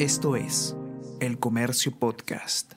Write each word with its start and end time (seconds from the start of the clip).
Esto 0.00 0.34
es 0.34 0.74
El 1.20 1.38
Comercio 1.38 1.92
Podcast. 1.92 2.72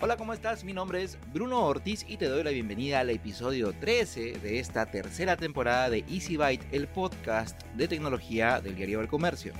Hola, 0.00 0.16
¿cómo 0.16 0.32
estás? 0.32 0.64
Mi 0.64 0.72
nombre 0.72 1.02
es 1.02 1.18
Bruno 1.34 1.66
Ortiz 1.66 2.06
y 2.08 2.16
te 2.16 2.28
doy 2.28 2.44
la 2.44 2.50
bienvenida 2.50 3.00
al 3.00 3.10
episodio 3.10 3.74
13 3.74 4.38
de 4.38 4.58
esta 4.58 4.86
tercera 4.86 5.36
temporada 5.36 5.90
de 5.90 6.02
Easy 6.08 6.38
Byte, 6.38 6.66
el 6.72 6.88
podcast 6.88 7.62
de 7.76 7.88
tecnología 7.88 8.62
del 8.62 8.74
diario 8.74 9.02
El 9.02 9.08
Comercio. 9.08 9.52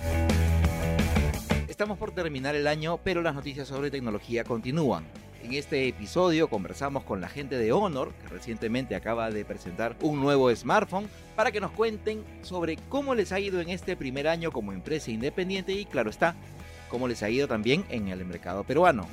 Estamos 1.68 1.98
por 1.98 2.12
terminar 2.12 2.54
el 2.54 2.66
año, 2.66 2.98
pero 3.04 3.20
las 3.20 3.34
noticias 3.34 3.68
sobre 3.68 3.90
tecnología 3.90 4.42
continúan. 4.42 5.04
En 5.42 5.54
este 5.54 5.88
episodio 5.88 6.48
conversamos 6.48 7.02
con 7.02 7.20
la 7.20 7.28
gente 7.28 7.56
de 7.56 7.72
Honor, 7.72 8.12
que 8.20 8.28
recientemente 8.28 8.94
acaba 8.94 9.30
de 9.30 9.44
presentar 9.44 9.96
un 10.02 10.20
nuevo 10.20 10.54
smartphone, 10.54 11.08
para 11.34 11.50
que 11.50 11.60
nos 11.60 11.70
cuenten 11.70 12.22
sobre 12.42 12.76
cómo 12.88 13.14
les 13.14 13.32
ha 13.32 13.40
ido 13.40 13.60
en 13.60 13.70
este 13.70 13.96
primer 13.96 14.28
año 14.28 14.52
como 14.52 14.72
empresa 14.72 15.10
independiente 15.10 15.72
y, 15.72 15.86
claro 15.86 16.10
está, 16.10 16.36
cómo 16.90 17.08
les 17.08 17.22
ha 17.22 17.30
ido 17.30 17.48
también 17.48 17.84
en 17.88 18.08
el 18.08 18.24
mercado 18.26 18.64
peruano. 18.64 19.08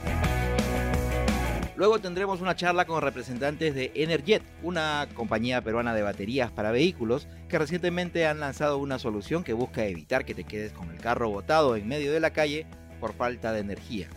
Luego 1.77 1.99
tendremos 1.99 2.41
una 2.41 2.55
charla 2.55 2.85
con 2.85 3.01
representantes 3.01 3.73
de 3.73 3.91
Energet, 3.95 4.41
una 4.63 5.07
compañía 5.13 5.61
peruana 5.61 5.93
de 5.93 6.01
baterías 6.01 6.51
para 6.51 6.71
vehículos 6.71 7.27
que 7.47 7.59
recientemente 7.59 8.25
han 8.25 8.39
lanzado 8.39 8.79
una 8.79 8.99
solución 8.99 9.43
que 9.43 9.53
busca 9.53 9.85
evitar 9.85 10.25
que 10.25 10.33
te 10.33 10.43
quedes 10.43 10.73
con 10.73 10.89
el 10.89 10.99
carro 10.99 11.29
botado 11.29 11.75
en 11.75 11.87
medio 11.87 12.11
de 12.11 12.19
la 12.19 12.31
calle 12.31 12.65
por 12.99 13.13
falta 13.13 13.53
de 13.53 13.59
energía. 13.59 14.09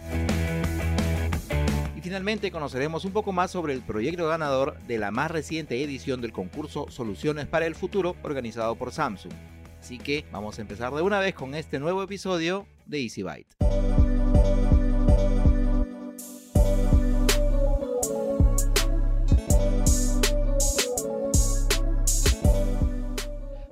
Y 2.00 2.02
finalmente 2.02 2.50
conoceremos 2.50 3.04
un 3.04 3.12
poco 3.12 3.30
más 3.30 3.50
sobre 3.50 3.74
el 3.74 3.82
proyecto 3.82 4.26
ganador 4.26 4.78
de 4.86 4.96
la 4.96 5.10
más 5.10 5.30
reciente 5.30 5.84
edición 5.84 6.22
del 6.22 6.32
concurso 6.32 6.86
Soluciones 6.88 7.46
para 7.46 7.66
el 7.66 7.74
Futuro 7.74 8.16
organizado 8.22 8.74
por 8.74 8.90
Samsung. 8.90 9.34
Así 9.78 9.98
que 9.98 10.24
vamos 10.32 10.58
a 10.58 10.62
empezar 10.62 10.94
de 10.94 11.02
una 11.02 11.20
vez 11.20 11.34
con 11.34 11.54
este 11.54 11.78
nuevo 11.78 12.02
episodio 12.02 12.66
de 12.86 13.02
Easy 13.02 13.22
Byte. 13.22 13.54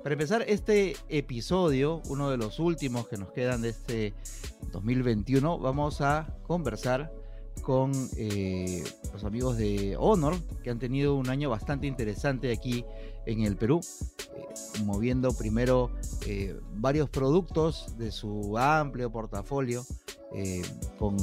Para 0.03 0.13
empezar 0.13 0.45
este 0.47 0.95
episodio, 1.07 2.03
uno 2.09 2.29
de 2.29 2.37
los 2.37 2.59
últimos 2.59 3.07
que 3.07 3.17
nos 3.17 3.31
quedan 3.31 3.63
de 3.63 3.69
este 3.69 4.13
2021, 4.71 5.57
vamos 5.57 6.01
a 6.01 6.37
conversar 6.43 7.11
con 7.61 7.91
eh, 8.17 8.83
los 9.13 9.23
amigos 9.23 9.57
de 9.57 9.95
Honor, 9.97 10.35
que 10.63 10.69
han 10.69 10.79
tenido 10.79 11.15
un 11.15 11.29
año 11.29 11.49
bastante 11.49 11.87
interesante 11.87 12.51
aquí 12.51 12.85
en 13.25 13.41
el 13.41 13.55
Perú, 13.55 13.81
eh, 14.35 14.83
moviendo 14.83 15.33
primero 15.33 15.91
eh, 16.25 16.59
varios 16.75 17.09
productos 17.09 17.97
de 17.97 18.11
su 18.11 18.57
amplio 18.57 19.11
portafolio 19.11 19.85
con, 20.99 21.17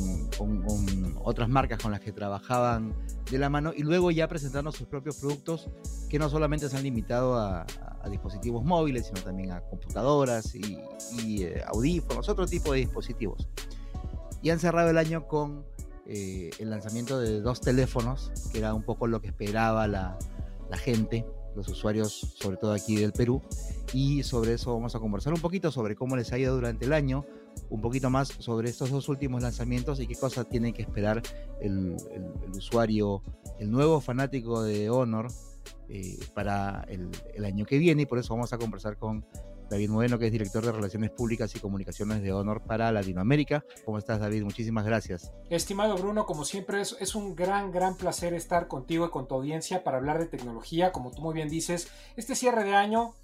otras 1.23 1.48
marcas 1.48 1.81
con 1.81 1.93
las 1.93 2.01
que 2.01 2.11
trabajaban 2.11 2.93
de 3.31 3.39
la 3.39 3.48
mano 3.48 3.73
y 3.73 3.84
luego 3.84 4.11
ya 4.11 4.27
presentando 4.27 4.73
sus 4.73 4.89
propios 4.89 5.19
productos 5.19 5.69
que 6.09 6.19
no 6.19 6.28
solamente 6.28 6.69
se 6.69 6.77
han 6.77 6.83
limitado 6.83 7.37
a, 7.37 7.65
a 8.03 8.09
dispositivos 8.09 8.65
móviles, 8.65 9.06
sino 9.06 9.21
también 9.21 9.53
a 9.53 9.61
computadoras 9.61 10.56
y, 10.56 10.78
y 11.23 11.47
audífonos, 11.67 12.28
otro 12.28 12.47
tipo 12.47 12.73
de 12.73 12.81
dispositivos. 12.81 13.48
Y 14.43 14.50
han 14.50 14.59
cerrado 14.59 14.91
el 14.91 14.98
año 14.98 15.28
con 15.28 15.65
eh, 16.09 16.51
el 16.59 16.71
lanzamiento 16.71 17.19
de 17.19 17.41
dos 17.41 17.61
teléfonos, 17.61 18.31
que 18.53 18.59
era 18.59 18.75
un 18.75 18.83
poco 18.83 19.07
lo 19.07 19.21
que 19.21 19.29
esperaba 19.29 19.89
la, 19.89 20.17
gente, 20.75 21.27
los 21.55 21.69
usuarios, 21.69 22.12
sobre 22.12 22.57
todo 22.57 22.73
aquí 22.73 22.97
del 22.97 23.12
Perú. 23.12 23.43
Y 23.93 24.23
sobre 24.23 24.55
eso 24.55 24.73
vamos 24.73 24.95
a 24.95 25.01
conversar 25.01 25.33
un 25.33 25.41
poquito 25.41 25.71
sobre 25.71 25.97
cómo 25.97 26.16
les 26.16 26.33
ha 26.33 26.39
ido 26.39 26.55
durante 26.55 26.84
el 26.84 26.93
año, 26.93 27.25
un 27.71 27.81
poquito 27.81 28.11
más 28.11 28.28
sobre 28.28 28.69
estos 28.69 28.91
dos 28.91 29.09
últimos 29.09 29.43
lanzamientos 29.43 30.00
y 30.00 30.06
qué 30.06 30.15
cosas 30.15 30.49
tiene 30.49 30.72
que 30.72 30.83
esperar 30.83 31.22
el 31.61 31.97
usuario, 32.55 33.22
el 33.59 33.71
nuevo 33.71 34.00
fanático 34.00 34.62
de 34.62 34.91
Honor 34.91 35.28
eh, 35.89 36.19
para 36.34 36.84
el, 36.89 37.09
el 37.34 37.45
año 37.45 37.65
que 37.65 37.78
viene. 37.78 38.03
Y 38.03 38.06
por 38.06 38.19
eso 38.19 38.34
vamos 38.34 38.53
a 38.53 38.59
conversar 38.59 38.97
con 38.97 39.25
David 39.71 39.91
Moreno, 39.91 40.19
que 40.19 40.27
es 40.27 40.32
director 40.32 40.65
de 40.65 40.72
Relaciones 40.72 41.10
Públicas 41.10 41.54
y 41.54 41.60
Comunicaciones 41.60 42.22
de 42.22 42.32
Honor 42.32 42.62
para 42.62 42.93
Latinoamérica. 42.93 43.65
¿Cómo 43.84 43.99
estás, 43.99 44.21
David? 44.21 44.44
Muchísimas 44.44 44.84
gracias. 44.84 45.32
Estimado 45.50 45.97
Bruno, 45.97 46.27
como 46.27 46.44
siempre, 46.44 46.81
es, 46.81 46.97
es, 47.00 47.15
un 47.15 47.34
gran, 47.34 47.72
gran 47.72 47.97
placer 47.97 48.34
estar 48.34 48.69
contigo 48.69 49.06
y 49.06 49.10
con 49.10 49.27
tu 49.27 49.34
audiencia 49.34 49.82
para 49.84 49.99
hablar 49.99 50.19
de 50.19 50.27
tecnología. 50.27 50.93
Como 50.93 51.10
tú 51.10 51.22
muy 51.22 51.34
bien 51.34 51.49
dices, 51.49 51.88
este 52.16 52.34
cierre 52.34 52.65
de 52.65 52.75
año 52.75 53.15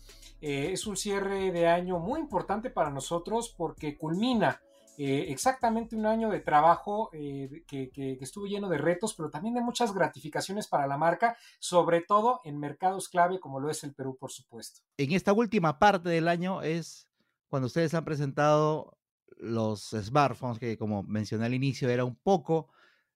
eh, 0.42 0.72
es 0.72 0.88
un 0.88 0.96
cierre 0.96 1.52
de 1.52 1.68
año 1.68 2.00
muy 2.00 2.18
importante 2.18 2.68
para 2.68 2.90
nosotros 2.90 3.54
porque 3.56 3.96
culmina 3.96 4.60
eh, 4.98 5.26
exactamente 5.28 5.96
un 5.96 6.06
año 6.06 6.30
de 6.30 6.40
trabajo 6.40 7.10
eh, 7.12 7.64
que, 7.66 8.18
estuvo 8.20 8.46
lleno 8.46 8.68
de 8.68 8.78
retos, 8.78 9.14
pero 9.14 9.30
también 9.30 9.54
de 9.54 9.62
muchas 9.62 9.94
gratificaciones 9.94 10.68
para 10.68 10.86
la 10.86 10.98
marca, 10.98 11.36
sobre 11.58 12.02
todo 12.02 12.40
en 12.44 12.58
mercados 12.58 13.08
clave 13.08 13.40
como 13.40 13.60
lo 13.60 13.70
es 13.70 13.84
el 13.84 13.94
Perú, 13.94 14.16
por 14.18 14.30
supuesto. 14.30 14.80
En 14.98 15.12
esta 15.12 15.32
última 15.32 15.78
parte 15.78 16.08
del 16.08 16.28
año 16.28 16.62
es 16.62 17.08
cuando 17.48 17.66
ustedes 17.66 17.94
han 17.94 18.04
presentado 18.04 18.98
los 19.38 19.90
smartphones, 19.90 20.58
que 20.58 20.76
como 20.76 21.02
mencioné 21.02 21.46
al 21.46 21.54
inicio 21.54 21.88
era 21.88 22.04
un 22.04 22.16
poco 22.16 22.70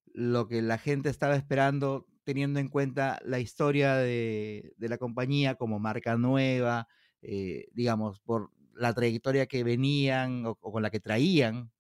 lo 0.07 0.49
que 0.49 0.63
la 0.63 0.79
gente 0.79 1.11
estaba 1.11 1.37
esperando, 1.37 2.07
teniendo 2.25 2.59
en 2.59 2.69
cuenta 2.69 3.21
la 3.25 3.39
historia 3.39 3.95
de, 3.97 4.75
de 4.77 4.89
la 4.89 4.99
compañía 4.99 5.57
como 5.57 5.79
marca 5.79 6.17
nueva, 6.17 6.89
eh, 7.29 7.67
digamos, 7.73 8.21
por 8.21 8.51
la 8.77 8.95
trayectoria 8.95 9.47
que 9.47 9.65
venían 9.65 10.47
o, 10.47 10.55
con 10.57 10.83
la 10.83 10.91
que 10.91 11.01
traían 11.01 11.71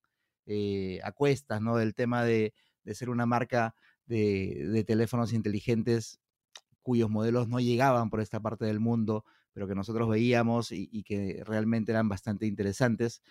eh, 0.46 1.00
a 1.04 1.12
cuestas, 1.12 1.60
¿no? 1.60 1.76
Del 1.76 1.94
tema 1.94 2.24
de, 2.24 2.54
de 2.84 2.94
ser 2.94 3.10
una 3.10 3.26
marca 3.26 3.74
de, 4.06 4.68
de, 4.72 4.84
teléfonos 4.84 5.32
inteligentes 5.32 6.20
cuyos 6.82 7.10
modelos 7.10 7.48
no 7.48 7.58
llegaban 7.58 8.10
por 8.10 8.20
esta 8.20 8.40
parte 8.40 8.64
del 8.64 8.78
mundo, 8.80 9.24
pero 9.52 9.66
que 9.66 9.74
nosotros 9.74 10.08
veíamos 10.08 10.70
y, 10.70 10.88
y 10.92 11.02
que 11.02 11.42
realmente 11.44 11.92
eran 11.92 12.08
bastante 12.08 12.46
interesantes. 12.46 13.22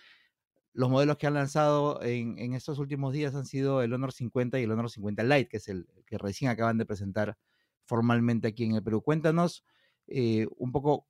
Los 0.74 0.90
modelos 0.90 1.16
que 1.16 1.26
han 1.26 1.34
lanzado 1.34 2.02
en, 2.02 2.38
en, 2.38 2.52
estos 2.52 2.78
últimos 2.78 3.14
días 3.14 3.34
han 3.34 3.46
sido 3.46 3.82
el 3.82 3.94
Honor 3.94 4.12
50 4.12 4.60
y 4.60 4.64
el 4.64 4.72
Honor 4.72 4.90
50 4.90 5.22
Lite, 5.22 5.48
que 5.48 5.56
es 5.56 5.68
el 5.68 5.86
que 6.04 6.18
recién 6.18 6.50
acaban 6.50 6.76
de 6.76 6.84
presentar 6.84 7.38
formalmente 7.86 8.48
aquí 8.48 8.64
en 8.64 8.74
el 8.74 8.82
Perú. 8.82 9.00
Cuéntanos 9.00 9.64
eh, 10.06 10.46
un 10.58 10.72
poco 10.72 11.06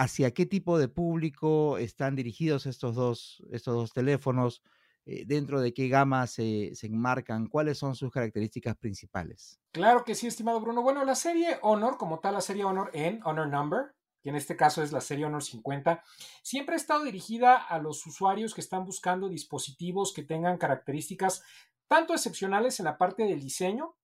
hacia 0.00 0.30
qué 0.30 0.46
tipo 0.46 0.78
de 0.78 0.88
público 0.88 1.76
están 1.76 2.16
dirigidos 2.16 2.64
estos 2.64 2.94
dos, 2.94 3.42
estos 3.50 3.74
dos 3.74 3.92
teléfonos, 3.92 4.62
eh, 5.04 5.24
dentro 5.26 5.60
de 5.60 5.74
qué 5.74 5.88
gama 5.88 6.26
se, 6.26 6.74
se, 6.74 6.86
enmarcan, 6.86 7.48
cuáles 7.48 7.76
son 7.76 7.94
sus 7.94 8.10
características 8.10 8.76
principales. 8.76 9.60
Claro 9.72 10.02
que 10.04 10.14
sí, 10.14 10.26
estimado 10.26 10.58
Bruno. 10.58 10.80
Bueno, 10.80 11.04
la 11.04 11.14
serie 11.14 11.58
Honor, 11.60 11.98
como 11.98 12.18
tal, 12.18 12.32
la 12.32 12.40
serie 12.40 12.64
Honor 12.64 12.90
en 12.94 13.20
Honor 13.24 13.48
Number, 13.48 13.94
que 14.22 14.30
en 14.30 14.36
este 14.36 14.56
caso 14.56 14.82
es 14.82 14.90
la 14.90 15.02
serie 15.02 15.26
Honor 15.26 15.42
50, 15.42 16.02
siempre 16.42 16.76
ha 16.76 16.78
estado 16.78 17.04
dirigida 17.04 17.56
a 17.56 17.78
los 17.78 18.06
usuarios 18.06 18.54
que 18.54 18.62
están 18.62 18.86
buscando 18.86 19.28
dispositivos 19.28 20.14
que 20.14 20.22
tengan 20.22 20.56
características 20.56 21.42
tanto 21.88 22.14
excepcionales 22.14 22.80
en 22.80 22.86
la 22.86 22.96
parte 22.96 23.24
del 23.24 23.40
diseño 23.40 23.96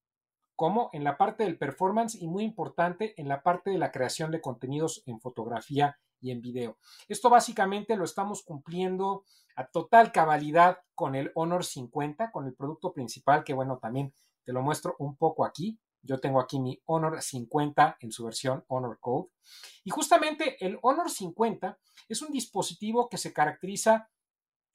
como 0.56 0.90
en 0.92 1.04
la 1.04 1.18
parte 1.18 1.44
del 1.44 1.58
performance 1.58 2.14
y 2.14 2.26
muy 2.26 2.42
importante 2.42 3.14
en 3.20 3.28
la 3.28 3.42
parte 3.42 3.70
de 3.70 3.78
la 3.78 3.92
creación 3.92 4.30
de 4.30 4.40
contenidos 4.40 5.02
en 5.06 5.20
fotografía 5.20 5.98
y 6.20 6.30
en 6.30 6.40
video. 6.40 6.78
Esto 7.08 7.28
básicamente 7.30 7.94
lo 7.94 8.04
estamos 8.04 8.42
cumpliendo 8.42 9.24
a 9.54 9.66
total 9.66 10.12
cabalidad 10.12 10.78
con 10.94 11.14
el 11.14 11.30
Honor 11.34 11.64
50, 11.64 12.30
con 12.30 12.46
el 12.46 12.54
producto 12.54 12.92
principal, 12.92 13.44
que 13.44 13.54
bueno, 13.54 13.78
también 13.78 14.14
te 14.44 14.52
lo 14.52 14.62
muestro 14.62 14.96
un 14.98 15.16
poco 15.16 15.44
aquí. 15.44 15.78
Yo 16.02 16.20
tengo 16.20 16.40
aquí 16.40 16.58
mi 16.58 16.80
Honor 16.86 17.20
50 17.20 17.98
en 18.00 18.12
su 18.12 18.24
versión 18.24 18.64
Honor 18.68 18.98
Code. 19.00 19.28
Y 19.84 19.90
justamente 19.90 20.64
el 20.64 20.78
Honor 20.82 21.10
50 21.10 21.78
es 22.08 22.22
un 22.22 22.32
dispositivo 22.32 23.08
que 23.08 23.18
se 23.18 23.32
caracteriza 23.32 24.08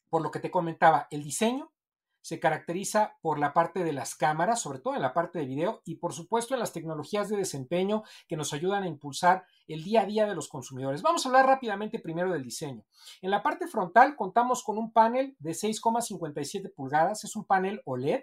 por 0.09 0.21
lo 0.21 0.29
que 0.29 0.39
te 0.39 0.51
comentaba, 0.51 1.07
el 1.09 1.23
diseño, 1.23 1.71
se 2.21 2.39
caracteriza 2.39 3.17
por 3.21 3.39
la 3.39 3.53
parte 3.53 3.83
de 3.83 3.93
las 3.93 4.15
cámaras, 4.15 4.61
sobre 4.61 4.79
todo 4.79 4.95
en 4.95 5.01
la 5.01 5.13
parte 5.13 5.39
de 5.39 5.45
video 5.45 5.81
y 5.85 5.95
por 5.95 6.13
supuesto 6.13 6.53
en 6.53 6.59
las 6.59 6.73
tecnologías 6.73 7.29
de 7.29 7.37
desempeño 7.37 8.03
que 8.27 8.37
nos 8.37 8.53
ayudan 8.53 8.83
a 8.83 8.87
impulsar 8.87 9.45
el 9.67 9.83
día 9.83 10.01
a 10.01 10.05
día 10.05 10.25
de 10.25 10.35
los 10.35 10.47
consumidores. 10.47 11.01
Vamos 11.01 11.25
a 11.25 11.29
hablar 11.29 11.45
rápidamente 11.45 11.99
primero 11.99 12.31
del 12.31 12.43
diseño. 12.43 12.85
En 13.21 13.31
la 13.31 13.43
parte 13.43 13.67
frontal 13.67 14.15
contamos 14.15 14.63
con 14.63 14.77
un 14.77 14.91
panel 14.91 15.35
de 15.39 15.51
6,57 15.51 16.73
pulgadas, 16.73 17.23
es 17.23 17.35
un 17.35 17.45
panel 17.45 17.81
OLED 17.85 18.21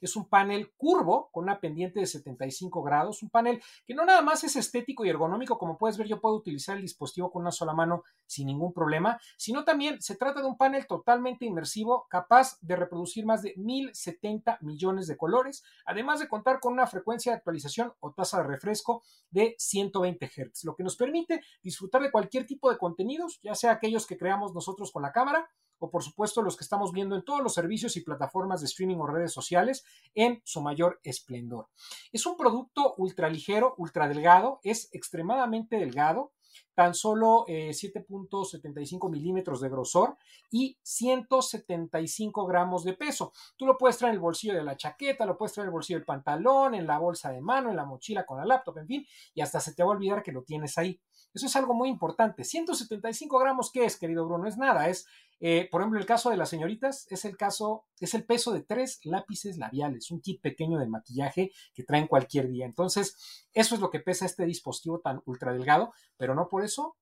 Es 0.00 0.16
un 0.16 0.28
panel 0.28 0.72
curvo 0.76 1.30
con 1.32 1.44
una 1.44 1.60
pendiente 1.60 2.00
de 2.00 2.06
75 2.06 2.82
grados, 2.82 3.22
un 3.22 3.30
panel 3.30 3.62
que 3.86 3.94
no 3.94 4.04
nada 4.04 4.22
más 4.22 4.44
es 4.44 4.56
estético 4.56 5.04
y 5.04 5.08
ergonómico, 5.08 5.58
como 5.58 5.76
puedes 5.76 5.98
ver, 5.98 6.06
yo 6.06 6.20
puedo 6.20 6.36
utilizar 6.36 6.76
el 6.76 6.82
dispositivo 6.82 7.30
con 7.30 7.42
una 7.42 7.52
sola 7.52 7.72
mano 7.72 8.04
sin 8.26 8.46
ningún 8.46 8.72
problema, 8.72 9.20
sino 9.36 9.64
también 9.64 10.00
se 10.00 10.16
trata 10.16 10.40
de 10.40 10.46
un 10.46 10.56
panel 10.56 10.86
totalmente 10.86 11.44
inmersivo 11.44 12.06
capaz 12.08 12.58
de 12.60 12.76
reproducir 12.76 13.26
más 13.26 13.42
de 13.42 13.54
1070 13.56 14.58
millones 14.62 15.06
de 15.06 15.16
colores, 15.16 15.62
además 15.84 16.20
de 16.20 16.28
contar 16.28 16.60
con 16.60 16.72
una 16.72 16.86
frecuencia 16.86 17.32
de 17.32 17.38
actualización 17.38 17.92
o 18.00 18.12
tasa 18.12 18.38
de 18.38 18.48
refresco 18.48 19.02
de 19.30 19.54
120 19.58 20.26
Hz, 20.26 20.64
lo 20.64 20.74
que 20.74 20.84
nos 20.84 20.96
permite 20.96 21.40
disfrutar 21.62 22.02
de 22.02 22.10
cualquier 22.10 22.46
tipo 22.46 22.70
de 22.70 22.78
contenidos, 22.78 23.40
ya 23.42 23.54
sea 23.54 23.72
aquellos 23.72 24.06
que 24.06 24.16
creamos 24.16 24.54
nosotros 24.54 24.90
con 24.92 25.02
la 25.02 25.12
cámara 25.12 25.48
o 25.80 25.90
por 25.90 26.04
supuesto 26.04 26.42
los 26.42 26.56
que 26.56 26.64
estamos 26.64 26.92
viendo 26.92 27.16
en 27.16 27.24
todos 27.24 27.42
los 27.42 27.54
servicios 27.54 27.96
y 27.96 28.02
plataformas 28.02 28.60
de 28.60 28.66
streaming 28.66 28.96
o 28.96 29.06
redes 29.06 29.32
sociales 29.32 29.84
en 30.14 30.40
su 30.44 30.60
mayor 30.60 31.00
esplendor. 31.02 31.68
Es 32.12 32.24
un 32.26 32.36
producto 32.36 32.94
ultra 32.96 33.28
ligero, 33.28 33.74
ultra 33.78 34.06
delgado, 34.08 34.60
es 34.62 34.88
extremadamente 34.92 35.76
delgado, 35.76 36.32
tan 36.74 36.94
solo 36.94 37.44
7.75 37.46 39.06
eh, 39.06 39.10
milímetros 39.10 39.60
de 39.60 39.68
grosor 39.68 40.16
y 40.50 40.78
175 40.82 42.46
gramos 42.46 42.84
de 42.84 42.94
peso. 42.94 43.32
Tú 43.56 43.66
lo 43.66 43.76
puedes 43.76 43.98
traer 43.98 44.12
en 44.12 44.16
el 44.16 44.20
bolsillo 44.20 44.54
de 44.54 44.64
la 44.64 44.76
chaqueta, 44.76 45.26
lo 45.26 45.36
puedes 45.36 45.52
traer 45.52 45.66
en 45.66 45.68
el 45.68 45.72
bolsillo 45.72 45.98
del 45.98 46.06
pantalón, 46.06 46.74
en 46.74 46.86
la 46.86 46.98
bolsa 46.98 47.30
de 47.30 47.40
mano, 47.40 47.70
en 47.70 47.76
la 47.76 47.84
mochila 47.84 48.24
con 48.24 48.38
la 48.38 48.46
laptop, 48.46 48.78
en 48.78 48.86
fin, 48.86 49.06
y 49.34 49.40
hasta 49.40 49.60
se 49.60 49.74
te 49.74 49.82
va 49.82 49.90
a 49.90 49.92
olvidar 49.92 50.22
que 50.22 50.32
lo 50.32 50.42
tienes 50.42 50.78
ahí. 50.78 51.00
Eso 51.32 51.46
es 51.46 51.56
algo 51.56 51.74
muy 51.74 51.88
importante. 51.88 52.44
175 52.44 53.38
gramos, 53.38 53.70
¿qué 53.72 53.84
es, 53.84 53.96
querido 53.96 54.26
Bruno? 54.26 54.48
Es 54.48 54.56
nada, 54.58 54.88
es, 54.88 55.06
eh, 55.38 55.68
por 55.70 55.80
ejemplo, 55.80 56.00
el 56.00 56.06
caso 56.06 56.30
de 56.30 56.36
las 56.36 56.48
señoritas, 56.48 57.06
es 57.10 57.24
el 57.24 57.36
caso, 57.36 57.84
es 58.00 58.14
el 58.14 58.24
peso 58.24 58.52
de 58.52 58.62
tres 58.62 59.00
lápices 59.04 59.56
labiales, 59.56 60.10
un 60.10 60.20
kit 60.20 60.40
pequeño 60.40 60.78
de 60.78 60.88
maquillaje 60.88 61.52
que 61.74 61.84
traen 61.84 62.08
cualquier 62.08 62.48
día. 62.48 62.66
Entonces, 62.66 63.46
eso 63.52 63.74
es 63.74 63.80
lo 63.80 63.90
que 63.90 64.00
pesa 64.00 64.26
este 64.26 64.44
dispositivo 64.44 65.00
tan 65.00 65.22
ultra 65.26 65.52
delgado, 65.52 65.92
pero 66.16 66.34
no 66.34 66.48
por 66.48 66.64
eso 66.64 66.96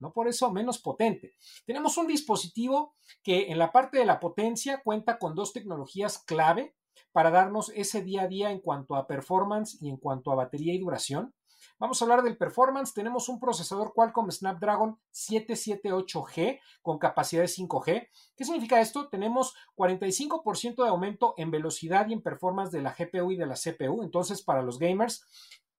no 0.00 0.12
por 0.12 0.28
eso 0.28 0.52
menos 0.52 0.80
potente. 0.80 1.34
Tenemos 1.64 1.96
un 1.96 2.06
dispositivo 2.06 2.94
que 3.22 3.50
en 3.50 3.58
la 3.58 3.72
parte 3.72 3.96
de 3.96 4.04
la 4.04 4.20
potencia 4.20 4.82
cuenta 4.82 5.18
con 5.18 5.34
dos 5.34 5.52
tecnologías 5.52 6.18
clave 6.18 6.74
para 7.12 7.30
darnos 7.30 7.72
ese 7.74 8.02
día 8.02 8.22
a 8.22 8.28
día 8.28 8.50
en 8.50 8.60
cuanto 8.60 8.96
a 8.96 9.06
performance 9.06 9.78
y 9.80 9.88
en 9.88 9.96
cuanto 9.96 10.32
a 10.32 10.34
batería 10.34 10.74
y 10.74 10.78
duración. 10.78 11.32
Vamos 11.78 12.00
a 12.00 12.04
hablar 12.04 12.22
del 12.22 12.36
performance. 12.36 12.94
Tenemos 12.94 13.28
un 13.28 13.40
procesador 13.40 13.92
Qualcomm 13.92 14.30
Snapdragon 14.30 14.98
778G 15.12 16.60
con 16.82 16.98
capacidad 16.98 17.42
de 17.42 17.48
5G. 17.48 18.08
¿Qué 18.36 18.44
significa 18.44 18.80
esto? 18.80 19.08
Tenemos 19.08 19.54
45% 19.76 20.84
de 20.84 20.88
aumento 20.88 21.34
en 21.36 21.50
velocidad 21.50 22.08
y 22.08 22.12
en 22.12 22.22
performance 22.22 22.70
de 22.70 22.82
la 22.82 22.94
GPU 22.96 23.32
y 23.32 23.36
de 23.36 23.46
la 23.46 23.54
CPU. 23.54 24.02
Entonces, 24.02 24.42
para 24.42 24.62
los 24.62 24.78
gamers, 24.78 25.26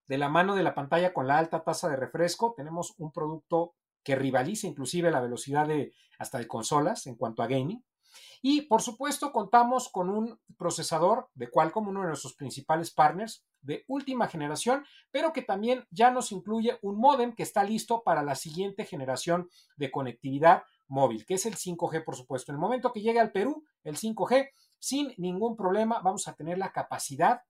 de 0.06 0.18
la 0.18 0.28
mano 0.28 0.54
de 0.54 0.62
la 0.62 0.74
pantalla 0.74 1.14
con 1.14 1.26
la 1.26 1.38
alta 1.38 1.64
tasa 1.64 1.88
de 1.88 1.96
refresco, 1.96 2.54
tenemos 2.56 2.94
un 2.98 3.10
producto 3.10 3.74
que 4.02 4.16
rivaliza 4.16 4.66
inclusive 4.66 5.10
la 5.10 5.20
velocidad 5.20 5.66
de 5.66 5.94
hasta 6.18 6.38
de 6.38 6.46
consolas 6.46 7.06
en 7.06 7.16
cuanto 7.16 7.42
a 7.42 7.46
gaming. 7.46 7.84
Y 8.42 8.62
por 8.62 8.82
supuesto 8.82 9.32
contamos 9.32 9.88
con 9.88 10.08
un 10.10 10.38
procesador 10.56 11.28
de 11.34 11.50
Qualcomm, 11.50 11.88
uno 11.88 12.02
de 12.02 12.08
nuestros 12.08 12.34
principales 12.34 12.90
partners 12.92 13.44
de 13.60 13.84
última 13.88 14.28
generación, 14.28 14.84
pero 15.10 15.32
que 15.32 15.42
también 15.42 15.86
ya 15.90 16.10
nos 16.10 16.32
incluye 16.32 16.78
un 16.82 16.98
modem 16.98 17.34
que 17.34 17.42
está 17.42 17.64
listo 17.64 18.02
para 18.02 18.22
la 18.22 18.34
siguiente 18.34 18.84
generación 18.84 19.48
de 19.76 19.90
conectividad 19.90 20.62
móvil, 20.88 21.26
que 21.26 21.34
es 21.34 21.46
el 21.46 21.56
5G, 21.56 22.04
por 22.04 22.16
supuesto. 22.16 22.52
En 22.52 22.56
el 22.56 22.60
momento 22.60 22.92
que 22.92 23.02
llegue 23.02 23.20
al 23.20 23.32
Perú, 23.32 23.64
el 23.82 23.96
5G, 23.96 24.50
sin 24.78 25.14
ningún 25.16 25.56
problema, 25.56 26.00
vamos 26.00 26.28
a 26.28 26.34
tener 26.34 26.58
la 26.58 26.72
capacidad 26.72 27.40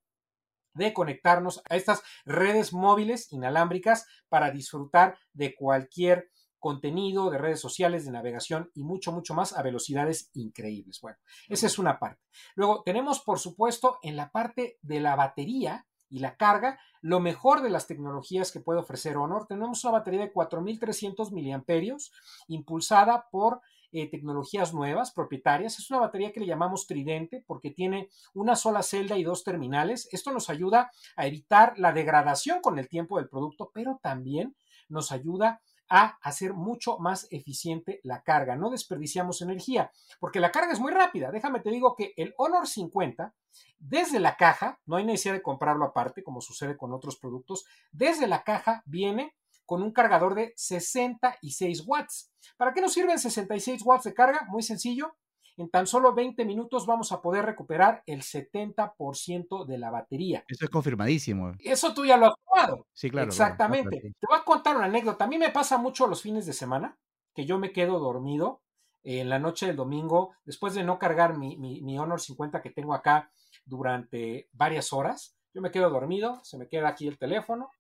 de 0.77 0.93
conectarnos 0.93 1.63
a 1.69 1.77
estas 1.77 2.03
redes 2.25 2.73
móviles 2.73 3.33
inalámbricas 3.33 4.07
para 4.29 4.51
disfrutar 4.51 5.19
de 5.33 5.55
cualquier 5.55 6.31
contenido, 6.67 7.31
de 7.31 7.39
redes 7.39 7.61
sociales, 7.61 8.05
de 8.05 8.11
navegación 8.11 8.73
y 8.75 8.83
mucho, 8.83 9.13
mucho 9.13 9.35
más 9.35 9.57
a 9.57 9.63
velocidades 9.63 10.31
increíbles. 10.35 11.01
Bueno, 11.01 11.17
esa 11.49 11.69
es 11.69 11.79
una 11.79 12.01
parte. 12.01 12.25
Luego 12.57 12.83
tenemos, 12.85 13.21
por 13.21 13.39
supuesto, 13.39 14.01
en 14.03 14.17
la 14.17 14.33
parte 14.33 14.77
de 14.83 14.99
la 14.99 15.15
batería 15.15 15.87
y 16.09 16.19
la 16.19 16.37
carga, 16.37 16.81
lo 17.03 17.21
mejor 17.21 17.63
de 17.63 17.71
las 17.71 17.87
tecnologías 17.87 18.51
que 18.51 18.59
puede 18.59 18.81
ofrecer 18.81 19.17
Honor. 19.17 19.47
Tenemos 19.47 19.85
una 19.85 19.93
batería 19.93 20.23
de 20.23 20.33
4.300 20.33 21.31
miliamperios 21.31 22.11
impulsada 22.49 23.29
por 23.31 23.61
eh, 23.93 24.11
tecnologías 24.11 24.75
nuevas, 24.75 25.13
propietarias. 25.13 25.79
Es 25.79 25.89
una 25.93 26.01
batería 26.01 26.33
que 26.33 26.41
le 26.41 26.47
llamamos 26.47 26.89
tridente 26.89 27.45
porque 27.47 27.71
tiene 27.71 28.09
una 28.35 28.57
sola 28.57 28.83
celda 28.83 29.17
y 29.17 29.23
dos 29.23 29.45
terminales. 29.45 30.09
Esto 30.11 30.33
nos 30.33 30.51
ayuda 30.51 30.91
a 31.15 31.29
evitar 31.29 31.79
la 31.79 31.93
degradación 31.93 32.61
con 32.61 32.81
el 32.81 32.89
tiempo 32.89 33.19
del 33.19 33.29
producto, 33.29 33.71
pero 33.73 34.01
también 34.03 34.57
nos 34.89 35.13
ayuda 35.13 35.61
a 35.89 36.19
hacer 36.23 36.55
mucho 36.55 36.99
más 36.99 37.27
eficiente 37.31 38.01
la 38.03 38.23
carga. 38.23 38.57
No 38.57 38.71
desperdiciamos 38.71 39.43
energía, 39.43 39.91
porque 40.21 40.41
la 40.41 40.53
carga 40.53 40.73
es 40.73 40.81
muy 40.81 40.93
rápida. 40.93 41.31
Déjame 41.31 41.61
te 41.61 41.71
digo 41.71 41.95
que 41.97 42.13
el 42.17 42.35
Honor 42.39 42.67
50, 42.67 43.35
desde 43.79 44.21
la 44.21 44.37
caja, 44.37 44.81
no 44.87 44.97
hay 44.97 45.05
necesidad 45.05 45.35
de 45.35 45.43
comprarlo 45.43 45.85
aparte, 45.85 46.23
como 46.23 46.41
sucede 46.41 46.77
con 46.77 46.93
otros 46.93 47.17
productos, 47.17 47.67
desde 47.93 48.27
la 48.27 48.43
caja 48.43 48.83
viene 48.87 49.35
con 49.65 49.83
un 49.83 49.93
cargador 49.93 50.35
de 50.35 50.53
66 50.57 51.85
watts. 51.87 52.33
¿Para 52.57 52.73
qué 52.73 52.81
nos 52.81 52.93
sirven 52.93 53.19
66 53.19 53.83
watts 53.85 54.05
de 54.05 54.15
carga? 54.15 54.47
Muy 54.49 54.63
sencillo, 54.63 55.17
en 55.57 55.71
tan 55.71 55.87
solo 55.87 56.15
20 56.15 56.45
minutos 56.45 56.87
vamos 56.87 57.13
a 57.13 57.21
poder 57.21 57.45
recuperar 57.45 58.03
el 58.07 58.23
70% 58.23 59.65
de 59.65 59.79
la 59.79 59.91
batería. 59.91 60.45
Eso 60.49 60.65
es 60.65 60.71
confirmadísimo. 60.71 61.53
Eso 61.59 61.95
tú 61.95 62.05
ya 62.05 62.17
lo 62.17 62.27
has 62.27 62.35
probado. 62.45 62.87
Sí, 62.93 63.11
claro. 63.11 63.29
Exactamente. 63.29 64.01
Te 64.01 64.27
voy 64.29 64.39
a 64.39 64.45
contar 64.45 64.77
una 64.77 64.87
anécdota. 64.87 65.25
A 65.25 65.29
mí 65.29 65.39
me 65.39 65.51
pasa 65.51 65.79
mucho 65.79 66.07
los 66.07 66.23
fines 66.23 66.47
de 66.47 66.53
semana 66.53 66.99
que 67.35 67.47
yo 67.47 67.59
me 67.59 67.73
quedo 67.73 67.99
dormido 67.99 68.63
en 69.03 69.29
la 69.29 69.39
noche 69.39 69.67
del 69.67 69.77
domingo 69.77 70.35
después 70.45 70.75
de 70.75 70.85
no 70.85 70.99
cargar 70.99 71.39
mi, 71.39 71.57
mi 71.57 71.99
Honor 71.99 72.21
50 72.21 72.61
que 72.61 72.71
tengo 72.71 72.95
acá 72.95 73.31
durante 73.65 74.49
varias 74.53 74.93
horas. 74.93 75.37
Yo 75.55 75.63
me 75.63 75.71
quedo 75.71 75.89
dormido, 75.91 76.41
se 76.45 76.59
me 76.59 76.69
queda 76.69 76.89
aquí 76.89 77.09
el 77.09 77.19
teléfono, 77.19 77.71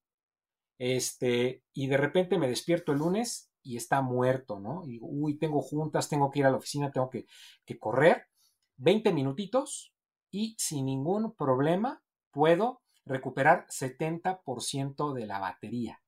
este, 0.78 1.62
y 1.72 1.86
de 1.86 1.96
repente 1.96 2.38
me 2.38 2.48
despierto 2.48 2.92
el 2.92 2.98
lunes 2.98 3.45
y 3.66 3.76
está 3.76 4.00
muerto, 4.00 4.60
¿no? 4.60 4.84
Y 4.86 4.98
uy, 5.02 5.38
tengo 5.38 5.60
juntas, 5.60 6.08
tengo 6.08 6.30
que 6.30 6.38
ir 6.38 6.46
a 6.46 6.50
la 6.50 6.56
oficina, 6.56 6.92
tengo 6.92 7.10
que, 7.10 7.26
que 7.64 7.78
correr 7.78 8.28
20 8.76 9.12
minutitos 9.12 9.92
y 10.30 10.54
sin 10.58 10.86
ningún 10.86 11.34
problema 11.34 12.02
puedo 12.30 12.82
recuperar 13.04 13.66
70% 13.68 15.12
de 15.12 15.26
la 15.26 15.38
batería. 15.38 16.00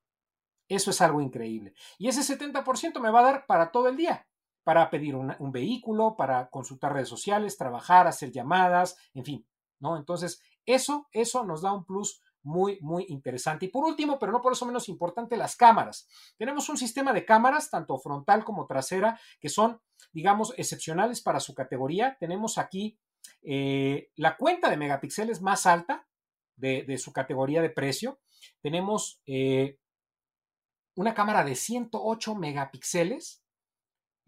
Eso 0.68 0.90
es 0.90 1.00
algo 1.00 1.20
increíble. 1.20 1.74
Y 1.98 2.08
ese 2.08 2.20
70% 2.20 3.00
me 3.00 3.10
va 3.10 3.20
a 3.20 3.24
dar 3.24 3.46
para 3.46 3.72
todo 3.72 3.88
el 3.88 3.96
día, 3.96 4.28
para 4.62 4.90
pedir 4.90 5.16
un 5.16 5.52
vehículo, 5.52 6.14
para 6.16 6.50
consultar 6.50 6.92
redes 6.92 7.08
sociales, 7.08 7.56
trabajar, 7.56 8.06
hacer 8.06 8.30
llamadas, 8.30 8.96
en 9.14 9.24
fin, 9.24 9.46
¿no? 9.80 9.96
Entonces, 9.96 10.42
eso, 10.66 11.08
eso 11.12 11.44
nos 11.44 11.62
da 11.62 11.72
un 11.72 11.84
plus 11.84 12.20
muy, 12.42 12.78
muy 12.80 13.06
interesante. 13.08 13.66
Y 13.66 13.68
por 13.68 13.84
último, 13.84 14.18
pero 14.18 14.32
no 14.32 14.40
por 14.40 14.52
eso 14.52 14.66
menos 14.66 14.88
importante, 14.88 15.36
las 15.36 15.56
cámaras. 15.56 16.08
Tenemos 16.36 16.68
un 16.68 16.76
sistema 16.76 17.12
de 17.12 17.24
cámaras, 17.24 17.70
tanto 17.70 17.98
frontal 17.98 18.44
como 18.44 18.66
trasera, 18.66 19.20
que 19.40 19.48
son, 19.48 19.80
digamos, 20.12 20.54
excepcionales 20.56 21.20
para 21.20 21.40
su 21.40 21.54
categoría. 21.54 22.16
Tenemos 22.18 22.58
aquí 22.58 22.98
eh, 23.42 24.10
la 24.16 24.36
cuenta 24.36 24.70
de 24.70 24.76
megapíxeles 24.76 25.40
más 25.42 25.66
alta 25.66 26.06
de, 26.56 26.98
su 26.98 27.12
categoría 27.12 27.62
de 27.62 27.70
precio. 27.70 28.20
Tenemos 28.60 29.20
eh, 29.26 29.78
una 30.94 31.14
cámara 31.14 31.44
de 31.44 31.54
108 31.54 32.34
megapíxeles 32.34 33.42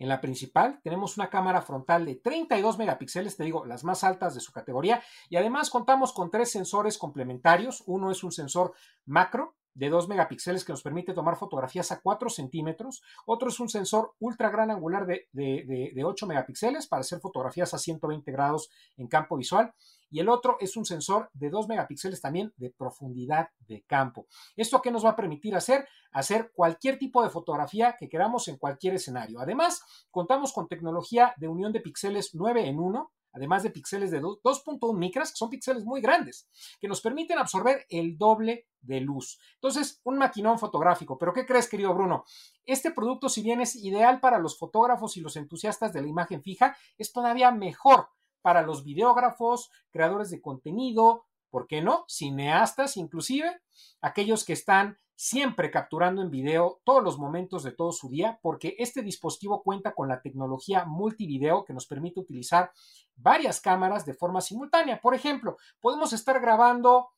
en 0.00 0.08
la 0.08 0.20
principal 0.20 0.80
tenemos 0.82 1.18
una 1.18 1.28
cámara 1.28 1.60
frontal 1.60 2.06
de 2.06 2.16
32 2.16 2.78
megapíxeles, 2.78 3.36
te 3.36 3.44
digo, 3.44 3.66
las 3.66 3.84
más 3.84 4.02
altas 4.02 4.34
de 4.34 4.40
su 4.40 4.50
categoría, 4.50 5.02
y 5.28 5.36
además 5.36 5.68
contamos 5.68 6.12
con 6.12 6.30
tres 6.30 6.50
sensores 6.50 6.96
complementarios. 6.96 7.84
Uno 7.86 8.10
es 8.10 8.24
un 8.24 8.32
sensor 8.32 8.72
macro 9.04 9.56
de 9.74 9.90
2 9.90 10.08
megapíxeles 10.08 10.64
que 10.64 10.72
nos 10.72 10.82
permite 10.82 11.12
tomar 11.12 11.36
fotografías 11.36 11.92
a 11.92 12.00
4 12.00 12.30
centímetros. 12.30 13.02
Otro 13.26 13.50
es 13.50 13.60
un 13.60 13.68
sensor 13.68 14.14
ultra 14.18 14.50
gran 14.50 14.70
angular 14.70 15.06
de, 15.06 15.28
de, 15.32 16.04
8 16.04 16.26
megapíxeles 16.26 16.86
para 16.86 17.00
hacer 17.00 17.20
fotografías 17.20 17.72
a 17.74 17.78
120 17.78 18.32
grados 18.32 18.70
en 18.96 19.06
campo 19.06 19.36
visual. 19.36 19.72
Y 20.10 20.20
el 20.20 20.28
otro 20.28 20.56
es 20.60 20.76
un 20.76 20.84
sensor 20.84 21.30
de 21.32 21.50
2 21.50 21.68
megapíxeles 21.68 22.20
también 22.20 22.52
de 22.56 22.70
profundidad 22.70 23.50
de 23.60 23.82
campo. 23.82 24.26
¿Esto 24.56 24.82
qué 24.82 24.90
nos 24.90 25.04
va 25.04 25.10
a 25.10 25.16
permitir 25.16 25.54
hacer? 25.54 25.88
Hacer 26.12 26.50
cualquier 26.54 26.98
tipo 26.98 27.22
de 27.22 27.30
fotografía 27.30 27.96
que 27.98 28.08
queramos 28.08 28.48
en 28.48 28.56
cualquier 28.56 28.94
escenario. 28.94 29.40
Además, 29.40 29.82
contamos 30.10 30.52
con 30.52 30.68
tecnología 30.68 31.34
de 31.36 31.48
unión 31.48 31.72
de 31.72 31.80
píxeles 31.80 32.34
9 32.34 32.66
en 32.66 32.78
1 32.78 33.12
además 33.32 33.62
de 33.62 33.70
píxeles 33.70 34.10
de 34.10 34.20
2.1 34.20 34.96
micras, 34.96 35.30
que 35.30 35.36
son 35.36 35.50
píxeles 35.50 35.84
muy 35.84 36.00
grandes, 36.00 36.48
que 36.80 36.88
nos 36.88 37.00
permiten 37.00 37.38
absorber 37.38 37.86
el 37.88 38.18
doble 38.18 38.66
de 38.80 39.00
luz. 39.00 39.38
Entonces, 39.54 40.00
un 40.04 40.18
maquinón 40.18 40.58
fotográfico. 40.58 41.18
Pero 41.18 41.32
¿qué 41.32 41.46
crees, 41.46 41.68
querido 41.68 41.94
Bruno? 41.94 42.24
Este 42.64 42.90
producto, 42.90 43.28
si 43.28 43.42
bien 43.42 43.60
es 43.60 43.76
ideal 43.76 44.20
para 44.20 44.38
los 44.38 44.58
fotógrafos 44.58 45.16
y 45.16 45.20
los 45.20 45.36
entusiastas 45.36 45.92
de 45.92 46.02
la 46.02 46.08
imagen 46.08 46.42
fija, 46.42 46.76
es 46.98 47.12
todavía 47.12 47.50
mejor 47.50 48.08
para 48.42 48.62
los 48.62 48.84
videógrafos, 48.84 49.70
creadores 49.90 50.30
de 50.30 50.40
contenido, 50.40 51.26
¿por 51.50 51.66
qué 51.66 51.82
no? 51.82 52.04
Cineastas 52.08 52.96
inclusive, 52.96 53.60
aquellos 54.00 54.44
que 54.44 54.52
están 54.52 54.96
siempre 55.14 55.70
capturando 55.70 56.22
en 56.22 56.30
video 56.30 56.80
todos 56.82 57.04
los 57.04 57.18
momentos 57.18 57.62
de 57.62 57.72
todo 57.72 57.92
su 57.92 58.08
día, 58.08 58.38
porque 58.40 58.74
este 58.78 59.02
dispositivo 59.02 59.62
cuenta 59.62 59.92
con 59.92 60.08
la 60.08 60.22
tecnología 60.22 60.86
multivideo 60.86 61.66
que 61.66 61.74
nos 61.74 61.86
permite 61.86 62.20
utilizar 62.20 62.72
varias 63.16 63.60
cámaras 63.60 64.06
de 64.06 64.14
forma 64.14 64.40
simultánea. 64.40 64.98
Por 64.98 65.14
ejemplo, 65.14 65.58
podemos 65.78 66.14
estar 66.14 66.40
grabando 66.40 67.10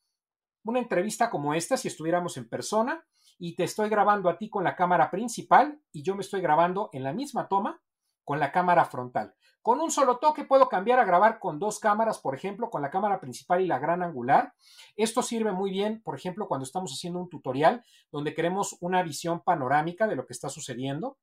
una 0.65 0.79
entrevista 0.79 1.29
como 1.29 1.53
esta 1.53 1.77
si 1.77 1.87
estuviéramos 1.87 2.35
en 2.35 2.49
persona 2.49 3.05
y 3.37 3.55
te 3.55 3.63
estoy 3.63 3.87
grabando 3.87 4.29
a 4.29 4.37
ti 4.37 4.49
con 4.49 4.65
la 4.65 4.75
cámara 4.75 5.09
principal 5.09 5.79
y 5.93 6.03
yo 6.03 6.15
me 6.15 6.21
estoy 6.21 6.41
grabando 6.41 6.89
en 6.91 7.03
la 7.03 7.13
misma 7.13 7.47
toma 7.47 7.81
con 8.25 8.39
la 8.39 8.51
cámara 8.51 8.83
frontal. 8.83 9.33
Con 9.63 9.79
un 9.79 9.91
solo 9.91 10.17
toque 10.17 10.43
puedo 10.43 10.67
cambiar 10.67 10.99
a 10.99 11.05
grabar 11.05 11.39
con 11.39 11.57
dos 11.57 11.79
cámaras, 11.79 12.19
por 12.19 12.35
ejemplo, 12.35 12.69
con 12.69 12.81
la 12.81 12.91
cámara 12.91 13.21
principal 13.21 13.61
y 13.61 13.65
la 13.65 13.79
gran 13.79 14.03
angular. 14.03 14.53
Esto 14.97 15.21
sirve 15.21 15.53
muy 15.53 15.71
bien, 15.71 16.01
por 16.03 16.17
ejemplo, 16.17 16.49
cuando 16.49 16.65
estamos 16.65 16.91
haciendo 16.91 17.21
un 17.21 17.29
tutorial 17.29 17.81
donde 18.11 18.33
queremos 18.33 18.75
una 18.81 19.01
visión 19.03 19.39
panorámica 19.39 20.05
de 20.05 20.17
lo 20.17 20.25
que 20.25 20.33
está 20.33 20.49
sucediendo, 20.49 21.17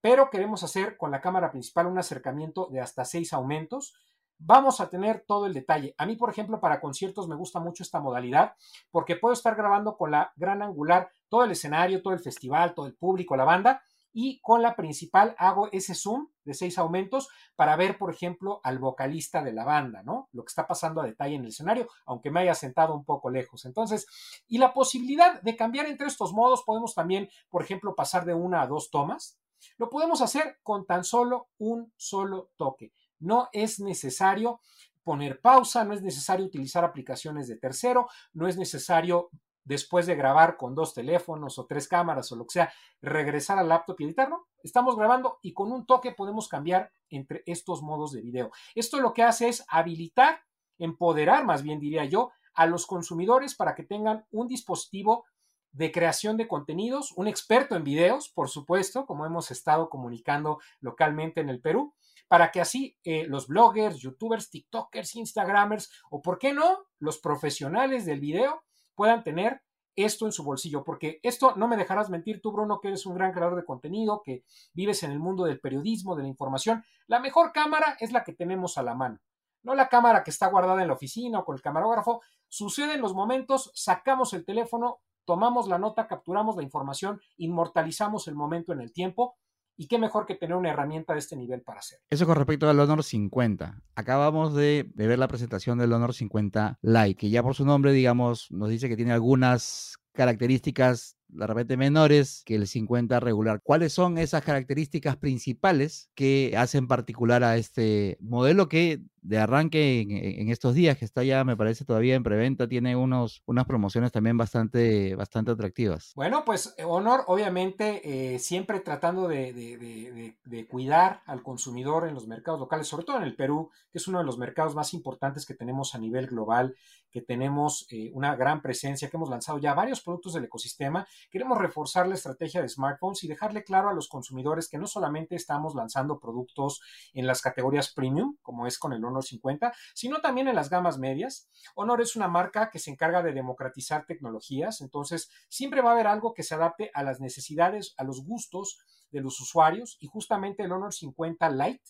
pero 0.00 0.30
queremos 0.30 0.62
hacer 0.62 0.96
con 0.96 1.10
la 1.10 1.20
cámara 1.20 1.50
principal 1.50 1.88
un 1.88 1.98
acercamiento 1.98 2.68
de 2.70 2.80
hasta 2.80 3.04
seis 3.04 3.32
aumentos. 3.32 3.92
Vamos 4.38 4.80
a 4.80 4.88
tener 4.88 5.24
todo 5.26 5.46
el 5.46 5.52
detalle. 5.52 5.96
A 5.98 6.06
mí, 6.06 6.14
por 6.14 6.30
ejemplo, 6.30 6.60
para 6.60 6.80
conciertos 6.80 7.26
me 7.26 7.34
gusta 7.34 7.58
mucho 7.58 7.82
esta 7.82 7.98
modalidad 7.98 8.54
porque 8.92 9.16
puedo 9.16 9.32
estar 9.32 9.56
grabando 9.56 9.96
con 9.96 10.12
la 10.12 10.32
gran 10.36 10.62
angular 10.62 11.10
todo 11.28 11.42
el 11.42 11.50
escenario, 11.50 12.02
todo 12.02 12.14
el 12.14 12.20
festival, 12.20 12.72
todo 12.72 12.86
el 12.86 12.94
público, 12.94 13.36
la 13.36 13.44
banda, 13.44 13.82
y 14.12 14.40
con 14.40 14.62
la 14.62 14.76
principal 14.76 15.34
hago 15.38 15.68
ese 15.72 15.94
zoom 15.94 16.28
de 16.44 16.54
seis 16.54 16.78
aumentos 16.78 17.28
para 17.56 17.76
ver, 17.76 17.98
por 17.98 18.12
ejemplo, 18.12 18.60
al 18.64 18.78
vocalista 18.78 19.42
de 19.42 19.52
la 19.52 19.64
banda, 19.64 20.02
¿no? 20.02 20.28
Lo 20.32 20.44
que 20.44 20.48
está 20.50 20.66
pasando 20.66 21.00
a 21.00 21.06
detalle 21.06 21.36
en 21.36 21.42
el 21.42 21.48
escenario, 21.48 21.86
aunque 22.06 22.30
me 22.30 22.40
haya 22.40 22.54
sentado 22.54 22.94
un 22.94 23.04
poco 23.04 23.30
lejos. 23.30 23.64
Entonces, 23.64 24.06
y 24.48 24.58
la 24.58 24.72
posibilidad 24.72 25.40
de 25.42 25.56
cambiar 25.56 25.86
entre 25.86 26.06
estos 26.06 26.32
modos, 26.32 26.62
podemos 26.64 26.94
también, 26.94 27.28
por 27.48 27.62
ejemplo, 27.62 27.94
pasar 27.94 28.24
de 28.24 28.34
una 28.34 28.62
a 28.62 28.66
dos 28.66 28.90
tomas. 28.90 29.38
Lo 29.76 29.90
podemos 29.90 30.22
hacer 30.22 30.58
con 30.62 30.86
tan 30.86 31.04
solo 31.04 31.48
un 31.58 31.92
solo 31.96 32.50
toque. 32.56 32.92
No 33.18 33.48
es 33.52 33.78
necesario 33.80 34.60
poner 35.02 35.40
pausa, 35.40 35.84
no 35.84 35.94
es 35.94 36.02
necesario 36.02 36.46
utilizar 36.46 36.84
aplicaciones 36.84 37.48
de 37.48 37.56
tercero, 37.56 38.08
no 38.32 38.48
es 38.48 38.56
necesario 38.56 39.30
después 39.64 40.06
de 40.06 40.14
grabar 40.14 40.56
con 40.56 40.74
dos 40.74 40.94
teléfonos 40.94 41.58
o 41.58 41.66
tres 41.66 41.88
cámaras 41.88 42.30
o 42.32 42.36
lo 42.36 42.46
que 42.46 42.52
sea, 42.52 42.72
regresar 43.00 43.58
al 43.58 43.68
laptop 43.68 44.00
y 44.00 44.04
editarlo. 44.04 44.48
Estamos 44.62 44.96
grabando 44.96 45.38
y 45.42 45.52
con 45.52 45.72
un 45.72 45.86
toque 45.86 46.12
podemos 46.12 46.48
cambiar 46.48 46.92
entre 47.08 47.42
estos 47.46 47.82
modos 47.82 48.12
de 48.12 48.22
video. 48.22 48.50
Esto 48.74 49.00
lo 49.00 49.12
que 49.12 49.22
hace 49.22 49.48
es 49.48 49.64
habilitar, 49.68 50.40
empoderar 50.78 51.44
más 51.44 51.62
bien 51.62 51.80
diría 51.80 52.04
yo, 52.04 52.30
a 52.54 52.66
los 52.66 52.86
consumidores 52.86 53.54
para 53.54 53.74
que 53.74 53.84
tengan 53.84 54.26
un 54.30 54.48
dispositivo 54.48 55.24
de 55.72 55.92
creación 55.92 56.36
de 56.36 56.48
contenidos, 56.48 57.12
un 57.12 57.28
experto 57.28 57.76
en 57.76 57.84
videos, 57.84 58.28
por 58.28 58.48
supuesto, 58.48 59.06
como 59.06 59.24
hemos 59.24 59.50
estado 59.50 59.88
comunicando 59.88 60.58
localmente 60.80 61.40
en 61.40 61.48
el 61.48 61.60
Perú, 61.60 61.94
para 62.28 62.50
que 62.50 62.60
así 62.60 62.96
eh, 63.04 63.24
los 63.26 63.46
bloggers, 63.46 63.98
youtubers, 63.98 64.50
tiktokers, 64.50 65.14
instagramers 65.16 65.90
o, 66.10 66.22
por 66.22 66.38
qué 66.38 66.52
no, 66.52 66.86
los 66.98 67.18
profesionales 67.18 68.04
del 68.04 68.20
video 68.20 68.62
puedan 69.00 69.24
tener 69.24 69.62
esto 69.96 70.26
en 70.26 70.32
su 70.32 70.44
bolsillo, 70.44 70.84
porque 70.84 71.20
esto 71.22 71.54
no 71.56 71.68
me 71.68 71.78
dejarás 71.78 72.10
mentir 72.10 72.42
tú, 72.42 72.52
Bruno, 72.52 72.80
que 72.82 72.88
eres 72.88 73.06
un 73.06 73.14
gran 73.14 73.32
creador 73.32 73.56
de 73.56 73.64
contenido, 73.64 74.20
que 74.22 74.44
vives 74.74 75.02
en 75.04 75.10
el 75.10 75.18
mundo 75.18 75.44
del 75.44 75.58
periodismo, 75.58 76.14
de 76.16 76.24
la 76.24 76.28
información. 76.28 76.84
La 77.06 77.18
mejor 77.18 77.50
cámara 77.54 77.96
es 77.98 78.12
la 78.12 78.24
que 78.24 78.34
tenemos 78.34 78.76
a 78.76 78.82
la 78.82 78.94
mano, 78.94 79.18
no 79.62 79.74
la 79.74 79.88
cámara 79.88 80.22
que 80.22 80.30
está 80.30 80.48
guardada 80.48 80.82
en 80.82 80.88
la 80.88 80.92
oficina 80.92 81.38
o 81.38 81.46
con 81.46 81.54
el 81.54 81.62
camarógrafo. 81.62 82.20
Sucede 82.50 82.92
en 82.92 83.00
los 83.00 83.14
momentos, 83.14 83.72
sacamos 83.74 84.34
el 84.34 84.44
teléfono, 84.44 84.98
tomamos 85.24 85.66
la 85.66 85.78
nota, 85.78 86.06
capturamos 86.06 86.56
la 86.56 86.62
información, 86.62 87.22
inmortalizamos 87.38 88.28
el 88.28 88.34
momento 88.34 88.74
en 88.74 88.82
el 88.82 88.92
tiempo 88.92 89.38
y 89.80 89.86
qué 89.86 89.98
mejor 89.98 90.26
que 90.26 90.34
tener 90.34 90.54
una 90.54 90.68
herramienta 90.68 91.14
de 91.14 91.20
este 91.20 91.36
nivel 91.36 91.62
para 91.62 91.78
hacer. 91.78 92.00
Eso 92.10 92.26
con 92.26 92.36
respecto 92.36 92.68
al 92.68 92.78
Honor 92.78 93.02
50. 93.02 93.80
Acabamos 93.94 94.54
de, 94.54 94.90
de, 94.92 95.06
ver 95.06 95.18
la 95.18 95.26
presentación 95.26 95.78
del 95.78 95.94
Honor 95.94 96.12
50 96.12 96.80
Lite, 96.82 97.14
que 97.14 97.30
ya 97.30 97.42
por 97.42 97.54
su 97.54 97.64
nombre, 97.64 97.92
digamos, 97.92 98.48
nos 98.50 98.68
dice 98.68 98.90
que 98.90 98.96
tiene 98.96 99.12
algunas 99.12 99.96
características 100.12 101.16
de 101.32 101.46
repente 101.46 101.76
menores 101.76 102.42
que 102.44 102.54
el 102.54 102.66
50 102.66 103.20
regular. 103.20 103.60
¿Cuáles 103.62 103.92
son 103.92 104.18
esas 104.18 104.42
características 104.42 105.16
principales 105.16 106.10
que 106.14 106.54
hacen 106.56 106.88
particular 106.88 107.44
a 107.44 107.56
este 107.56 108.16
modelo 108.20 108.68
que 108.68 109.02
de 109.22 109.38
arranque 109.38 110.00
en, 110.00 110.48
estos 110.48 110.74
días, 110.74 110.96
que 110.96 111.04
está 111.04 111.22
ya, 111.22 111.44
me 111.44 111.56
parece, 111.56 111.84
todavía 111.84 112.14
en 112.14 112.22
preventa, 112.22 112.68
tiene 112.68 112.96
unos, 112.96 113.42
unas 113.46 113.66
promociones 113.66 114.12
también 114.12 114.36
bastante, 114.36 115.14
bastante 115.14 115.50
atractivas. 115.50 116.12
Bueno, 116.14 116.44
pues 116.44 116.74
eh, 116.78 116.84
Honor, 116.84 117.24
obviamente, 117.26 118.34
eh, 118.34 118.38
siempre 118.38 118.80
tratando 118.80 119.28
de, 119.28 119.52
de, 119.52 120.66
cuidar 120.68 121.22
al 121.26 121.42
consumidor 121.42 122.06
en 122.06 122.14
los 122.14 122.28
mercados 122.28 122.60
locales, 122.60 122.86
sobre 122.86 123.04
todo 123.04 123.18
en 123.18 123.24
el 123.24 123.34
Perú, 123.34 123.70
que 123.92 123.98
es 123.98 124.08
uno 124.08 124.18
de 124.18 124.24
los 124.24 124.38
mercados 124.38 124.74
más 124.74 124.94
importantes 124.94 125.44
que 125.44 125.54
tenemos 125.54 125.94
a 125.94 125.98
nivel 125.98 126.26
global, 126.26 126.74
que 127.10 127.20
tenemos 127.20 127.86
eh, 127.90 128.10
una 128.14 128.36
gran 128.36 128.62
presencia, 128.62 129.10
que 129.10 129.16
hemos 129.16 129.30
lanzado 129.30 129.58
ya 129.58 129.74
varios 129.74 130.00
productos 130.00 130.34
del 130.34 130.44
ecosistema. 130.44 131.06
Queremos 131.30 131.58
reforzar 131.58 132.06
la 132.06 132.14
estrategia 132.14 132.62
de 132.62 132.68
smartphones 132.68 133.24
y 133.24 133.28
dejarle 133.28 133.64
claro 133.64 133.88
a 133.88 133.92
los 133.92 134.08
consumidores 134.08 134.68
que 134.68 134.78
no 134.78 134.86
solamente 134.86 135.34
estamos 135.34 135.74
lanzando 135.74 136.18
productos 136.18 136.80
en 137.12 137.26
las 137.26 137.42
categorías 137.42 137.92
premium, 137.92 138.36
como 138.42 138.66
es 138.66 138.78
con 138.78 138.92
el 138.92 139.04
Honor 139.04 139.24
50, 139.24 139.72
sino 139.94 140.20
también 140.20 140.48
en 140.48 140.54
las 140.54 140.70
gamas 140.70 140.98
medias. 140.98 141.48
Honor 141.74 142.00
es 142.00 142.16
una 142.16 142.28
marca 142.28 142.70
que 142.70 142.78
se 142.78 142.90
encarga 142.90 143.22
de 143.22 143.32
democratizar 143.32 144.06
tecnologías, 144.06 144.80
entonces 144.80 145.30
siempre 145.48 145.82
va 145.82 145.90
a 145.90 145.92
haber 145.94 146.06
algo 146.06 146.34
que 146.34 146.42
se 146.42 146.54
adapte 146.54 146.90
a 146.94 147.02
las 147.02 147.20
necesidades, 147.20 147.94
a 147.96 148.04
los 148.04 148.24
gustos 148.24 148.78
de 149.10 149.20
los 149.20 149.40
usuarios 149.40 149.96
y 150.00 150.06
justamente 150.06 150.62
el 150.62 150.72
Honor 150.72 150.92
50 150.92 151.50
Lite 151.50 151.82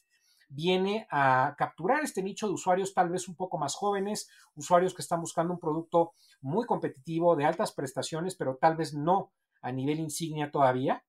viene 0.51 1.07
a 1.11 1.55
capturar 1.57 2.03
este 2.03 2.23
nicho 2.23 2.47
de 2.47 2.55
usuarios 2.55 2.93
tal 2.93 3.09
vez 3.09 3.29
un 3.29 3.37
poco 3.37 3.57
más 3.57 3.75
jóvenes, 3.75 4.29
usuarios 4.55 4.95
que 4.95 5.03
están 5.03 5.21
buscando 5.21 5.55
un 5.55 5.61
producto 5.61 6.13
muy 6.41 6.67
competitivo, 6.67 7.37
de 7.37 7.45
altas 7.45 7.73
prestaciones, 7.73 8.35
pero 8.35 8.57
tal 8.57 8.77
vez 8.77 8.93
no 8.93 9.33
a 9.63 9.73
nivel 9.73 10.01
insignia 10.01 10.51
todavía. 10.51 11.05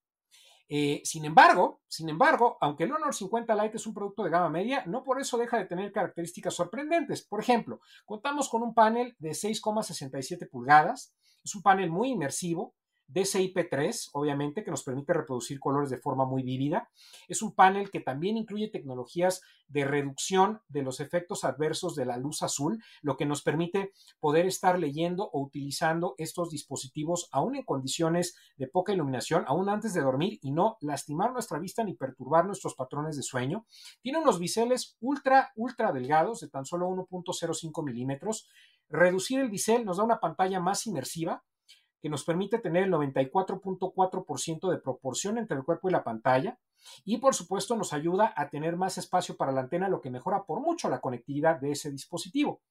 Eh, 0.73 1.01
sin 1.03 1.25
embargo, 1.25 1.81
sin 1.87 2.07
embargo, 2.07 2.57
aunque 2.61 2.85
el 2.85 2.93
Honor 2.93 3.13
50 3.13 3.61
Lite 3.61 3.75
es 3.75 3.85
un 3.87 3.93
producto 3.93 4.23
de 4.23 4.29
gama 4.29 4.49
media, 4.49 4.85
no 4.85 5.03
por 5.03 5.19
eso 5.19 5.37
deja 5.37 5.57
de 5.57 5.65
tener 5.65 5.91
características 5.91 6.53
sorprendentes. 6.53 7.27
Por 7.27 7.41
ejemplo, 7.41 7.81
contamos 8.05 8.47
con 8.47 8.63
un 8.63 8.73
panel 8.73 9.13
de 9.19 9.31
6,67 9.31 10.49
pulgadas, 10.49 11.13
es 11.43 11.55
un 11.55 11.61
panel 11.61 11.89
muy 11.89 12.11
inmersivo, 12.11 12.73
DCI-P3, 13.13 14.09
obviamente, 14.13 14.63
que 14.63 14.71
nos 14.71 14.83
permite 14.83 15.13
reproducir 15.13 15.59
colores 15.59 15.89
de 15.89 15.97
forma 15.97 16.25
muy 16.25 16.43
vívida. 16.43 16.89
Es 17.27 17.41
un 17.41 17.53
panel 17.53 17.91
que 17.91 17.99
también 17.99 18.37
incluye 18.37 18.69
tecnologías 18.69 19.41
de 19.67 19.85
reducción 19.85 20.61
de 20.67 20.83
los 20.83 20.99
efectos 20.99 21.43
adversos 21.43 21.95
de 21.95 22.05
la 22.05 22.17
luz 22.17 22.43
azul, 22.43 22.83
lo 23.01 23.15
que 23.15 23.25
nos 23.25 23.41
permite 23.41 23.91
poder 24.19 24.45
estar 24.45 24.77
leyendo 24.77 25.29
o 25.31 25.41
utilizando 25.41 26.15
estos 26.17 26.49
dispositivos 26.49 27.29
aún 27.31 27.55
en 27.55 27.63
condiciones 27.63 28.35
de 28.57 28.67
poca 28.67 28.93
iluminación, 28.93 29.45
aún 29.47 29.69
antes 29.69 29.93
de 29.93 30.01
dormir 30.01 30.39
y 30.41 30.51
no 30.51 30.77
lastimar 30.81 31.31
nuestra 31.31 31.59
vista 31.59 31.83
ni 31.83 31.93
perturbar 31.93 32.45
nuestros 32.45 32.75
patrones 32.75 33.15
de 33.15 33.23
sueño. 33.23 33.65
Tiene 34.01 34.19
unos 34.19 34.39
biseles 34.39 34.97
ultra, 34.99 35.51
ultra 35.55 35.91
delgados 35.91 36.41
de 36.41 36.49
tan 36.49 36.65
solo 36.65 36.89
1.05 36.89 37.83
milímetros. 37.83 38.47
Reducir 38.89 39.39
el 39.39 39.49
bisel 39.49 39.85
nos 39.85 39.97
da 39.97 40.03
una 40.03 40.19
pantalla 40.19 40.59
más 40.59 40.85
inmersiva, 40.85 41.43
que 42.01 42.09
nos 42.09 42.23
permite 42.23 42.59
tener 42.59 42.83
el 42.83 42.91
94.4% 42.91 44.69
de 44.69 44.77
proporción 44.79 45.37
entre 45.37 45.57
el 45.57 45.63
cuerpo 45.63 45.87
y 45.87 45.91
la 45.91 46.03
pantalla. 46.03 46.57
Y 47.05 47.17
por 47.17 47.35
supuesto 47.35 47.75
nos 47.75 47.93
ayuda 47.93 48.33
a 48.35 48.49
tener 48.49 48.75
más 48.75 48.97
espacio 48.97 49.37
para 49.37 49.51
la 49.51 49.61
antena, 49.61 49.87
lo 49.87 50.01
que 50.01 50.09
mejora 50.09 50.43
por 50.43 50.61
mucho 50.61 50.89
la 50.89 50.99
conectividad 50.99 51.59
de 51.59 51.71
ese 51.71 51.91
dispositivo. 51.91 52.61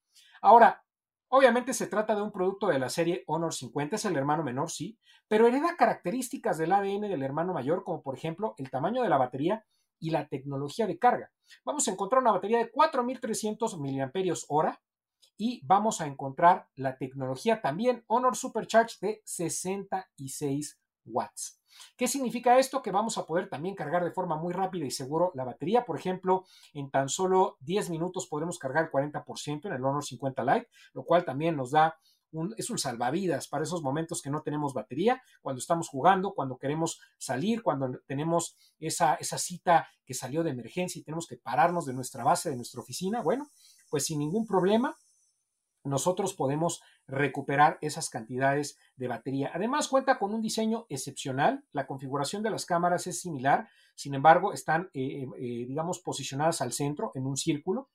Ahora, 0.43 0.83
obviamente 1.29 1.73
se 1.75 1.87
trata 1.87 2.17
de 2.17 2.23
un 2.23 2.33
producto 2.33 2.67
de 2.67 2.81
la 2.81 2.89
serie 2.89 3.23
Honor 3.29 3.55
50, 3.55 3.97
es 3.97 4.05
el 4.05 4.17
hermano 4.17 4.43
menor, 4.43 4.71
sí, 4.71 4.99
pero 5.29 5.47
hereda 5.47 5.77
características 5.77 6.59
del 6.59 6.73
ADN 6.73 7.03
del 7.03 7.23
hermano 7.23 7.53
mayor, 7.55 7.85
como 7.85 8.03
por 8.03 8.17
ejemplo 8.17 8.55
el 8.59 8.69
tamaño 8.69 9.03
de 9.03 9.09
la 9.09 9.19
batería 9.19 9.65
y 10.01 10.11
la 10.11 10.27
tecnología 10.27 10.89
de 10.89 10.99
carga. 10.99 11.31
Vamos 11.65 11.87
a 11.87 11.93
encontrar 11.93 12.23
una 12.23 12.33
batería 12.33 12.59
de 12.59 12.71
4300 12.71 13.79
mAh 13.79 14.81
y 15.41 15.63
vamos 15.65 16.03
a 16.03 16.07
encontrar 16.07 16.69
la 16.77 16.99
tecnología 16.99 17.63
también 17.63 18.05
Honor 18.09 18.37
Supercharge 18.37 18.99
de 19.01 19.23
66 19.25 20.79
watts. 21.07 21.59
¿Qué 21.97 22.09
significa 22.09 22.59
esto? 22.59 22.83
Que 22.83 22.91
vamos 22.91 23.17
a 23.17 23.25
poder 23.25 23.49
también 23.49 23.75
cargar 23.75 24.05
de 24.05 24.11
forma 24.11 24.37
muy 24.37 24.53
rápida 24.53 24.85
y 24.85 24.91
seguro 24.91 25.33
la 25.35 25.45
batería. 25.45 25.87
Por 25.87 25.99
ejemplo, 25.99 26.45
en 26.75 26.91
tan 26.91 27.09
solo 27.09 27.57
10 27.61 27.89
minutos 27.89 28.27
podremos 28.27 28.59
cargar 28.59 28.85
el 28.85 28.91
40% 28.91 29.65
en 29.65 29.73
el 29.73 29.83
Honor 29.83 30.05
50 30.05 30.45
Lite, 30.45 30.69
lo 30.93 31.05
cual 31.05 31.25
también 31.25 31.57
nos 31.57 31.71
da 31.71 31.97
un, 32.33 32.55
es 32.59 32.69
un 32.69 32.77
salvavidas 32.77 33.49
para 33.49 33.65
esos 33.65 33.83
momentos 33.83 34.21
que 34.21 34.29
no 34.29 34.43
tenemos 34.43 34.75
batería, 34.75 35.23
cuando 35.41 35.59
estamos 35.59 35.89
jugando, 35.89 36.35
cuando 36.35 36.59
queremos 36.59 37.01
salir, 37.17 37.63
cuando 37.63 37.99
tenemos 38.07 38.59
esa, 38.79 39.15
esa 39.15 39.39
cita 39.39 39.89
que 40.05 40.13
salió 40.13 40.43
de 40.43 40.51
emergencia 40.51 41.01
y 41.01 41.03
tenemos 41.03 41.27
que 41.27 41.39
pararnos 41.39 41.87
de 41.87 41.95
nuestra 41.95 42.25
base, 42.25 42.51
de 42.51 42.57
nuestra 42.57 42.83
oficina. 42.83 43.23
Bueno, 43.23 43.51
pues 43.89 44.05
sin 44.05 44.19
ningún 44.19 44.47
problema, 44.47 44.97
nosotros 45.85 46.35
podemos 46.35 46.83
recuperar 47.07 47.79
esas 47.81 48.11
cantidades 48.11 48.79
de 48.97 49.09
batería. 49.09 49.51
Además, 49.55 49.89
cuenta 49.89 50.19
con 50.19 50.35
un 50.35 50.43
diseño 50.43 50.87
excepcional. 50.89 51.65
La 51.73 51.87
configuración 51.87 52.43
de 52.43 52.51
las 52.51 52.67
cámaras 52.67 53.07
es 53.07 53.21
similar, 53.21 53.69
sin 53.95 54.15
embargo, 54.15 54.53
están, 54.53 54.91
eh, 54.95 55.27
eh, 55.39 55.65
digamos, 55.67 56.01
posicionadas 56.01 56.61
al 56.61 56.73
centro 56.73 57.13
en 57.15 57.27
un 57.27 57.37
círculo. 57.37 57.91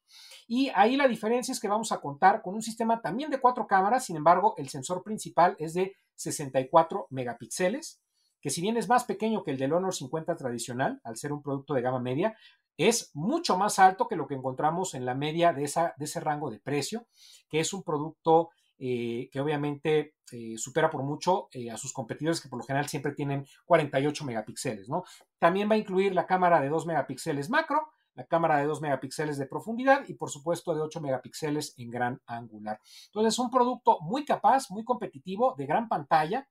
Y 0.47 0.69
ahí 0.75 0.95
la 0.95 1.07
diferencia 1.07 1.51
es 1.51 1.59
que 1.59 1.67
vamos 1.67 1.91
a 1.91 2.01
contar 2.01 2.41
con 2.41 2.55
un 2.55 2.61
sistema 2.61 3.01
también 3.01 3.29
de 3.29 3.39
cuatro 3.39 3.67
cámaras, 3.67 4.05
sin 4.05 4.15
embargo, 4.15 4.55
el 4.57 4.69
sensor 4.69 5.03
principal 5.03 5.55
es 5.59 5.73
de 5.73 5.95
64 6.15 7.07
megapíxeles 7.09 8.01
que 8.45 8.51
si 8.51 8.61
bien 8.61 8.77
es 8.77 8.87
más 8.87 9.05
pequeño 9.05 9.43
que 9.43 9.49
el 9.49 9.57
del 9.57 9.73
Honor 9.73 9.95
50 9.95 10.35
tradicional, 10.35 11.01
al 11.03 11.17
ser 11.17 11.33
un 11.33 11.41
producto 11.41 11.73
de 11.73 11.81
gama 11.81 11.99
media, 11.99 12.37
es 12.77 13.11
mucho 13.13 13.57
más 13.57 13.79
alto 13.79 14.07
que 14.07 14.15
lo 14.15 14.27
que 14.27 14.35
encontramos 14.35 14.93
en 14.93 15.05
la 15.05 15.15
media 15.15 15.53
de, 15.53 15.63
esa, 15.63 15.93
de 15.97 16.05
ese 16.05 16.19
rango 16.19 16.49
de 16.49 16.59
precio, 16.59 17.07
que 17.49 17.59
es 17.59 17.73
un 17.73 17.83
producto 17.83 18.49
eh, 18.77 19.29
que 19.31 19.39
obviamente 19.39 20.15
eh, 20.33 20.57
supera 20.57 20.89
por 20.89 21.01
mucho 21.01 21.47
eh, 21.53 21.71
a 21.71 21.77
sus 21.77 21.93
competidores 21.93 22.41
que 22.41 22.49
por 22.49 22.59
lo 22.59 22.65
general 22.65 22.89
siempre 22.89 23.13
tienen 23.13 23.45
48 23.63 24.25
megapíxeles, 24.25 24.89
¿no? 24.89 25.05
También 25.39 25.69
va 25.69 25.75
a 25.75 25.77
incluir 25.77 26.13
la 26.13 26.27
cámara 26.27 26.59
de 26.59 26.67
2 26.67 26.85
megapíxeles 26.85 27.49
macro, 27.49 27.87
la 28.15 28.25
cámara 28.25 28.57
de 28.57 28.65
2 28.65 28.81
megapíxeles 28.81 29.37
de 29.37 29.45
profundidad 29.45 30.03
y 30.09 30.15
por 30.15 30.29
supuesto 30.29 30.75
de 30.75 30.81
8 30.81 30.99
megapíxeles 30.99 31.73
en 31.77 31.89
gran 31.89 32.21
angular. 32.25 32.81
Entonces 33.05 33.33
es 33.33 33.39
un 33.39 33.49
producto 33.49 33.99
muy 34.01 34.25
capaz, 34.25 34.69
muy 34.69 34.83
competitivo, 34.83 35.55
de 35.57 35.65
gran 35.65 35.87
pantalla, 35.87 36.47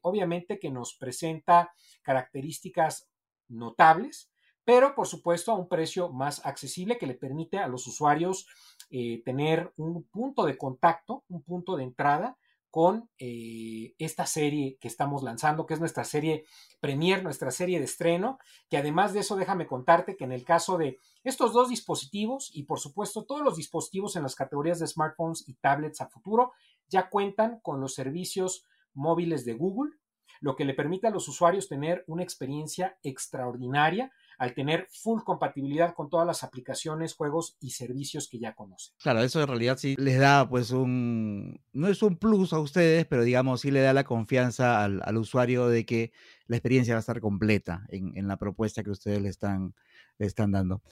obviamente 0.00 0.58
que 0.58 0.70
nos 0.70 0.94
presenta 0.94 1.74
características 2.00 3.10
notables, 3.48 4.31
pero 4.64 4.94
por 4.94 5.06
supuesto 5.06 5.52
a 5.52 5.56
un 5.56 5.68
precio 5.68 6.10
más 6.10 6.44
accesible 6.46 6.98
que 6.98 7.06
le 7.06 7.14
permite 7.14 7.58
a 7.58 7.68
los 7.68 7.86
usuarios 7.86 8.46
eh, 8.90 9.22
tener 9.24 9.72
un 9.76 10.04
punto 10.04 10.44
de 10.44 10.56
contacto, 10.56 11.24
un 11.28 11.42
punto 11.42 11.76
de 11.76 11.84
entrada 11.84 12.36
con 12.72 13.10
eh, 13.18 13.94
esta 13.98 14.24
serie 14.24 14.78
que 14.80 14.88
estamos 14.88 15.22
lanzando, 15.22 15.66
que 15.66 15.74
es 15.74 15.80
nuestra 15.80 16.04
serie 16.04 16.46
Premier, 16.80 17.22
nuestra 17.22 17.50
serie 17.50 17.78
de 17.78 17.84
estreno, 17.84 18.38
que 18.70 18.78
además 18.78 19.12
de 19.12 19.20
eso 19.20 19.36
déjame 19.36 19.66
contarte 19.66 20.16
que 20.16 20.24
en 20.24 20.32
el 20.32 20.42
caso 20.42 20.78
de 20.78 20.98
estos 21.22 21.52
dos 21.52 21.68
dispositivos 21.68 22.50
y 22.54 22.62
por 22.62 22.80
supuesto 22.80 23.24
todos 23.24 23.42
los 23.42 23.56
dispositivos 23.56 24.16
en 24.16 24.22
las 24.22 24.34
categorías 24.34 24.78
de 24.78 24.86
smartphones 24.86 25.46
y 25.46 25.52
tablets 25.54 26.00
a 26.00 26.08
futuro 26.08 26.52
ya 26.88 27.10
cuentan 27.10 27.60
con 27.60 27.78
los 27.78 27.92
servicios 27.92 28.64
móviles 28.94 29.44
de 29.44 29.52
Google, 29.52 29.92
lo 30.40 30.56
que 30.56 30.64
le 30.64 30.72
permite 30.72 31.06
a 31.08 31.10
los 31.10 31.28
usuarios 31.28 31.68
tener 31.68 32.04
una 32.06 32.22
experiencia 32.22 32.98
extraordinaria 33.02 34.10
al 34.42 34.54
tener 34.54 34.88
full 34.90 35.22
compatibilidad 35.22 35.94
con 35.94 36.10
todas 36.10 36.26
las 36.26 36.42
aplicaciones, 36.42 37.14
juegos 37.14 37.56
y 37.60 37.70
servicios 37.70 38.28
que 38.28 38.40
ya 38.40 38.56
conocen. 38.56 38.92
Claro, 39.00 39.22
eso 39.22 39.40
en 39.40 39.46
realidad 39.46 39.78
sí 39.78 39.94
les 39.96 40.18
da 40.18 40.48
pues 40.48 40.72
un, 40.72 41.60
no 41.72 41.86
es 41.86 42.02
un 42.02 42.16
plus 42.16 42.52
a 42.52 42.58
ustedes, 42.58 43.06
pero 43.06 43.22
digamos 43.22 43.60
sí 43.60 43.70
le 43.70 43.82
da 43.82 43.92
la 43.92 44.02
confianza 44.02 44.82
al, 44.82 45.16
usuario 45.16 45.68
de 45.68 45.86
que 45.86 46.10
la 46.46 46.56
experiencia 46.56 46.94
va 46.94 46.98
a 46.98 47.06
estar 47.06 47.20
completa 47.20 47.86
en, 47.88 48.26
la 48.26 48.36
propuesta 48.36 48.82
que 48.82 48.90
ustedes 48.90 49.22
le 49.22 49.28
están, 49.28 49.76
le 50.18 50.26
están 50.26 50.50
dando. 50.50 50.82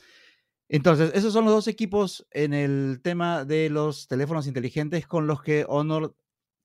Entonces, 0.68 1.10
esos 1.14 1.32
son 1.32 1.44
los 1.44 1.52
dos 1.52 1.66
equipos 1.66 2.28
en 2.30 2.54
el 2.54 3.00
tema 3.02 3.44
de 3.44 3.68
los 3.68 4.06
teléfonos 4.06 4.46
inteligentes 4.46 5.08
con 5.08 5.26
los 5.26 5.42
que 5.42 5.64
Honor 5.68 6.14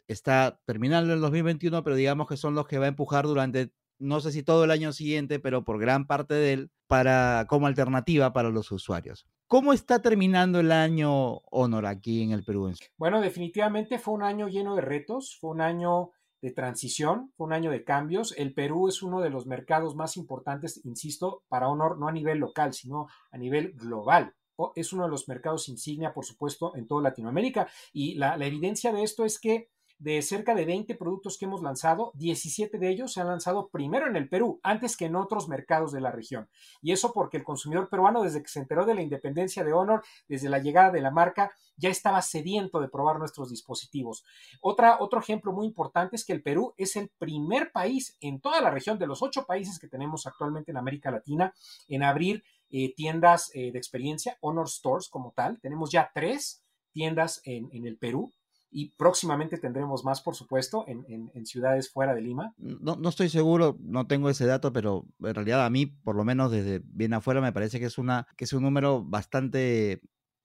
está 0.07 0.61
terminando 0.65 1.15
el 1.15 1.19
2021, 1.19 1.83
pero 1.83 1.95
digamos 1.95 2.27
que 2.27 2.37
son 2.37 2.53
los 2.53 2.67
que 2.67 2.77
va 2.77 2.85
a 2.85 2.89
empujar 2.89 3.25
durante 3.25 3.71
no 3.99 4.19
sé 4.19 4.31
si 4.31 4.43
todo 4.43 4.63
el 4.63 4.71
año 4.71 4.91
siguiente, 4.91 5.39
pero 5.39 5.63
por 5.63 5.79
gran 5.79 6.07
parte 6.07 6.33
de 6.33 6.53
él, 6.53 6.71
para, 6.87 7.45
como 7.49 7.67
alternativa 7.67 8.33
para 8.33 8.49
los 8.49 8.71
usuarios. 8.71 9.27
¿Cómo 9.47 9.73
está 9.73 10.01
terminando 10.01 10.59
el 10.59 10.71
año 10.71 11.37
Honor 11.51 11.85
aquí 11.85 12.23
en 12.23 12.31
el 12.31 12.43
Perú? 12.43 12.73
Bueno, 12.97 13.21
definitivamente 13.21 13.99
fue 13.99 14.15
un 14.15 14.23
año 14.23 14.47
lleno 14.47 14.75
de 14.75 14.81
retos, 14.81 15.37
fue 15.39 15.51
un 15.51 15.61
año 15.61 16.11
de 16.41 16.51
transición, 16.51 17.31
fue 17.35 17.47
un 17.47 17.53
año 17.53 17.71
de 17.71 17.83
cambios. 17.83 18.33
El 18.37 18.53
Perú 18.53 18.87
es 18.87 19.01
uno 19.03 19.21
de 19.21 19.29
los 19.29 19.47
mercados 19.47 19.95
más 19.95 20.17
importantes, 20.17 20.83
insisto, 20.85 21.43
para 21.47 21.69
Honor, 21.69 21.97
no 21.99 22.07
a 22.07 22.11
nivel 22.11 22.39
local, 22.39 22.73
sino 22.73 23.07
a 23.31 23.37
nivel 23.37 23.73
global. 23.73 24.33
Es 24.75 24.93
uno 24.93 25.03
de 25.03 25.09
los 25.09 25.27
mercados 25.27 25.67
insignia, 25.69 26.13
por 26.13 26.25
supuesto, 26.25 26.75
en 26.75 26.87
toda 26.87 27.01
Latinoamérica. 27.01 27.67
Y 27.91 28.15
la, 28.15 28.37
la 28.37 28.45
evidencia 28.45 28.93
de 28.93 29.03
esto 29.03 29.25
es 29.25 29.39
que 29.39 29.69
de 30.05 30.21
cerca 30.21 30.53
de 30.53 30.65
20 30.65 30.93
productos 30.93 31.35
que 31.35 31.45
hemos 31.45 31.63
lanzado, 31.63 32.11
17 32.13 32.77
de 32.77 32.89
ellos 32.89 33.11
se 33.11 33.21
han 33.21 33.27
lanzado 33.27 33.69
primero 33.69 34.05
en 34.05 34.15
el 34.15 34.29
Perú, 34.29 34.59
antes 34.61 34.95
que 34.95 35.05
en 35.05 35.15
otros 35.15 35.47
mercados 35.47 35.91
de 35.91 35.99
la 35.99 36.11
región. 36.11 36.47
Y 36.79 36.91
eso 36.91 37.11
porque 37.11 37.37
el 37.37 37.43
consumidor 37.43 37.89
peruano, 37.89 38.21
desde 38.21 38.43
que 38.43 38.47
se 38.47 38.59
enteró 38.59 38.85
de 38.85 38.93
la 38.93 39.01
independencia 39.01 39.63
de 39.63 39.73
Honor, 39.73 40.03
desde 40.27 40.47
la 40.47 40.59
llegada 40.59 40.91
de 40.91 41.01
la 41.01 41.09
marca, 41.09 41.53
ya 41.75 41.89
estaba 41.89 42.21
sediento 42.21 42.79
de 42.81 42.87
probar 42.87 43.17
nuestros 43.17 43.49
dispositivos. 43.49 44.23
Otra, 44.61 44.97
otro 44.99 45.19
ejemplo 45.19 45.51
muy 45.53 45.65
importante 45.65 46.15
es 46.17 46.23
que 46.23 46.33
el 46.33 46.43
Perú 46.43 46.75
es 46.77 46.95
el 46.97 47.09
primer 47.17 47.71
país 47.71 48.15
en 48.21 48.39
toda 48.39 48.61
la 48.61 48.69
región 48.69 48.99
de 48.99 49.07
los 49.07 49.23
ocho 49.23 49.47
países 49.47 49.79
que 49.79 49.87
tenemos 49.87 50.27
actualmente 50.27 50.69
en 50.69 50.77
América 50.77 51.09
Latina 51.09 51.51
en 51.87 52.03
abrir 52.03 52.43
eh, 52.69 52.93
tiendas 52.93 53.49
eh, 53.55 53.71
de 53.71 53.79
experiencia, 53.79 54.37
Honor 54.41 54.69
Stores 54.69 55.09
como 55.09 55.33
tal. 55.35 55.59
Tenemos 55.61 55.89
ya 55.89 56.11
tres 56.13 56.63
tiendas 56.91 57.41
en, 57.43 57.69
en 57.71 57.87
el 57.87 57.97
Perú 57.97 58.31
y 58.75 58.89
próximamente 58.89 59.57
tendremos 59.57 60.03
más, 60.03 60.21
por 60.21 60.35
supuesto, 60.35 60.83
en, 60.85 61.45
ciudades 61.45 61.89
fuera 61.89 62.13
de 62.13 62.19
Lima. 62.19 62.53
No, 62.57 62.97
no, 62.97 63.07
estoy 63.07 63.29
seguro, 63.29 63.77
no 63.79 64.05
tengo 64.05 64.29
ese 64.29 64.45
dato, 64.45 64.73
pero 64.73 65.05
en 65.21 65.33
realidad 65.33 65.65
a 65.65 65.69
mí, 65.69 65.85
por 65.85 66.17
lo 66.17 66.25
menos 66.25 66.51
desde 66.51 66.81
bien 66.83 67.13
afuera, 67.13 67.39
me 67.39 67.53
parece 67.53 67.79
que 67.79 67.85
es, 67.85 67.97
una, 67.97 68.27
que 68.35 68.43
es 68.43 68.51
un 68.51 68.63
número 68.63 69.01
bastante 69.01 70.01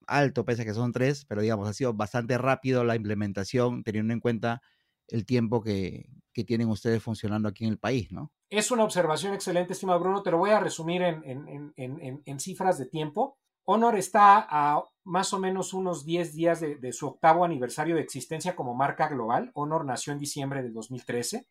alto, 0.07 0.45
pese 0.45 0.63
a 0.63 0.65
que 0.65 0.75
son 0.75 0.93
tres, 0.93 1.25
pero 1.25 1.43
digamos, 1.43 1.69
ha 1.69 1.73
sido 1.73 1.93
bastante 1.93 2.39
rápido 2.39 2.85
la 2.85 2.95
implementación, 2.95 3.83
teniendo 3.83 4.13
en 4.13 4.21
cuenta 4.21 4.63
el 5.09 5.27
tiempo 5.27 5.61
que, 5.61 6.09
que 6.33 6.45
tienen 6.45 6.69
ustedes 6.69 7.03
funcionando 7.03 7.49
aquí 7.49 7.65
en 7.65 7.71
el 7.71 7.79
país, 7.81 8.13
¿no? 8.13 8.31
Es 8.49 8.71
una 8.71 8.85
observación 8.85 9.35
excelente, 9.35 9.73
estimado 9.73 9.99
Bruno. 9.99 10.23
Te 10.23 10.31
lo 10.31 10.39
voy 10.39 10.51
a 10.51 10.61
resumir 10.61 11.03
en, 11.03 11.73
en 11.77 12.41
cifras 12.41 12.79
de 12.79 12.87
tiempo. 12.87 13.41
Honor 13.73 13.97
está 13.97 14.49
a 14.51 14.83
más 15.05 15.33
o 15.33 15.39
menos 15.39 15.75
unos 15.75 16.05
10 16.05 16.35
días 16.35 16.59
de, 16.59 16.93
su 16.93 17.07
octavo 17.07 17.45
aniversario 17.45 17.95
de 17.95 18.01
existencia 18.01 18.57
como 18.57 18.75
marca 18.75 19.07
global. 19.07 19.53
Honor 19.55 19.85
nació 19.85 20.13
en 20.13 20.19
diciembre 20.19 20.61
de 20.61 20.71
2013. 20.71 21.47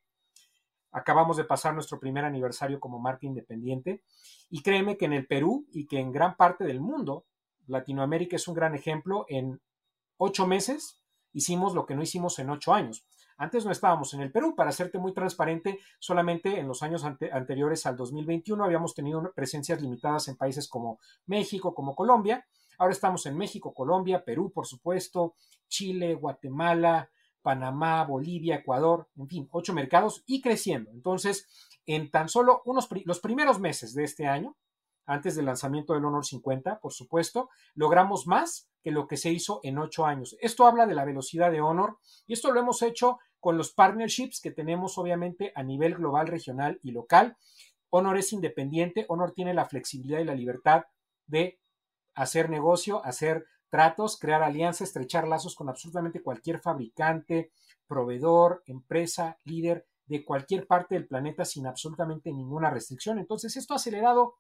Acabamos 0.91 1.38
de 1.38 1.45
pasar 1.45 1.73
nuestro 1.73 1.97
primer 1.97 2.25
aniversario 2.25 2.82
como 2.82 2.99
marca 2.99 3.25
independiente. 3.25 4.03
Y 4.49 4.62
créeme 4.62 4.97
que 4.97 5.05
en 5.05 5.13
el 5.13 5.27
Perú 5.27 5.65
y 5.71 5.88
que 5.88 5.99
en 5.99 6.12
gran 6.12 6.36
parte 6.36 6.65
del 6.65 6.82
mundo, 6.82 7.23
Latinoamérica 7.67 8.36
es 8.36 8.49
un 8.49 8.53
gran 8.53 8.75
ejemplo. 8.75 9.25
En 9.29 9.62
ocho 10.17 10.45
meses 10.45 11.01
hicimos 11.32 11.73
lo 11.73 11.86
que 11.86 11.95
no 11.95 12.03
hicimos 12.03 12.38
en 12.39 12.49
ocho 12.49 12.73
años. 12.73 13.05
Antes 13.39 13.63
no 13.63 13.71
estábamos 13.71 14.13
en 14.13 14.19
el 14.19 14.34
Perú, 14.34 14.54
para 14.54 14.73
serte 14.73 14.99
muy 14.99 15.13
transparente, 15.13 15.80
solamente 15.97 16.60
en 16.60 16.67
los 16.67 16.84
años 16.84 17.06
anteriores 17.06 17.86
al 17.86 17.95
2021 17.95 18.65
habíamos 18.65 18.93
tenido 18.93 19.32
presencias 19.34 19.82
limitadas 19.82 20.28
en 20.28 20.36
países 20.36 20.67
como 20.67 20.99
México, 21.25 21.73
como 21.73 21.95
Colombia. 21.95 22.45
Ahora 22.78 22.91
estamos 22.91 23.25
en 23.28 23.38
México, 23.38 23.73
Colombia, 23.73 24.25
Perú, 24.25 24.52
por 24.54 24.67
supuesto, 24.67 25.36
Chile, 25.69 26.15
Guatemala, 26.15 27.10
Panamá, 27.41 28.04
Bolivia, 28.04 28.56
Ecuador, 28.56 29.08
en 29.15 29.30
fin, 29.30 29.47
ocho 29.52 29.73
mercados 29.73 30.21
y 30.25 30.41
creciendo. 30.41 30.91
Entonces, 30.91 31.47
en 31.86 32.12
tan 32.12 32.28
solo 32.28 32.62
unos 32.65 32.89
los 33.06 33.21
primeros 33.21 33.58
meses 33.58 33.93
de 33.93 34.04
este 34.04 34.28
año, 34.28 34.58
antes 35.06 35.38
del 35.38 35.45
lanzamiento 35.45 35.93
del 35.93 36.04
Honor 36.04 36.25
50, 36.25 36.82
por 36.82 36.91
supuesto, 36.91 37.49
logramos 37.73 38.28
más 38.28 38.69
que 38.84 38.91
lo 38.91 39.08
que 39.08 39.17
se 39.17 39.32
hizo 39.32 39.60
en 39.63 39.78
ocho 39.78 40.06
años. 40.06 40.36
Esto 40.41 40.67
habla 40.67 40.86
de 40.86 40.93
la 40.93 41.06
velocidad 41.06 41.52
de 41.52 41.62
Honor 41.62 41.97
y 42.28 42.34
esto 42.34 42.52
lo 42.52 42.60
hemos 42.60 42.82
hecho 42.82 43.17
con 43.39 43.58
los 43.58 43.71
partnerships 43.71 44.41
que 44.41 44.52
tenemos 44.52 44.97
obviamente 44.97 45.52
a 45.56 45.63
nivel 45.63 45.95
global, 45.95 46.28
regional 46.28 46.80
y 46.84 46.91
local. 46.91 47.38
Honor 47.89 48.17
es 48.17 48.34
independiente, 48.34 49.06
Honor 49.10 49.32
tiene 49.32 49.54
la 49.54 49.65
flexibilidad 49.65 50.19
y 50.19 50.25
la 50.25 50.36
libertad 50.36 50.86
de 51.28 51.60
hacer 52.13 52.49
negocio, 52.49 53.04
hacer 53.06 53.45
tratos, 53.69 54.17
crear 54.17 54.43
alianzas, 54.43 54.89
estrechar 54.89 55.28
lazos 55.28 55.56
con 55.56 55.69
absolutamente 55.69 56.21
cualquier 56.21 56.60
fabricante, 56.60 57.52
proveedor, 57.88 58.63
empresa, 58.65 59.38
líder 59.45 59.86
de 60.06 60.25
cualquier 60.25 60.67
parte 60.67 60.95
del 60.95 61.08
planeta 61.08 61.45
sin 61.45 61.67
absolutamente 61.67 62.32
ninguna 62.34 62.69
restricción. 62.69 63.19
Entonces, 63.19 63.56
esto 63.58 63.73
ha 63.73 63.78
acelerado 63.78 64.36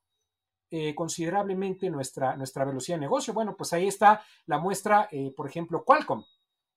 eh, 0.71 0.93
considerablemente 0.95 1.89
nuestra, 1.89 2.35
nuestra 2.35 2.65
velocidad 2.65 2.97
de 2.97 3.01
negocio. 3.01 3.33
Bueno, 3.33 3.55
pues 3.55 3.71
ahí 3.73 3.87
está 3.87 4.21
la 4.45 4.57
muestra, 4.57 5.07
eh, 5.11 5.31
por 5.35 5.47
ejemplo, 5.47 5.83
Qualcomm 5.83 6.23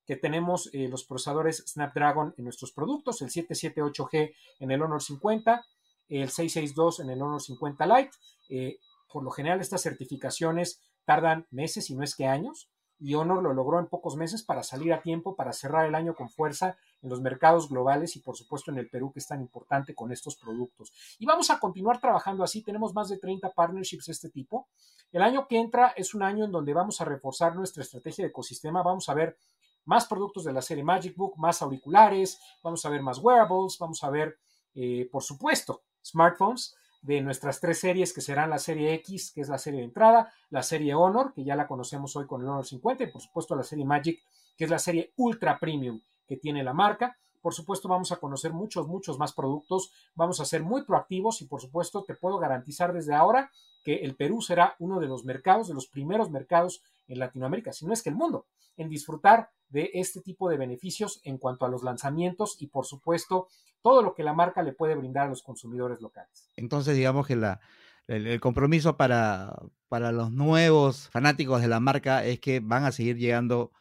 que 0.05 0.15
tenemos 0.15 0.69
eh, 0.73 0.87
los 0.87 1.05
procesadores 1.05 1.63
Snapdragon 1.67 2.33
en 2.37 2.43
nuestros 2.43 2.71
productos, 2.71 3.21
el 3.21 3.29
778G 3.29 4.33
en 4.59 4.71
el 4.71 4.81
Honor 4.81 5.01
50, 5.01 5.65
el 6.09 6.29
662 6.29 6.99
en 6.99 7.09
el 7.09 7.21
Honor 7.21 7.41
50 7.41 7.85
Lite. 7.85 8.17
Eh, 8.49 8.79
por 9.11 9.23
lo 9.23 9.31
general 9.31 9.61
estas 9.61 9.81
certificaciones 9.81 10.81
tardan 11.05 11.47
meses 11.51 11.89
y 11.89 11.95
no 11.95 12.03
es 12.03 12.15
que 12.15 12.25
años 12.25 12.69
y 13.03 13.15
Honor 13.15 13.43
lo 13.43 13.53
logró 13.53 13.79
en 13.79 13.87
pocos 13.87 14.15
meses 14.15 14.43
para 14.43 14.63
salir 14.63 14.93
a 14.93 15.01
tiempo, 15.01 15.35
para 15.35 15.51
cerrar 15.51 15.85
el 15.85 15.93
año 15.93 16.15
con 16.15 16.29
fuerza 16.29 16.77
en 17.01 17.09
los 17.09 17.19
mercados 17.19 17.67
globales 17.67 18.15
y 18.15 18.21
por 18.21 18.37
supuesto 18.37 18.71
en 18.71 18.77
el 18.77 18.89
Perú 18.89 19.11
que 19.11 19.19
es 19.19 19.27
tan 19.27 19.41
importante 19.41 19.93
con 19.93 20.13
estos 20.13 20.37
productos. 20.37 20.93
Y 21.19 21.25
vamos 21.25 21.49
a 21.49 21.59
continuar 21.59 21.99
trabajando 21.99 22.45
así, 22.45 22.63
tenemos 22.63 22.93
más 22.93 23.09
de 23.09 23.17
30 23.17 23.51
partnerships 23.51 24.05
de 24.05 24.13
este 24.13 24.29
tipo. 24.29 24.69
El 25.11 25.21
año 25.21 25.47
que 25.49 25.59
entra 25.59 25.93
es 25.97 26.13
un 26.13 26.23
año 26.23 26.45
en 26.45 26.51
donde 26.51 26.73
vamos 26.73 27.01
a 27.01 27.05
reforzar 27.05 27.55
nuestra 27.55 27.83
estrategia 27.83 28.23
de 28.23 28.29
ecosistema, 28.29 28.81
vamos 28.81 29.09
a 29.09 29.13
ver 29.13 29.37
más 29.85 30.05
productos 30.05 30.43
de 30.43 30.53
la 30.53 30.61
serie 30.61 30.83
Magic 30.83 31.15
Book, 31.15 31.37
más 31.37 31.61
auriculares, 31.61 32.39
vamos 32.63 32.85
a 32.85 32.89
ver 32.89 33.01
más 33.01 33.19
wearables, 33.19 33.77
vamos 33.79 34.03
a 34.03 34.09
ver, 34.09 34.37
eh, 34.75 35.07
por 35.11 35.23
supuesto, 35.23 35.83
smartphones 36.03 36.75
de 37.01 37.21
nuestras 37.21 37.59
tres 37.59 37.79
series 37.79 38.13
que 38.13 38.21
serán 38.21 38.49
la 38.49 38.59
serie 38.59 38.93
X, 38.95 39.31
que 39.33 39.41
es 39.41 39.49
la 39.49 39.57
serie 39.57 39.79
de 39.79 39.85
entrada, 39.85 40.33
la 40.49 40.63
serie 40.63 40.95
Honor, 40.95 41.33
que 41.33 41.43
ya 41.43 41.55
la 41.55 41.67
conocemos 41.67 42.15
hoy 42.15 42.25
con 42.25 42.41
el 42.41 42.47
Honor 42.47 42.65
50, 42.65 43.03
y 43.03 43.11
por 43.11 43.21
supuesto 43.21 43.55
la 43.55 43.63
serie 43.63 43.83
Magic, 43.83 44.21
que 44.57 44.63
es 44.63 44.69
la 44.69 44.79
serie 44.79 45.11
Ultra 45.17 45.59
Premium 45.59 45.99
que 46.27 46.37
tiene 46.37 46.63
la 46.63 46.73
marca. 46.73 47.17
Por 47.41 47.53
supuesto, 47.53 47.89
vamos 47.89 48.11
a 48.13 48.17
conocer 48.17 48.53
muchos, 48.53 48.87
muchos 48.87 49.19
más 49.19 49.33
productos, 49.33 49.91
vamos 50.15 50.39
a 50.39 50.45
ser 50.45 50.63
muy 50.63 50.83
proactivos 50.85 51.41
y 51.41 51.45
por 51.45 51.59
supuesto 51.59 52.03
te 52.03 52.15
puedo 52.15 52.37
garantizar 52.37 52.93
desde 52.93 53.13
ahora 53.13 53.51
que 53.83 53.95
el 53.95 54.15
Perú 54.15 54.41
será 54.41 54.75
uno 54.79 55.01
de 55.01 55.07
los 55.07 55.25
mercados, 55.25 55.67
de 55.67 55.73
los 55.73 55.87
primeros 55.87 56.31
mercados 56.31 56.81
en 57.07 57.19
Latinoamérica, 57.19 57.73
si 57.73 57.85
no 57.85 57.93
es 57.93 58.01
que 58.01 58.09
el 58.09 58.15
mundo, 58.15 58.47
en 58.77 58.89
disfrutar 58.89 59.49
de 59.69 59.91
este 59.93 60.21
tipo 60.21 60.49
de 60.49 60.57
beneficios 60.57 61.19
en 61.23 61.37
cuanto 61.37 61.65
a 61.65 61.69
los 61.69 61.83
lanzamientos 61.83 62.57
y 62.59 62.67
por 62.67 62.85
supuesto 62.85 63.47
todo 63.81 64.01
lo 64.01 64.13
que 64.13 64.23
la 64.23 64.33
marca 64.33 64.63
le 64.63 64.73
puede 64.73 64.95
brindar 64.95 65.27
a 65.27 65.29
los 65.29 65.43
consumidores 65.43 66.01
locales. 66.01 66.49
Entonces 66.55 66.95
digamos 66.95 67.27
que 67.27 67.35
la, 67.35 67.59
el, 68.07 68.39
compromiso 68.39 68.97
para, 68.97 69.55
para 69.89 70.11
los 70.11 70.31
nuevos 70.31 71.09
fanáticos 71.09 71.61
de 71.61 71.67
la 71.67 71.79
marca 71.79 72.23
es 72.23 72.39
que 72.39 72.59
van 72.59 72.85
a 72.85 72.91
seguir 72.91 73.17
llegando 73.17 73.71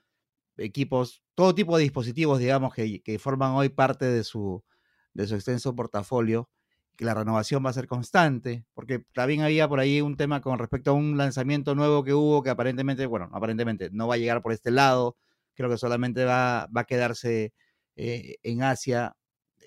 equipos, 0.57 1.23
todo 1.35 1.55
tipo 1.55 1.77
de 1.77 1.85
dispositivos, 1.85 2.39
digamos, 2.39 2.75
que, 2.75 3.03
que 3.03 3.19
forman 3.19 3.53
hoy 3.53 3.69
parte 3.69 4.05
de 4.05 4.25
su, 4.25 4.65
de 5.15 5.27
su 5.27 5.35
extenso 5.35 5.75
portafolio 5.75 6.51
que 6.97 7.05
la 7.05 7.15
renovación 7.15 7.65
va 7.65 7.71
a 7.71 7.75
ser 7.75 7.87
constante, 7.87 8.65
porque 8.75 9.05
también 9.15 9.43
había 9.43 9.69
por 9.69 9.81
ahí 9.81 10.01
un 10.01 10.17
tema 10.17 10.41
con 10.41 10.59
respecto 10.59 10.91
a 10.91 10.95
un 10.95 11.17
lanzamiento 11.17 11.75
nuevo 11.75 12.05
que 12.05 12.15
hubo 12.15 12.43
que 12.43 12.51
aparentemente, 12.51 13.07
bueno, 13.07 13.31
aparentemente 13.33 13.91
no 13.93 14.07
va 14.09 14.15
a 14.15 14.19
llegar 14.19 14.43
por 14.43 14.53
este 14.53 14.71
lado, 14.71 15.17
creo 15.55 15.71
que 15.71 15.79
solamente 15.79 16.25
va, 16.25 16.69
va 16.75 16.83
a 16.83 16.85
quedarse 16.85 17.53
eh, 17.97 18.37
en 18.43 18.63
Asia. 18.63 19.17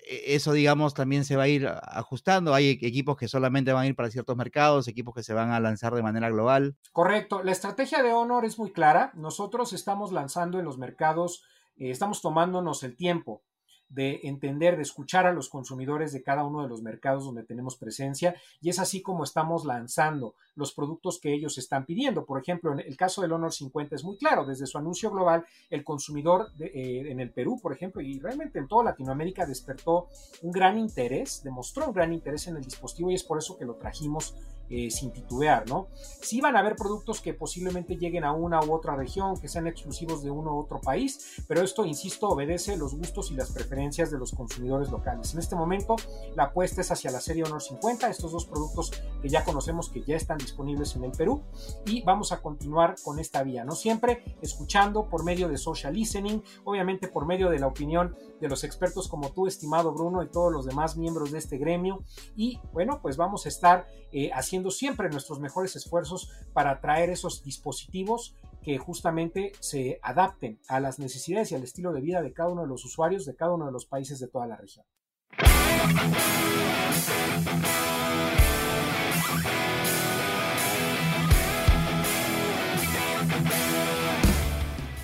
E, 0.08 0.34
eso, 0.34 0.52
digamos, 0.52 0.94
también 0.94 1.24
se 1.24 1.36
va 1.36 1.44
a 1.44 1.48
ir 1.48 1.68
ajustando. 1.68 2.54
Hay 2.54 2.70
equipos 2.82 3.16
que 3.16 3.28
solamente 3.28 3.72
van 3.72 3.84
a 3.84 3.86
ir 3.88 3.96
para 3.96 4.10
ciertos 4.10 4.36
mercados, 4.36 4.88
equipos 4.88 5.14
que 5.14 5.22
se 5.22 5.34
van 5.34 5.50
a 5.50 5.60
lanzar 5.60 5.94
de 5.94 6.02
manera 6.02 6.30
global. 6.30 6.76
Correcto. 6.92 7.42
La 7.42 7.52
estrategia 7.52 8.02
de 8.02 8.12
Honor 8.12 8.44
es 8.44 8.58
muy 8.58 8.72
clara. 8.72 9.12
Nosotros 9.14 9.72
estamos 9.72 10.12
lanzando 10.12 10.58
en 10.58 10.64
los 10.64 10.78
mercados, 10.78 11.44
eh, 11.76 11.90
estamos 11.90 12.20
tomándonos 12.20 12.82
el 12.82 12.96
tiempo 12.96 13.42
de 13.88 14.20
entender, 14.24 14.76
de 14.76 14.82
escuchar 14.82 15.26
a 15.26 15.32
los 15.32 15.48
consumidores 15.48 16.12
de 16.12 16.22
cada 16.22 16.44
uno 16.44 16.62
de 16.62 16.68
los 16.68 16.82
mercados 16.82 17.24
donde 17.24 17.44
tenemos 17.44 17.76
presencia 17.76 18.34
y 18.60 18.70
es 18.70 18.78
así 18.78 19.00
como 19.00 19.24
estamos 19.24 19.64
lanzando 19.64 20.34
los 20.54 20.72
productos 20.72 21.20
que 21.20 21.32
ellos 21.32 21.58
están 21.58 21.86
pidiendo. 21.86 22.24
Por 22.24 22.40
ejemplo, 22.40 22.72
en 22.72 22.80
el 22.80 22.96
caso 22.96 23.22
del 23.22 23.32
Honor 23.32 23.52
50 23.52 23.94
es 23.94 24.04
muy 24.04 24.16
claro, 24.16 24.44
desde 24.44 24.66
su 24.66 24.78
anuncio 24.78 25.10
global, 25.10 25.44
el 25.70 25.84
consumidor 25.84 26.50
eh, 26.58 27.04
en 27.06 27.20
el 27.20 27.30
Perú, 27.30 27.60
por 27.62 27.72
ejemplo, 27.72 28.00
y 28.00 28.18
realmente 28.18 28.58
en 28.58 28.68
toda 28.68 28.84
Latinoamérica 28.84 29.46
despertó 29.46 30.08
un 30.42 30.50
gran 30.50 30.78
interés, 30.78 31.42
demostró 31.44 31.86
un 31.86 31.92
gran 31.92 32.12
interés 32.12 32.46
en 32.48 32.56
el 32.56 32.64
dispositivo 32.64 33.10
y 33.10 33.14
es 33.14 33.24
por 33.24 33.38
eso 33.38 33.56
que 33.58 33.64
lo 33.64 33.74
trajimos 33.74 34.34
eh, 34.68 34.90
sin 34.90 35.12
titubear, 35.12 35.68
¿no? 35.68 35.88
Sí 36.20 36.40
van 36.40 36.56
a 36.56 36.60
haber 36.60 36.74
productos 36.74 37.20
que 37.20 37.34
posiblemente 37.34 37.96
lleguen 37.96 38.24
a 38.24 38.32
una 38.32 38.60
u 38.60 38.72
otra 38.72 38.96
región, 38.96 39.40
que 39.40 39.48
sean 39.48 39.66
exclusivos 39.66 40.22
de 40.24 40.30
uno 40.30 40.54
u 40.54 40.60
otro 40.60 40.80
país, 40.80 41.42
pero 41.46 41.62
esto, 41.62 41.84
insisto, 41.84 42.28
obedece 42.28 42.76
los 42.76 42.94
gustos 42.94 43.30
y 43.30 43.34
las 43.34 43.52
preferencias 43.52 44.10
de 44.10 44.18
los 44.18 44.32
consumidores 44.32 44.90
locales. 44.90 45.32
En 45.34 45.40
este 45.40 45.54
momento, 45.54 45.96
la 46.34 46.44
apuesta 46.44 46.80
es 46.80 46.90
hacia 46.90 47.10
la 47.10 47.20
serie 47.20 47.44
Honor 47.44 47.62
50, 47.62 48.10
estos 48.10 48.32
dos 48.32 48.46
productos 48.46 48.90
que 49.22 49.28
ya 49.28 49.44
conocemos 49.44 49.88
que 49.88 50.02
ya 50.02 50.16
están 50.16 50.38
disponibles 50.38 50.96
en 50.96 51.04
el 51.04 51.12
Perú, 51.12 51.42
y 51.84 52.02
vamos 52.02 52.32
a 52.32 52.40
continuar 52.42 52.96
con 53.04 53.18
esta 53.18 53.42
vía, 53.42 53.64
¿no? 53.64 53.72
Siempre 53.76 54.36
escuchando 54.42 55.08
por 55.08 55.24
medio 55.24 55.48
de 55.48 55.58
social 55.58 55.94
listening, 55.94 56.42
obviamente 56.64 57.08
por 57.08 57.26
medio 57.26 57.50
de 57.50 57.58
la 57.58 57.68
opinión 57.68 58.16
de 58.40 58.48
los 58.48 58.64
expertos 58.64 59.08
como 59.08 59.30
tú, 59.30 59.46
estimado 59.46 59.92
Bruno, 59.92 60.22
y 60.22 60.28
todos 60.28 60.52
los 60.52 60.66
demás 60.66 60.96
miembros 60.96 61.30
de 61.30 61.38
este 61.38 61.56
gremio, 61.58 62.02
y 62.34 62.60
bueno, 62.72 63.00
pues 63.00 63.16
vamos 63.16 63.46
a 63.46 63.48
estar 63.48 63.86
eh, 64.12 64.30
haciendo 64.32 64.55
siempre 64.70 65.08
nuestros 65.08 65.40
mejores 65.40 65.76
esfuerzos 65.76 66.30
para 66.52 66.80
traer 66.80 67.10
esos 67.10 67.42
dispositivos 67.42 68.34
que 68.62 68.78
justamente 68.78 69.52
se 69.60 70.00
adapten 70.02 70.58
a 70.68 70.80
las 70.80 70.98
necesidades 70.98 71.52
y 71.52 71.54
al 71.54 71.62
estilo 71.62 71.92
de 71.92 72.00
vida 72.00 72.22
de 72.22 72.32
cada 72.32 72.48
uno 72.48 72.62
de 72.62 72.68
los 72.68 72.84
usuarios 72.84 73.24
de 73.24 73.36
cada 73.36 73.54
uno 73.54 73.66
de 73.66 73.72
los 73.72 73.86
países 73.86 74.18
de 74.18 74.28
toda 74.28 74.46
la 74.46 74.56
región. 74.56 74.84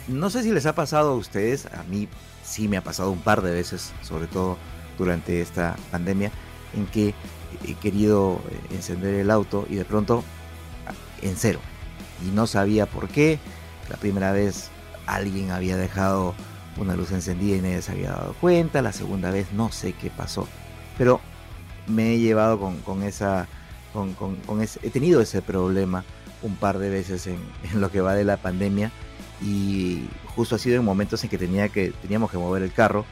No 0.08 0.28
sé 0.28 0.42
si 0.42 0.50
les 0.50 0.66
ha 0.66 0.74
pasado 0.74 1.12
a 1.12 1.16
ustedes, 1.16 1.66
a 1.66 1.84
mí 1.84 2.08
sí 2.44 2.68
me 2.68 2.76
ha 2.76 2.82
pasado 2.82 3.10
un 3.10 3.20
par 3.20 3.42
de 3.42 3.52
veces, 3.52 3.92
sobre 4.02 4.26
todo 4.26 4.58
durante 4.98 5.40
esta 5.40 5.76
pandemia, 5.90 6.30
en 6.74 6.86
que 6.86 7.14
he 7.64 7.74
querido 7.74 8.40
eh, 8.50 8.74
encender 8.74 9.14
el 9.14 9.30
auto 9.30 9.66
y 9.68 9.76
de 9.76 9.84
pronto 9.84 10.24
en 11.22 11.36
cero. 11.36 11.60
Y 12.24 12.30
no 12.30 12.46
sabía 12.46 12.86
por 12.86 13.08
qué. 13.08 13.38
La 13.88 13.96
primera 13.96 14.32
vez 14.32 14.70
alguien 15.06 15.50
había 15.50 15.76
dejado 15.76 16.34
una 16.76 16.94
luz 16.94 17.10
encendida 17.10 17.56
y 17.56 17.60
nadie 17.60 17.82
se 17.82 17.92
había 17.92 18.10
dado 18.10 18.34
cuenta. 18.40 18.82
La 18.82 18.92
segunda 18.92 19.30
vez 19.30 19.52
no 19.52 19.70
sé 19.72 19.92
qué 19.92 20.10
pasó. 20.10 20.46
Pero 20.98 21.20
me 21.86 22.14
he 22.14 22.18
llevado 22.18 22.58
con, 22.58 23.02
esa... 23.02 23.48
Con, 23.92 24.16
he 24.82 24.90
tenido 24.90 25.20
ese 25.20 25.42
problema 25.42 26.04
un 26.42 26.56
par 26.56 26.78
de 26.78 26.90
veces 26.90 27.26
en, 27.26 27.38
en, 27.72 27.80
lo 27.80 27.90
que 27.90 28.00
va 28.00 28.14
de 28.14 28.24
la 28.24 28.36
pandemia 28.36 28.90
y 29.40 30.08
justo 30.34 30.54
ha 30.54 30.58
sido 30.58 30.76
en 30.76 30.84
momentos 30.84 31.22
en 31.24 31.30
que, 31.30 31.38
tenía 31.38 31.68
que 31.68 31.90
teníamos 32.02 32.30
que 32.30 32.38
mover 32.38 32.62
el 32.62 32.72
carro 32.72 33.04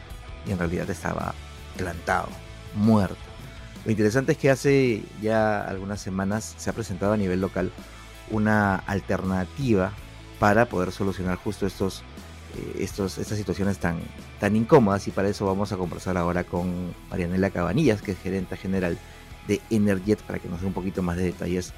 y 0.47 0.53
en 0.53 0.59
realidad 0.59 0.89
estaba 0.89 1.35
plantado, 1.77 2.29
muerto. 2.75 3.30
Lo 3.85 3.91
interesante 3.91 4.33
es 4.33 4.39
que 4.39 4.51
hace 4.51 5.03
ya 5.23 5.63
algunas 5.63 6.01
semanas 6.01 6.55
se 6.59 6.69
ha 6.69 6.73
presentado 6.73 7.13
a 7.13 7.17
nivel 7.17 7.41
local 7.41 7.73
una 8.31 8.77
alternativa 8.77 9.93
para 10.39 10.67
poder 10.67 10.93
solucionar 10.93 11.37
justo 11.37 11.67
estos, 11.67 12.03
eh, 12.57 12.77
estos, 12.81 13.19
estas 13.19 13.39
situaciones 13.39 13.79
tan, 13.79 13.99
tan 14.39 14.55
incómodas. 14.55 15.09
Y 15.09 15.11
para 15.11 15.29
eso 15.29 15.47
vamos 15.47 15.73
a 15.73 15.77
conversar 15.77 16.17
ahora 16.17 16.45
con 16.45 16.95
Marianela 17.11 17.51
Cabanillas, 17.51 18.03
que 18.03 18.13
es 18.13 18.19
gerente 18.19 18.57
general 18.57 18.99
de 19.49 19.61
Energet, 19.71 20.21
para 20.23 20.39
que 20.39 20.49
nos 20.49 20.61
dé 20.61 20.67
un 20.67 20.73
poquito 20.75 21.03
más 21.03 21.17
de 21.17 21.25
detalles 21.25 21.73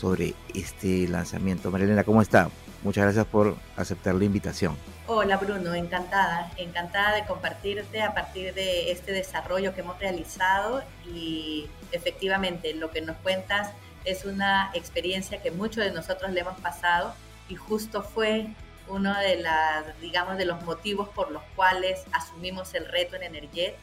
sobre 0.00 0.34
este 0.54 1.06
lanzamiento. 1.08 1.70
Marianela, 1.70 2.04
¿cómo 2.04 2.22
está? 2.22 2.48
Muchas 2.82 3.04
gracias 3.04 3.26
por 3.26 3.56
aceptar 3.76 4.14
la 4.14 4.24
invitación. 4.24 4.74
Hola 5.06 5.36
Bruno, 5.36 5.74
encantada, 5.74 6.50
encantada 6.56 7.14
de 7.16 7.26
compartirte 7.26 8.00
a 8.00 8.14
partir 8.14 8.54
de 8.54 8.90
este 8.90 9.12
desarrollo 9.12 9.74
que 9.74 9.82
hemos 9.82 9.98
realizado 9.98 10.82
y 11.06 11.68
efectivamente 11.92 12.72
lo 12.72 12.90
que 12.90 13.02
nos 13.02 13.16
cuentas 13.18 13.70
es 14.06 14.24
una 14.24 14.70
experiencia 14.72 15.42
que 15.42 15.50
muchos 15.50 15.84
de 15.84 15.92
nosotros 15.92 16.32
le 16.32 16.40
hemos 16.40 16.58
pasado 16.60 17.12
y 17.50 17.56
justo 17.56 18.02
fue 18.02 18.46
uno 18.88 19.16
de 19.18 19.36
las, 19.36 20.00
digamos, 20.00 20.38
de 20.38 20.46
los 20.46 20.62
motivos 20.62 21.08
por 21.10 21.30
los 21.30 21.42
cuales 21.54 22.04
asumimos 22.12 22.72
el 22.74 22.86
reto 22.86 23.16
en 23.16 23.24
Energet 23.24 23.76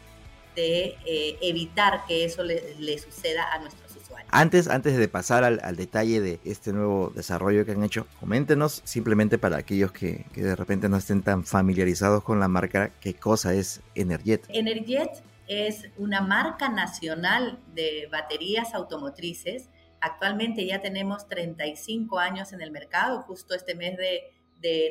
de 0.56 0.98
eh, 1.06 1.38
evitar 1.42 2.04
que 2.08 2.26
eso 2.26 2.44
le, 2.44 2.76
le 2.80 2.98
suceda 2.98 3.54
a 3.54 3.60
nuestros 3.60 3.87
antes, 4.30 4.68
antes 4.68 4.98
de 4.98 5.08
pasar 5.08 5.44
al, 5.44 5.76
detalle 5.76 6.22
de 6.22 6.40
este 6.44 6.74
nuevo 6.74 7.12
desarrollo 7.16 7.66
que 7.66 7.72
han 7.72 7.84
hecho, 7.84 8.08
coméntenos 8.20 8.82
simplemente 8.84 9.38
para 9.38 9.58
aquellos 9.58 9.92
que, 9.92 10.26
de 10.36 10.56
repente 10.56 10.90
no 10.90 10.98
estén 10.98 11.24
tan 11.24 11.46
familiarizados 11.46 12.24
con 12.24 12.40
la 12.40 12.48
marca, 12.48 12.92
qué 13.00 13.14
cosa 13.14 13.54
es 13.54 13.82
Energet. 13.96 14.46
Energet 14.50 15.24
es 15.48 15.90
una 15.98 16.22
marca 16.22 16.70
nacional 16.70 17.60
de 17.74 18.08
baterías 18.12 18.74
automotrices. 18.74 19.70
Actualmente 20.02 20.66
ya 20.66 20.82
tenemos 20.82 21.28
35 21.28 22.20
años 22.20 22.52
en 22.54 22.62
el 22.62 22.72
mercado, 22.72 23.22
justo 23.22 23.56
este 23.56 23.76
mes 23.76 23.98
de, 23.98 24.34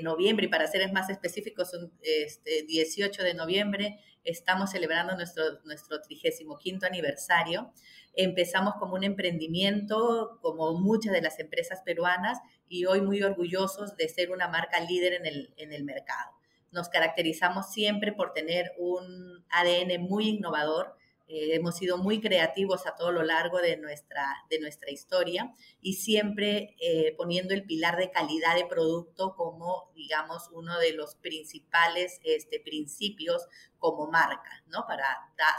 noviembre, 0.03 0.47
y 0.47 0.49
para 0.49 0.67
ser 0.67 0.91
más 0.93 1.11
específicos, 1.11 1.71
este, 2.03 2.63
18 2.63 3.23
de 3.23 3.35
noviembre, 3.35 4.01
estamos 4.25 4.71
celebrando 4.71 5.15
nuestro, 5.17 5.61
nuestro 5.65 6.01
35 6.01 6.87
aniversario. 6.87 7.73
Empezamos 8.17 8.75
como 8.77 8.95
un 8.95 9.05
emprendimiento, 9.05 10.39
como 10.43 10.73
muchas 10.75 11.13
de 11.13 11.23
las 11.23 11.39
empresas 11.39 11.83
peruanas, 11.85 12.39
y 12.69 12.87
hoy 12.87 13.01
muy 13.01 13.23
orgullosos 13.23 13.97
de 13.97 14.09
ser 14.09 14.31
una 14.31 14.49
marca 14.49 14.81
líder 14.81 15.13
en 15.13 15.27
el, 15.27 15.55
en 15.57 15.73
el 15.73 15.85
mercado. 15.85 16.33
Nos 16.73 16.89
caracterizamos 16.89 17.71
siempre 17.71 18.13
por 18.13 18.33
tener 18.33 18.73
un 18.79 19.45
ADN 19.51 20.03
muy 20.03 20.31
innovador, 20.31 20.97
Eh, 21.29 21.57
hemos 21.57 21.77
sido 21.77 21.99
muy 21.99 22.21
creativos 22.21 22.87
a 22.87 22.95
todo 22.95 23.11
lo 23.11 23.25
largo 23.25 23.59
de 23.59 23.77
nuestra, 23.77 24.45
de 24.49 24.61
nuestra 24.61 24.93
historia 24.93 25.53
y 25.81 25.95
siempre 25.95 26.77
eh, 26.81 27.15
poniendo 27.17 27.53
el 27.53 27.65
pilar 27.65 27.97
de 27.97 28.13
calidad 28.13 28.55
de 28.55 28.65
producto 28.65 29.35
como, 29.35 29.91
digamos, 29.95 30.49
uno 30.53 30.79
de 30.79 30.93
los 30.93 31.17
principales 31.17 32.21
este, 32.23 32.61
principios 32.61 33.49
como 33.79 34.09
marca, 34.09 34.65
¿no? 34.69 34.87
Para 34.87 35.05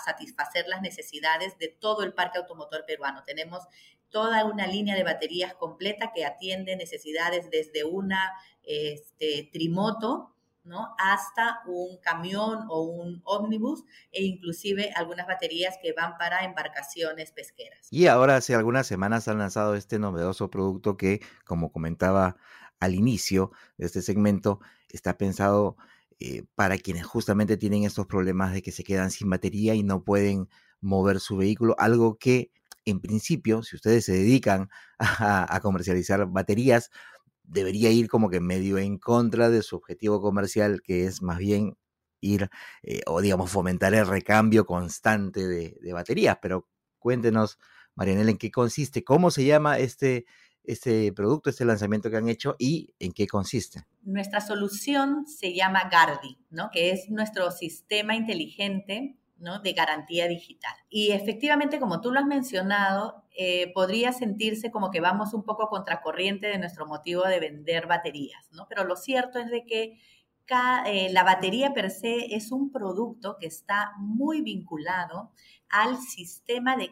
satisfacer 0.06 0.68
las 0.68 0.82
necesidades 0.82 1.58
de 1.58 1.68
todo 1.68 2.04
el 2.04 2.14
parque 2.14 2.38
automotor 2.38 2.86
peruano. 2.86 3.24
Tenemos 3.26 3.64
toda 4.10 4.46
una 4.46 4.68
línea 4.68 4.96
de 4.96 5.04
baterías 5.04 5.54
completa 5.54 6.12
que 6.16 6.26
atiende 6.26 6.76
necesidades 6.76 7.50
desde 7.52 7.84
una 7.84 8.34
este, 8.64 9.50
trimoto, 9.52 10.34
¿no? 10.68 10.96
hasta 10.98 11.62
un 11.66 11.98
camión 11.98 12.66
o 12.70 12.82
un 12.84 13.22
ómnibus 13.24 13.84
e 14.12 14.24
inclusive 14.24 14.92
algunas 14.96 15.28
baterías 15.28 15.78
que 15.82 15.94
van 15.94 16.18
para 16.18 16.44
embarcaciones 16.44 17.32
pesqueras. 17.32 17.88
Y 17.92 18.08
ahora 18.08 18.36
hace 18.38 18.56
algunas 18.56 18.88
semanas 18.88 19.28
han 19.28 19.40
lanzado 19.40 19.76
este 19.76 20.00
novedoso 20.00 20.50
producto 20.50 20.98
que, 20.98 21.22
como 21.46 21.72
comentaba 21.72 22.38
al 22.80 22.96
inicio 22.96 23.52
de 23.78 23.88
este 23.88 24.02
segmento, 24.02 24.60
está 24.90 25.18
pensado 25.18 25.78
eh, 26.20 26.44
para 26.56 26.78
quienes 26.78 27.06
justamente 27.06 27.58
tienen 27.58 27.84
estos 27.84 28.08
problemas 28.08 28.54
de 28.54 28.62
que 28.62 28.72
se 28.72 28.84
quedan 28.84 29.12
sin 29.12 29.30
batería 29.30 29.76
y 29.76 29.84
no 29.84 30.04
pueden 30.04 30.50
mover 30.82 31.20
su 31.20 31.38
vehículo, 31.38 31.76
algo 31.80 32.18
que 32.18 32.52
en 32.86 33.02
principio, 33.02 33.64
si 33.64 33.76
ustedes 33.76 34.06
se 34.06 34.14
dedican 34.14 34.70
a 35.00 35.60
comercializar 35.62 36.26
baterías, 36.28 36.90
debería 37.48 37.90
ir 37.92 38.08
como 38.08 38.30
que 38.30 38.40
medio 38.40 38.78
en 38.78 38.98
contra 38.98 39.50
de 39.50 39.64
su 39.64 39.78
objetivo 39.78 40.22
comercial, 40.22 40.82
que 40.84 41.06
es 41.06 41.22
más 41.22 41.40
bien 41.40 41.78
ir 42.20 42.50
eh, 42.84 43.02
o 43.08 43.22
digamos 43.22 43.50
fomentar 43.50 43.94
el 43.94 44.06
recambio 44.06 44.66
constante 44.66 45.48
de, 45.48 45.94
baterías. 45.94 46.38
Pero 46.42 46.68
cuéntenos, 47.00 47.58
Marianela, 47.96 48.32
en 48.32 48.38
qué 48.38 48.52
consiste, 48.52 49.04
cómo 49.04 49.32
se 49.32 49.46
llama 49.46 49.80
este, 49.80 50.26
este 50.64 51.12
producto, 51.14 51.50
este 51.50 51.66
lanzamiento 51.66 52.10
que 52.10 52.18
han 52.18 52.30
hecho 52.30 52.56
y 52.60 52.94
en 53.00 53.14
qué 53.14 53.28
consiste. 53.28 53.86
Nuestra 54.04 54.42
solución 54.42 55.26
se 55.28 55.54
llama 55.54 55.90
Gardi, 55.90 56.38
¿no? 56.50 56.70
que 56.72 56.92
es 56.92 57.10
nuestro 57.10 57.52
sistema 57.52 58.16
inteligente 58.16 59.18
de 59.38 59.74
garantía 59.74 60.28
digital. 60.28 60.76
Y 60.90 61.12
efectivamente, 61.12 61.80
como 61.80 62.02
tú 62.02 62.12
lo 62.12 62.20
has 62.20 62.26
mencionado, 62.26 63.24
eh, 63.36 63.72
podría 63.74 64.12
sentirse 64.12 64.72
como 64.72 64.90
que 64.90 65.00
vamos 65.00 65.34
un 65.34 65.44
poco 65.44 65.70
contracorriente 65.70 66.48
de 66.48 66.58
nuestro 66.58 66.88
motivo 66.88 67.24
de 67.24 67.40
vender 67.40 67.88
baterías, 67.88 68.50
¿no? 68.52 68.68
Pero 68.68 68.84
lo 68.84 68.96
cierto 68.96 69.40
es 69.40 69.50
de 69.50 69.66
que 69.66 70.00
eh, 70.86 71.10
la 71.12 71.24
batería 71.24 71.74
per 71.74 71.92
se 71.92 72.36
es 72.36 72.52
un 72.52 72.72
producto 72.72 73.38
que 73.40 73.48
está 73.48 73.92
muy 73.98 74.42
vinculado 74.42 75.32
al 75.70 75.98
sistema 75.98 76.78
de, 76.78 76.90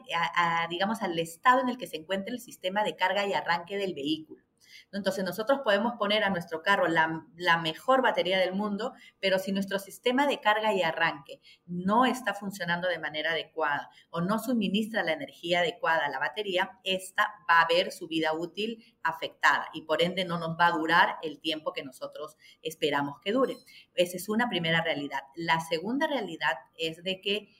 digamos, 0.69 1.01
al 1.01 1.17
estado 1.17 1.61
en 1.61 1.69
el 1.69 1.77
que 1.77 1.87
se 1.87 1.97
encuentra 1.97 2.33
el 2.33 2.41
sistema 2.41 2.83
de 2.83 2.95
carga 2.95 3.25
y 3.25 3.33
arranque 3.33 3.77
del 3.77 3.93
vehículo. 3.93 4.44
Entonces 4.91 5.23
nosotros 5.23 5.61
podemos 5.63 5.93
poner 5.97 6.23
a 6.23 6.29
nuestro 6.29 6.61
carro 6.61 6.87
la, 6.87 7.57
mejor 7.61 8.01
batería 8.01 8.39
del 8.39 8.53
mundo, 8.53 8.93
pero 9.19 9.39
si 9.39 9.51
nuestro 9.51 9.79
sistema 9.79 10.27
de 10.27 10.39
carga 10.39 10.73
y 10.73 10.81
arranque 10.81 11.41
no 11.65 12.05
está 12.05 12.33
funcionando 12.33 12.87
de 12.87 12.99
manera 12.99 13.31
adecuada 13.31 13.89
o 14.09 14.21
no 14.21 14.39
suministra 14.39 15.03
la 15.03 15.13
energía 15.13 15.59
adecuada 15.59 16.05
a 16.05 16.09
la 16.09 16.19
batería, 16.19 16.79
esta 16.83 17.33
va 17.49 17.61
a 17.61 17.67
ver 17.67 17.91
su 17.91 18.07
vida 18.07 18.33
útil 18.33 18.95
afectada 19.03 19.69
y 19.73 19.83
por 19.83 20.01
ende 20.01 20.25
no 20.25 20.37
nos 20.37 20.57
va 20.59 20.67
a 20.67 20.71
durar 20.71 21.17
el 21.21 21.39
tiempo 21.39 21.73
que 21.73 21.83
nosotros 21.83 22.37
esperamos 22.61 23.19
que 23.21 23.31
dure. 23.31 23.57
Esa 23.95 24.17
es 24.17 24.29
una 24.29 24.49
primera 24.49 24.81
realidad. 24.81 25.21
La 25.35 25.59
segunda 25.59 26.07
realidad 26.07 26.55
es 26.77 27.03
de 27.03 27.21
que 27.21 27.55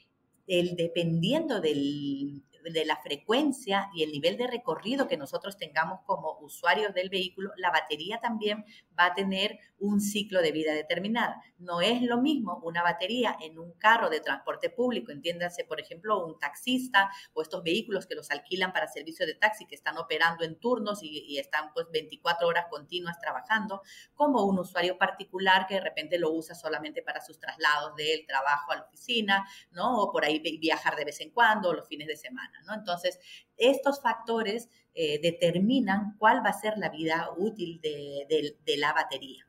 el, 0.48 0.76
dependiendo 0.76 1.60
del, 1.60 2.44
de 2.74 2.86
la 2.86 2.98
frecuencia 2.98 3.90
y 3.94 4.04
el 4.04 4.12
nivel 4.12 4.38
de 4.38 4.48
recorrido 4.48 5.08
que 5.08 5.18
nosotros 5.18 5.58
tengamos 5.58 6.02
como 6.06 6.38
usuarios 6.42 6.94
del 6.94 7.10
vehículo, 7.10 7.52
la 7.58 7.72
batería 7.72 8.20
también 8.20 8.66
va 8.98 9.08
a 9.08 9.14
tener 9.14 9.60
un 9.78 10.02
ciclo 10.02 10.42
de 10.42 10.52
vida 10.52 10.74
determinada. 10.74 11.42
No 11.58 11.82
es 11.82 12.02
lo 12.02 12.18
mismo 12.18 12.60
una 12.64 12.82
batería 12.82 13.36
en 13.42 13.60
un 13.60 13.74
carro 13.74 14.10
de 14.10 14.20
transporte 14.20 14.70
público, 14.70 15.12
entiéndase, 15.12 15.66
por 15.66 15.80
ejemplo, 15.80 16.26
un 16.26 16.40
taxista 16.40 17.10
o 17.34 17.42
estos 17.42 17.64
vehículos 17.64 18.08
que 18.08 18.16
los 18.16 18.32
alquilan 18.32 18.74
para 18.74 18.88
servicio 18.88 19.26
de 19.26 19.36
taxi 19.36 19.66
que 19.66 19.76
están 19.76 19.98
operando 19.98 20.44
en 20.44 20.60
turnos 20.60 21.00
y, 21.02 21.36
están 21.36 21.74
pues 21.74 21.88
24 21.92 22.48
horas 22.48 22.66
continuas 22.70 23.20
trabajando, 23.20 23.82
como 24.14 24.46
un 24.46 24.60
usuario 24.60 24.98
particular 24.98 25.68
que 25.68 25.76
de 25.76 25.82
repente 25.82 26.18
lo 26.18 26.32
usa 26.32 26.56
solamente 26.56 27.02
para 27.02 27.22
sus 27.22 27.40
traslados 27.40 27.96
del 27.96 28.26
trabajo 28.26 28.72
a 28.72 28.78
la 28.78 28.84
oficina, 28.84 29.46
¿no? 29.72 30.02
O 30.02 30.12
por 30.12 30.24
ahí 30.24 30.40
viajar 30.40 30.96
de 30.96 31.06
vez 31.06 31.20
en 31.22 31.32
cuando, 31.32 31.74
los 31.74 31.88
fines 31.88 32.08
de 32.08 32.16
semana. 32.16 32.55
Entonces, 32.74 33.20
estos 33.58 34.02
factores 34.02 34.70
eh, 34.94 35.20
determinan 35.22 36.16
cuál 36.18 36.38
va 36.46 36.50
a 36.50 36.60
ser 36.60 36.78
la 36.78 36.90
vida 36.90 37.30
útil 37.38 37.80
de, 37.82 38.78
la 38.78 38.94
batería. 38.94 39.46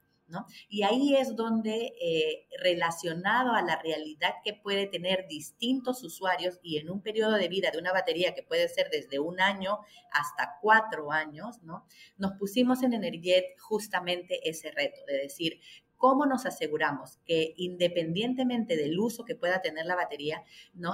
Y 0.69 0.83
ahí 0.83 1.14
es 1.16 1.37
donde, 1.37 1.95
eh, 2.01 2.49
relacionado 2.61 3.53
a 3.53 3.62
la 3.62 3.81
realidad 3.81 4.35
que 4.45 4.55
puede 4.55 4.88
tener 4.88 5.27
distintos 5.29 6.03
usuarios 6.03 6.59
y 6.62 6.79
en 6.79 6.90
un 6.90 7.01
periodo 7.01 7.35
de 7.35 7.49
vida 7.49 7.71
de 7.71 7.79
una 7.79 7.92
batería 7.92 8.35
que 8.35 8.42
puede 8.42 8.69
ser 8.69 8.90
desde 8.90 9.21
un 9.21 9.40
año 9.40 9.79
hasta 10.11 10.59
cuatro 10.61 11.12
años, 11.12 11.62
¿no? 11.62 11.87
nos 12.16 12.33
pusimos 12.33 12.83
en 12.83 12.95
Energet 12.95 13.57
justamente 13.61 14.49
ese 14.49 14.73
reto 14.73 15.01
de 15.07 15.19
decir, 15.19 15.61
¿Cómo 15.96 16.26
nos 16.26 16.46
aseguramos 16.46 17.18
que 17.24 17.54
independientemente 17.56 18.76
del 18.76 18.98
uso 18.98 19.24
que 19.24 19.35
pueda 19.35 19.62
tener 19.62 19.87
la 19.87 19.96
batería, 19.96 20.42
¿no? 20.74 20.92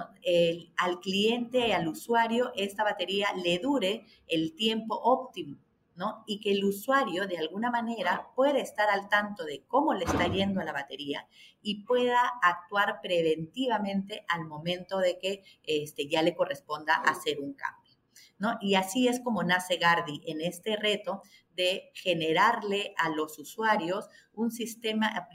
al 0.76 1.00
cliente, 1.00 1.74
al 1.74 1.88
usuario, 1.88 2.52
esta 2.56 2.84
batería 2.84 3.28
le 3.42 3.58
dure 3.58 4.06
el 4.28 4.54
tiempo 4.54 4.94
óptimo? 4.94 5.58
¿no? 5.94 6.24
Y 6.26 6.40
que 6.40 6.52
el 6.52 6.64
usuario 6.64 7.26
de 7.26 7.38
alguna 7.38 7.70
manera 7.70 8.28
pueda 8.34 8.58
estar 8.58 8.88
al 8.88 9.08
tanto 9.08 9.44
de 9.44 9.64
cómo 9.66 9.92
le 9.94 10.04
está 10.04 10.26
yendo 10.26 10.60
a 10.60 10.64
la 10.64 10.72
batería 10.72 11.26
y 11.60 11.84
pueda 11.84 12.20
actuar 12.42 13.00
preventivamente 13.02 14.24
al 14.28 14.46
momento 14.46 14.98
de 14.98 15.18
que 15.18 15.42
este, 15.64 16.08
ya 16.08 16.22
le 16.22 16.34
corresponda 16.34 16.94
hacer 16.94 17.40
un 17.40 17.54
cambio. 17.54 17.82
Y 18.60 18.74
así 18.74 19.06
es 19.06 19.20
como 19.20 19.44
nace 19.44 19.76
Gardi 19.76 20.20
en 20.26 20.40
este 20.40 20.76
reto 20.76 21.22
de 21.56 21.90
generarle 21.94 22.94
a 22.96 23.08
los 23.10 23.38
usuarios 23.38 24.08
un 24.32 24.50
sistema, 24.50 25.28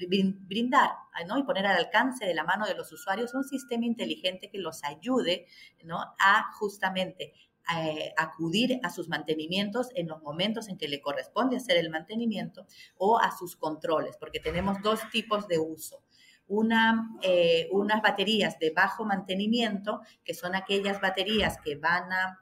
brindar 0.48 0.92
¿no? 1.28 1.38
y 1.38 1.44
poner 1.44 1.66
al 1.66 1.78
alcance 1.78 2.26
de 2.26 2.34
la 2.34 2.44
mano 2.44 2.66
de 2.66 2.76
los 2.76 2.92
usuarios 2.92 3.34
un 3.34 3.44
sistema 3.44 3.86
inteligente 3.86 4.50
que 4.50 4.60
los 4.60 4.84
ayude 4.84 5.48
¿no? 5.84 6.00
a 6.20 6.52
justamente 6.54 7.34
eh, 7.76 8.14
acudir 8.16 8.80
a 8.84 8.90
sus 8.90 9.10
mantenimientos 9.10 9.90
en 9.96 10.08
los 10.08 10.22
momentos 10.22 10.70
en 10.70 10.78
que 10.78 10.88
le 10.88 11.02
corresponde 11.02 11.58
hacer 11.58 11.76
el 11.76 11.90
mantenimiento 11.90 12.66
o 12.98 13.20
a 13.20 13.36
sus 13.36 13.58
controles, 13.58 14.16
porque 14.18 14.40
tenemos 14.40 14.82
dos 14.82 15.02
tipos 15.12 15.50
de 15.50 15.60
uso. 15.60 16.02
Una, 16.48 17.10
eh, 17.24 17.68
unas 17.74 18.02
baterías 18.02 18.58
de 18.58 18.70
bajo 18.72 19.04
mantenimiento, 19.04 20.00
que 20.24 20.34
son 20.34 20.56
aquellas 20.56 21.02
baterías 21.02 21.58
que 21.62 21.76
van 21.76 22.10
a 22.14 22.40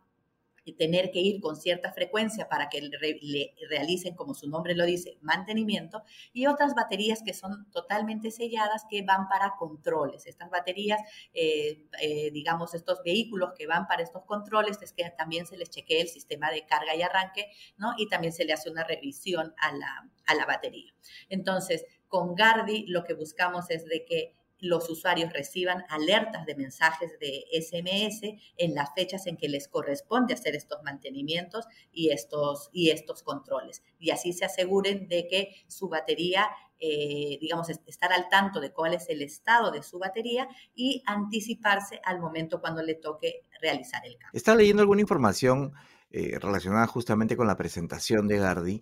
tener 0.73 1.11
que 1.11 1.19
ir 1.19 1.41
con 1.41 1.55
cierta 1.55 1.91
frecuencia 1.91 2.49
para 2.49 2.69
que 2.69 2.81
le, 2.81 3.55
realicen, 3.69 4.15
como 4.15 4.33
su 4.33 4.49
nombre 4.49 4.75
lo 4.75 4.85
dice, 4.85 5.17
mantenimiento, 5.21 6.03
y 6.33 6.47
otras 6.47 6.73
baterías 6.75 7.21
que 7.23 7.33
son 7.33 7.69
totalmente 7.71 8.31
selladas 8.31 8.85
que 8.89 9.03
van 9.03 9.27
para 9.27 9.55
controles. 9.57 10.25
Estas 10.25 10.49
baterías, 10.49 10.99
eh, 11.33 11.83
eh, 12.01 12.31
digamos, 12.31 12.73
estos 12.73 13.01
vehículos 13.03 13.51
que 13.57 13.67
van 13.67 13.87
para 13.87 14.03
estos 14.03 14.23
controles, 14.25 14.81
es 14.81 14.93
que 14.93 15.09
también 15.17 15.45
se 15.45 15.57
les 15.57 15.69
chequea 15.69 16.01
el 16.01 16.07
sistema 16.07 16.51
de 16.51 16.65
carga 16.65 16.95
y 16.95 17.01
arranque, 17.01 17.51
¿no? 17.77 17.93
Y 17.97 18.07
también 18.09 18.33
se 18.33 18.45
le 18.45 18.53
hace 18.53 18.69
una 18.69 18.83
revisión 18.83 19.53
a 19.57 19.71
la, 19.71 20.09
a 20.25 20.35
la 20.35 20.45
batería. 20.45 20.93
Entonces, 21.29 21.85
con 22.07 22.35
Gardi 22.35 22.85
lo 22.87 23.03
que 23.03 23.13
buscamos 23.13 23.69
es 23.69 23.85
de 23.85 24.05
que 24.05 24.35
los 24.65 24.89
usuarios 24.89 25.31
reciban 25.31 25.83
alertas 25.89 26.45
de 26.45 26.55
mensajes 26.55 27.17
de 27.19 27.45
SMS 27.51 28.21
en 28.57 28.75
las 28.75 28.93
fechas 28.93 29.27
en 29.27 29.37
que 29.37 29.49
les 29.49 29.67
corresponde 29.67 30.33
hacer 30.33 30.55
estos 30.55 30.81
mantenimientos 30.83 31.65
y 31.91 32.11
estos, 32.11 32.69
y 32.73 32.89
estos 32.89 33.23
controles. 33.23 33.83
Y 33.99 34.11
así 34.11 34.33
se 34.33 34.45
aseguren 34.45 35.07
de 35.07 35.27
que 35.27 35.55
su 35.67 35.87
batería, 35.87 36.49
eh, 36.79 37.37
digamos, 37.39 37.69
estar 37.69 38.11
al 38.11 38.29
tanto 38.29 38.59
de 38.59 38.71
cuál 38.71 38.93
es 38.93 39.09
el 39.09 39.21
estado 39.21 39.71
de 39.71 39.83
su 39.83 39.99
batería 39.99 40.47
y 40.73 41.03
anticiparse 41.05 42.01
al 42.03 42.19
momento 42.19 42.59
cuando 42.59 42.81
le 42.81 42.95
toque 42.95 43.45
realizar 43.61 44.05
el 44.05 44.17
cambio. 44.17 44.37
Está 44.37 44.55
leyendo 44.55 44.81
alguna 44.81 45.01
información 45.01 45.73
eh, 46.11 46.37
relacionada 46.39 46.87
justamente 46.87 47.37
con 47.37 47.47
la 47.47 47.57
presentación 47.57 48.27
de 48.27 48.37
Gardi 48.37 48.81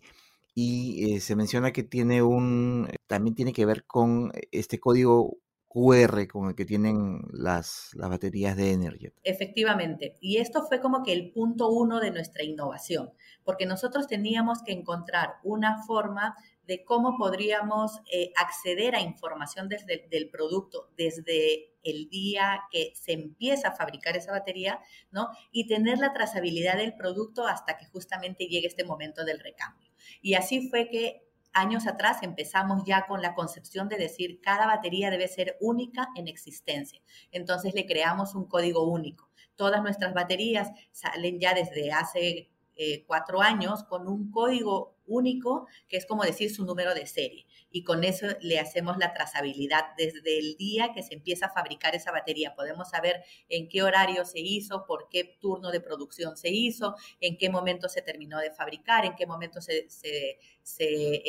y 0.56 1.16
eh, 1.16 1.20
se 1.20 1.36
menciona 1.36 1.72
que 1.72 1.84
tiene 1.84 2.22
un, 2.22 2.88
también 3.08 3.36
tiene 3.36 3.54
que 3.54 3.66
ver 3.66 3.86
con 3.86 4.32
este 4.52 4.80
código 4.80 5.38
QR 5.74 6.28
con 6.28 6.50
el 6.50 6.56
que 6.56 6.66
tienen 6.66 7.22
las, 7.32 7.90
las 7.96 8.10
baterías 8.10 8.56
de 8.56 8.72
Energet. 8.72 9.14
Efectivamente, 9.24 10.18
y 10.22 10.38
esto 10.38 10.64
fue 10.68 10.80
como 10.80 11.02
que 11.02 11.14
el 11.14 11.32
punto 11.32 11.70
uno 11.70 12.00
de 12.00 12.12
nuestra 12.12 12.44
innovación, 12.44 13.12
porque 13.44 13.66
nosotros 13.66 14.06
teníamos 14.06 14.62
que 14.62 14.72
encontrar 14.72 15.38
una 15.44 15.84
forma 15.84 16.36
de 16.68 16.84
cómo 16.86 17.18
podríamos 17.18 18.00
eh, 18.12 18.32
acceder 18.36 18.96
a 18.96 19.02
información 19.02 19.68
desde 19.68 20.08
del 20.10 20.30
producto 20.30 20.90
desde 20.96 21.74
el 21.84 22.08
día 22.08 22.62
que 22.72 22.94
se 22.96 23.12
empieza 23.12 23.70
a 23.70 23.76
fabricar 23.76 24.16
esa 24.16 24.32
batería, 24.32 24.80
¿no? 25.12 25.30
Y 25.52 25.68
tener 25.68 25.98
la 25.98 26.14
trazabilidad 26.14 26.78
del 26.78 26.96
producto 26.96 27.48
hasta 27.48 27.78
que 27.78 27.86
justamente 27.88 28.46
llegue 28.46 28.68
este 28.68 28.86
momento 28.86 29.26
del 29.26 29.40
recambio. 29.40 29.90
Y 30.22 30.36
así 30.36 30.70
fue 30.70 30.88
que 30.90 31.33
años 31.54 31.88
atrás 31.88 32.24
empezamos 32.24 32.84
ya 32.86 33.06
con 33.08 33.22
la 33.22 33.36
concepción 33.36 33.88
de 33.88 33.98
decir 33.98 34.42
cada 34.42 34.66
batería 34.66 35.10
debe 35.10 35.28
ser 35.28 35.58
única 35.62 36.10
en 36.16 36.28
existencia. 36.28 37.02
Entonces 37.32 37.74
le 37.74 37.86
creamos 37.86 38.36
un 38.36 38.46
código 38.46 38.84
único. 38.84 39.30
Todas 39.56 39.82
nuestras 39.82 40.14
baterías 40.14 40.72
salen 40.92 41.40
ya 41.40 41.54
desde 41.54 41.92
hace 41.92 42.50
eh, 42.76 43.06
cuatro 43.06 43.42
años 43.42 43.84
con 43.84 44.08
un 44.08 44.32
código 44.32 44.98
único 45.06 45.68
que 45.88 45.98
es 45.98 46.06
como 46.06 46.24
decir 46.24 46.54
su 46.54 46.66
número 46.66 46.96
de 46.96 47.06
serie 47.06 47.46
y 47.74 47.84
con 47.84 48.04
eso 48.04 48.28
le 48.40 48.60
hacemos 48.60 48.98
la 49.00 49.14
trazabilidad 49.14 49.96
desde 49.98 50.38
el 50.38 50.56
día 50.58 50.94
que 50.94 51.02
se 51.02 51.16
empieza 51.16 51.48
a 51.48 51.50
fabricar 51.50 51.96
esa 51.96 52.12
batería. 52.12 52.54
Podemos 52.56 52.92
saber 52.92 53.24
en 53.50 53.68
qué 53.68 53.82
horario 53.82 54.26
se 54.26 54.40
hizo, 54.40 54.86
por 54.86 55.10
qué 55.10 55.38
turno 55.42 55.72
de 55.72 55.82
producción 55.82 56.38
se 56.38 56.50
hizo, 56.50 56.96
en 57.20 57.36
qué 57.36 57.50
momento 57.50 57.90
se 57.90 58.04
terminó 58.04 58.38
de 58.38 58.52
fabricar, 58.52 59.06
en 59.06 59.16
qué 59.16 59.26
momento 59.26 59.60
se, 59.60 59.90
se, 59.90 60.38
se, 60.62 61.24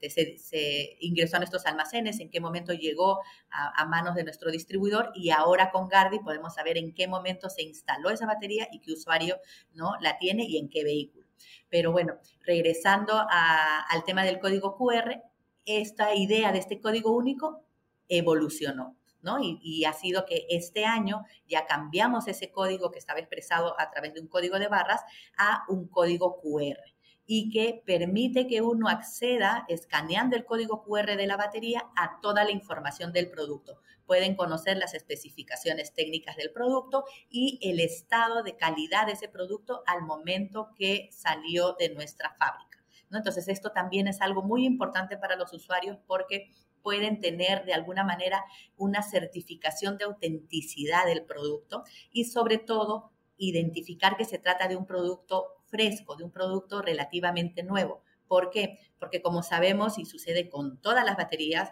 este, 0.00 0.96
ingresó 1.00 1.34
a 1.34 1.40
nuestros 1.40 1.66
almacenes, 1.66 2.20
en 2.20 2.30
qué 2.30 2.38
momento 2.38 2.72
llegó 2.72 3.18
a, 3.50 3.82
a, 3.82 3.84
manos 3.84 4.14
de 4.14 4.22
nuestro 4.22 4.52
distribuidor 4.52 5.10
y 5.16 5.30
ahora 5.30 5.72
con 5.72 5.88
Gardi 5.88 6.20
podemos 6.20 6.54
saber 6.54 6.78
en 6.78 6.94
qué 6.94 7.08
momento 7.08 7.50
se 7.50 7.62
instaló 7.62 8.10
esa 8.10 8.24
batería 8.24 8.68
y 8.70 8.78
qué 8.78 8.92
usuario 8.92 9.40
¿no? 9.74 9.94
la 10.00 10.16
tiene 10.16 10.44
y 10.44 10.58
en 10.58 10.68
qué 10.68 10.84
vehículo. 10.84 11.26
Pero 11.68 11.92
bueno, 11.92 12.18
regresando 12.44 13.26
al 13.28 14.04
tema 14.04 14.24
del 14.24 14.38
código 14.38 14.76
QR, 14.76 15.22
esta 15.68 16.14
idea 16.14 16.52
de 16.52 16.58
este 16.58 16.80
código 16.80 17.14
único 17.14 17.64
evolucionó. 18.08 18.96
¿no? 19.20 19.38
Y, 19.40 19.84
ha 19.84 19.92
sido 19.92 20.24
que 20.26 20.46
este 20.48 20.84
año 20.84 21.24
ya 21.46 21.66
cambiamos 21.66 22.28
ese 22.28 22.50
código 22.50 22.90
que 22.90 22.98
estaba 22.98 23.18
expresado 23.18 23.78
a 23.78 23.90
través 23.90 24.14
de 24.14 24.20
un 24.20 24.28
código 24.28 24.58
de 24.58 24.68
barras 24.68 25.00
a 25.36 25.64
un 25.68 25.88
código 25.88 26.40
QR 26.40 26.78
y 27.26 27.50
que 27.50 27.82
permite 27.84 28.46
que 28.46 28.62
uno 28.62 28.88
acceda 28.88 29.66
escaneando 29.68 30.34
el 30.34 30.46
código 30.46 30.82
QR 30.82 31.16
de 31.16 31.26
la 31.26 31.36
batería 31.36 31.86
a 31.94 32.20
toda 32.22 32.42
la 32.44 32.52
información 32.52 33.12
del 33.12 33.28
producto. 33.28 33.82
Pueden 34.06 34.34
conocer 34.34 34.78
las 34.78 34.94
especificaciones 34.94 35.92
técnicas 35.92 36.36
del 36.36 36.50
producto 36.52 37.04
y 37.28 37.58
el 37.60 37.80
estado 37.80 38.42
de 38.42 38.56
calidad 38.56 39.06
de 39.06 39.12
ese 39.12 39.28
producto 39.28 39.82
al 39.86 40.02
momento 40.02 40.70
que 40.74 41.10
salió 41.12 41.74
de 41.78 41.90
nuestra 41.90 42.34
fábrica. 42.38 42.67
Entonces, 43.12 43.48
esto 43.48 43.70
también 43.72 44.08
es 44.08 44.20
algo 44.20 44.42
muy 44.42 44.64
importante 44.66 45.16
para 45.16 45.36
los 45.36 45.52
usuarios 45.52 45.98
porque 46.06 46.50
pueden 46.82 47.20
tener 47.20 47.64
de 47.64 47.74
alguna 47.74 48.04
manera 48.04 48.44
una 48.76 49.02
certificación 49.02 49.98
de 49.98 50.04
autenticidad 50.04 51.06
del 51.06 51.24
producto 51.24 51.84
y 52.10 52.24
sobre 52.24 52.58
todo 52.58 53.12
identificar 53.36 54.16
que 54.16 54.24
se 54.24 54.38
trata 54.38 54.68
de 54.68 54.76
un 54.76 54.86
producto 54.86 55.46
fresco, 55.66 56.16
de 56.16 56.24
un 56.24 56.30
producto 56.30 56.82
relativamente 56.82 57.62
nuevo. 57.62 58.02
¿Por 58.26 58.50
qué? 58.50 58.78
Porque 58.98 59.22
como 59.22 59.42
sabemos 59.42 59.98
y 59.98 60.04
sucede 60.04 60.50
con 60.50 60.80
todas 60.82 61.04
las 61.04 61.16
baterías. 61.16 61.70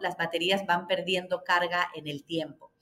Las 0.00 0.16
baterías 0.16 0.64
van 0.64 0.86
perdiendo 0.86 1.42
carga 1.42 1.88
en 1.94 2.06
el 2.06 2.24
tiempo. 2.24 2.72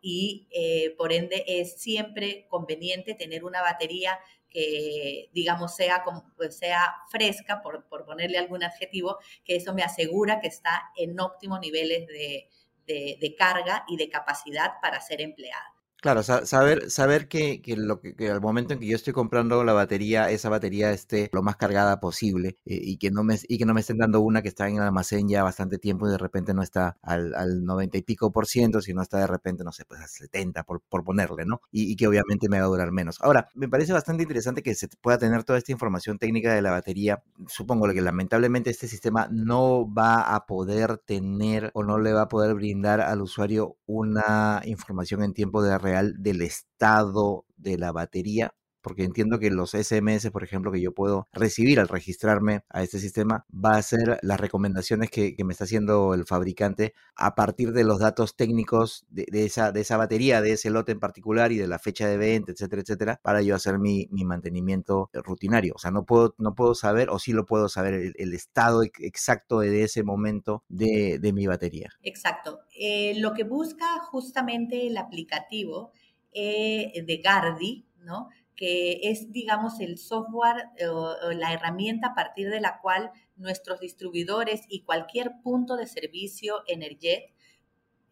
Y 0.00 0.48
eh, 0.50 0.94
por 0.96 1.12
ende 1.12 1.44
es 1.46 1.80
siempre 1.80 2.46
conveniente 2.48 3.14
tener 3.14 3.44
una 3.44 3.62
batería 3.62 4.18
que, 4.52 5.30
digamos, 5.32 5.74
sea, 5.74 6.04
pues, 6.36 6.56
sea 6.56 6.94
fresca, 7.08 7.62
por, 7.62 7.86
ponerle 7.86 8.38
algún 8.38 8.62
adjetivo, 8.62 9.18
que 9.44 9.56
eso 9.56 9.74
me 9.74 9.82
asegura 9.82 10.40
que 10.40 10.48
está 10.48 10.90
en 10.96 11.18
óptimos 11.18 11.60
niveles 11.60 12.06
de 12.06 13.34
carga 13.38 13.84
y 13.88 13.96
de 13.96 14.08
capacidad 14.08 14.74
para 14.82 15.00
ser 15.00 15.20
empleada. 15.20 15.71
Claro, 16.02 16.24
saber, 16.24 16.90
saber 16.90 17.28
que, 17.28 17.62
que, 17.62 17.76
lo 17.76 18.00
que, 18.00 18.28
al 18.28 18.40
momento 18.40 18.74
en 18.74 18.80
que 18.80 18.88
yo 18.88 18.96
estoy 18.96 19.12
comprando 19.12 19.62
la 19.62 19.72
batería, 19.72 20.30
esa 20.30 20.48
batería 20.48 20.90
esté 20.90 21.30
lo 21.32 21.44
más 21.44 21.54
cargada 21.54 22.00
posible 22.00 22.56
eh, 22.64 22.80
y, 22.82 22.96
que 22.96 23.12
no 23.12 23.22
me, 23.22 23.38
y 23.46 23.56
que 23.56 23.64
no 23.64 23.72
me 23.72 23.82
estén 23.82 23.98
dando 23.98 24.20
una 24.20 24.42
que 24.42 24.48
está 24.48 24.66
en 24.66 24.78
el 24.78 24.82
almacén 24.82 25.28
ya 25.28 25.44
bastante 25.44 25.78
tiempo 25.78 26.08
y 26.08 26.10
de 26.10 26.18
repente 26.18 26.54
no 26.54 26.62
está 26.64 26.98
al, 27.02 27.32
al 27.36 27.64
90 27.64 27.98
y 27.98 28.02
pico 28.02 28.32
por 28.32 28.48
ciento, 28.48 28.80
sino 28.80 29.00
está 29.00 29.18
de 29.18 29.28
repente, 29.28 29.62
no 29.62 29.70
sé, 29.70 29.84
pues 29.84 30.00
al 30.00 30.08
70 30.08 30.64
por, 30.64 30.80
por 30.88 31.04
ponerle, 31.04 31.44
¿no? 31.46 31.60
Y, 31.70 31.94
que 31.94 32.08
obviamente 32.08 32.48
me 32.48 32.58
va 32.58 32.64
a 32.64 32.68
durar 32.68 32.90
menos. 32.90 33.18
Ahora, 33.20 33.48
me 33.54 33.68
parece 33.68 33.92
bastante 33.92 34.24
interesante 34.24 34.64
que 34.64 34.74
se 34.74 34.88
pueda 34.88 35.18
tener 35.18 35.44
toda 35.44 35.58
esta 35.58 35.70
información 35.70 36.18
técnica 36.18 36.52
de 36.52 36.62
la 36.62 36.72
batería. 36.72 37.22
Supongo 37.46 37.86
que 37.92 38.00
lamentablemente 38.00 38.70
este 38.70 38.88
sistema 38.88 39.28
no 39.30 39.86
va 39.92 40.34
a 40.34 40.46
poder 40.46 40.98
tener 40.98 41.70
o 41.74 41.84
no 41.84 41.98
le 42.00 42.12
va 42.12 42.22
a 42.22 42.28
poder 42.28 42.54
brindar 42.56 43.00
al 43.00 43.22
usuario 43.22 43.76
una 43.86 44.62
información 44.64 45.22
en 45.22 45.32
tiempo 45.32 45.62
de 45.62 45.70
del 46.00 46.42
estado 46.42 47.44
de 47.56 47.78
la 47.78 47.92
batería, 47.92 48.54
porque 48.82 49.04
entiendo 49.04 49.38
que 49.38 49.50
los 49.50 49.70
SMS, 49.70 50.30
por 50.30 50.44
ejemplo, 50.44 50.72
que 50.72 50.80
yo 50.80 50.92
puedo 50.92 51.28
recibir 51.32 51.80
al 51.80 51.88
registrarme 51.88 52.64
a 52.68 52.82
este 52.82 52.98
sistema, 52.98 53.46
va 53.52 53.76
a 53.76 53.82
ser 53.82 54.18
las 54.22 54.40
recomendaciones 54.40 55.10
que, 55.10 55.34
me 55.42 55.52
está 55.52 55.64
haciendo 55.64 56.14
el 56.14 56.24
fabricante 56.24 56.94
a 57.16 57.34
partir 57.34 57.72
de 57.72 57.82
los 57.82 57.98
datos 57.98 58.36
técnicos 58.36 59.04
de, 59.08 59.26
esa, 59.32 59.72
de 59.72 59.80
esa 59.80 59.96
batería, 59.96 60.40
de 60.40 60.52
ese 60.52 60.70
lote 60.70 60.92
en 60.92 61.00
particular 61.00 61.50
y 61.50 61.58
de 61.58 61.66
la 61.66 61.80
fecha 61.80 62.06
de 62.06 62.16
venta, 62.16 62.52
etcétera, 62.52 62.82
etcétera, 62.82 63.20
para 63.22 63.42
yo 63.42 63.56
hacer 63.56 63.78
mi, 63.78 64.08
mantenimiento 64.12 65.10
rutinario. 65.12 65.74
O 65.74 65.78
sea, 65.78 65.90
no 65.90 66.04
puedo, 66.04 66.34
no 66.38 66.54
puedo 66.54 66.74
saber, 66.74 67.10
o 67.10 67.18
sí 67.18 67.32
lo 67.32 67.44
puedo 67.44 67.68
saber, 67.68 68.12
el, 68.16 68.34
estado 68.34 68.82
exacto 68.82 69.60
de 69.60 69.82
ese 69.82 70.04
momento 70.04 70.64
de, 70.68 71.18
mi 71.34 71.46
batería. 71.46 71.88
Exacto. 72.02 72.60
Eh, 72.78 73.14
lo 73.18 73.32
que 73.32 73.44
busca 73.44 73.98
justamente 74.00 74.86
el 74.86 74.96
aplicativo 74.96 75.92
eh, 76.32 77.02
de 77.06 77.16
Gardi, 77.18 77.86
¿no? 77.98 78.28
Que 78.56 79.00
es, 79.10 79.32
digamos, 79.32 79.80
el 79.80 79.98
software 79.98 80.68
o, 80.90 81.32
la 81.32 81.52
herramienta 81.52 82.08
a 82.08 82.14
partir 82.14 82.50
de 82.50 82.60
la 82.60 82.80
cual 82.80 83.10
nuestros 83.36 83.80
distribuidores 83.80 84.62
y 84.68 84.82
cualquier 84.82 85.32
punto 85.42 85.76
de 85.76 85.86
servicio 85.86 86.62
Energet 86.66 87.32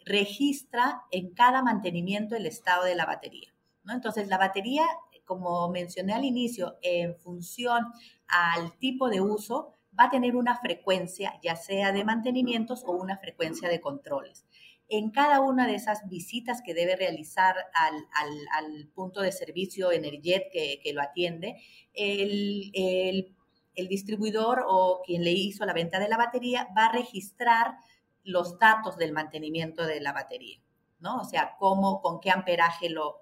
registra 0.04 1.02
en 1.10 1.34
cada 1.34 1.62
mantenimiento 1.62 2.36
el 2.36 2.46
estado 2.46 2.84
de 2.84 2.94
la 2.94 3.06
batería. 3.06 3.54
¿no? 3.84 3.92
Entonces, 3.92 4.28
la 4.28 4.38
batería, 4.38 4.86
como 5.24 5.68
mencioné 5.68 6.14
al 6.14 6.24
inicio, 6.24 6.78
en 6.82 7.16
función 7.16 7.86
al 8.26 8.76
tipo 8.78 9.08
de 9.08 9.20
uso, 9.20 9.76
va 9.98 10.04
a 10.04 10.10
tener 10.10 10.36
una 10.36 10.56
frecuencia, 10.58 11.38
ya 11.42 11.56
sea 11.56 11.92
de 11.92 12.04
mantenimientos 12.04 12.82
o 12.86 12.92
una 12.92 13.18
frecuencia 13.18 13.68
de 13.68 13.80
controles 13.80 14.46
en 14.90 15.10
cada 15.12 15.40
una 15.40 15.68
de 15.68 15.76
esas 15.76 16.08
visitas 16.08 16.62
que 16.62 16.74
debe 16.74 16.96
realizar 16.96 17.54
al, 17.72 18.88
punto 18.92 19.20
de 19.20 19.30
servicio 19.30 19.92
Energet 19.92 20.50
que, 20.52 20.92
lo 20.92 21.00
atiende, 21.00 21.62
el, 21.94 22.72
distribuidor 23.88 24.64
o 24.66 25.00
quien 25.06 25.24
le 25.24 25.30
hizo 25.30 25.64
la 25.64 25.72
venta 25.72 25.98
de 25.98 26.08
la 26.08 26.18
batería 26.18 26.68
va 26.76 26.86
a 26.86 26.92
registrar 26.92 27.76
los 28.24 28.58
datos 28.58 28.98
del 28.98 29.12
mantenimiento 29.12 29.86
de 29.86 30.00
la 30.00 30.12
batería, 30.12 30.60
¿no? 30.98 31.20
O 31.20 31.24
sea, 31.24 31.56
cómo, 31.58 32.02
con 32.02 32.20
qué 32.20 32.30
amperaje 32.30 32.90
lo, 32.90 33.20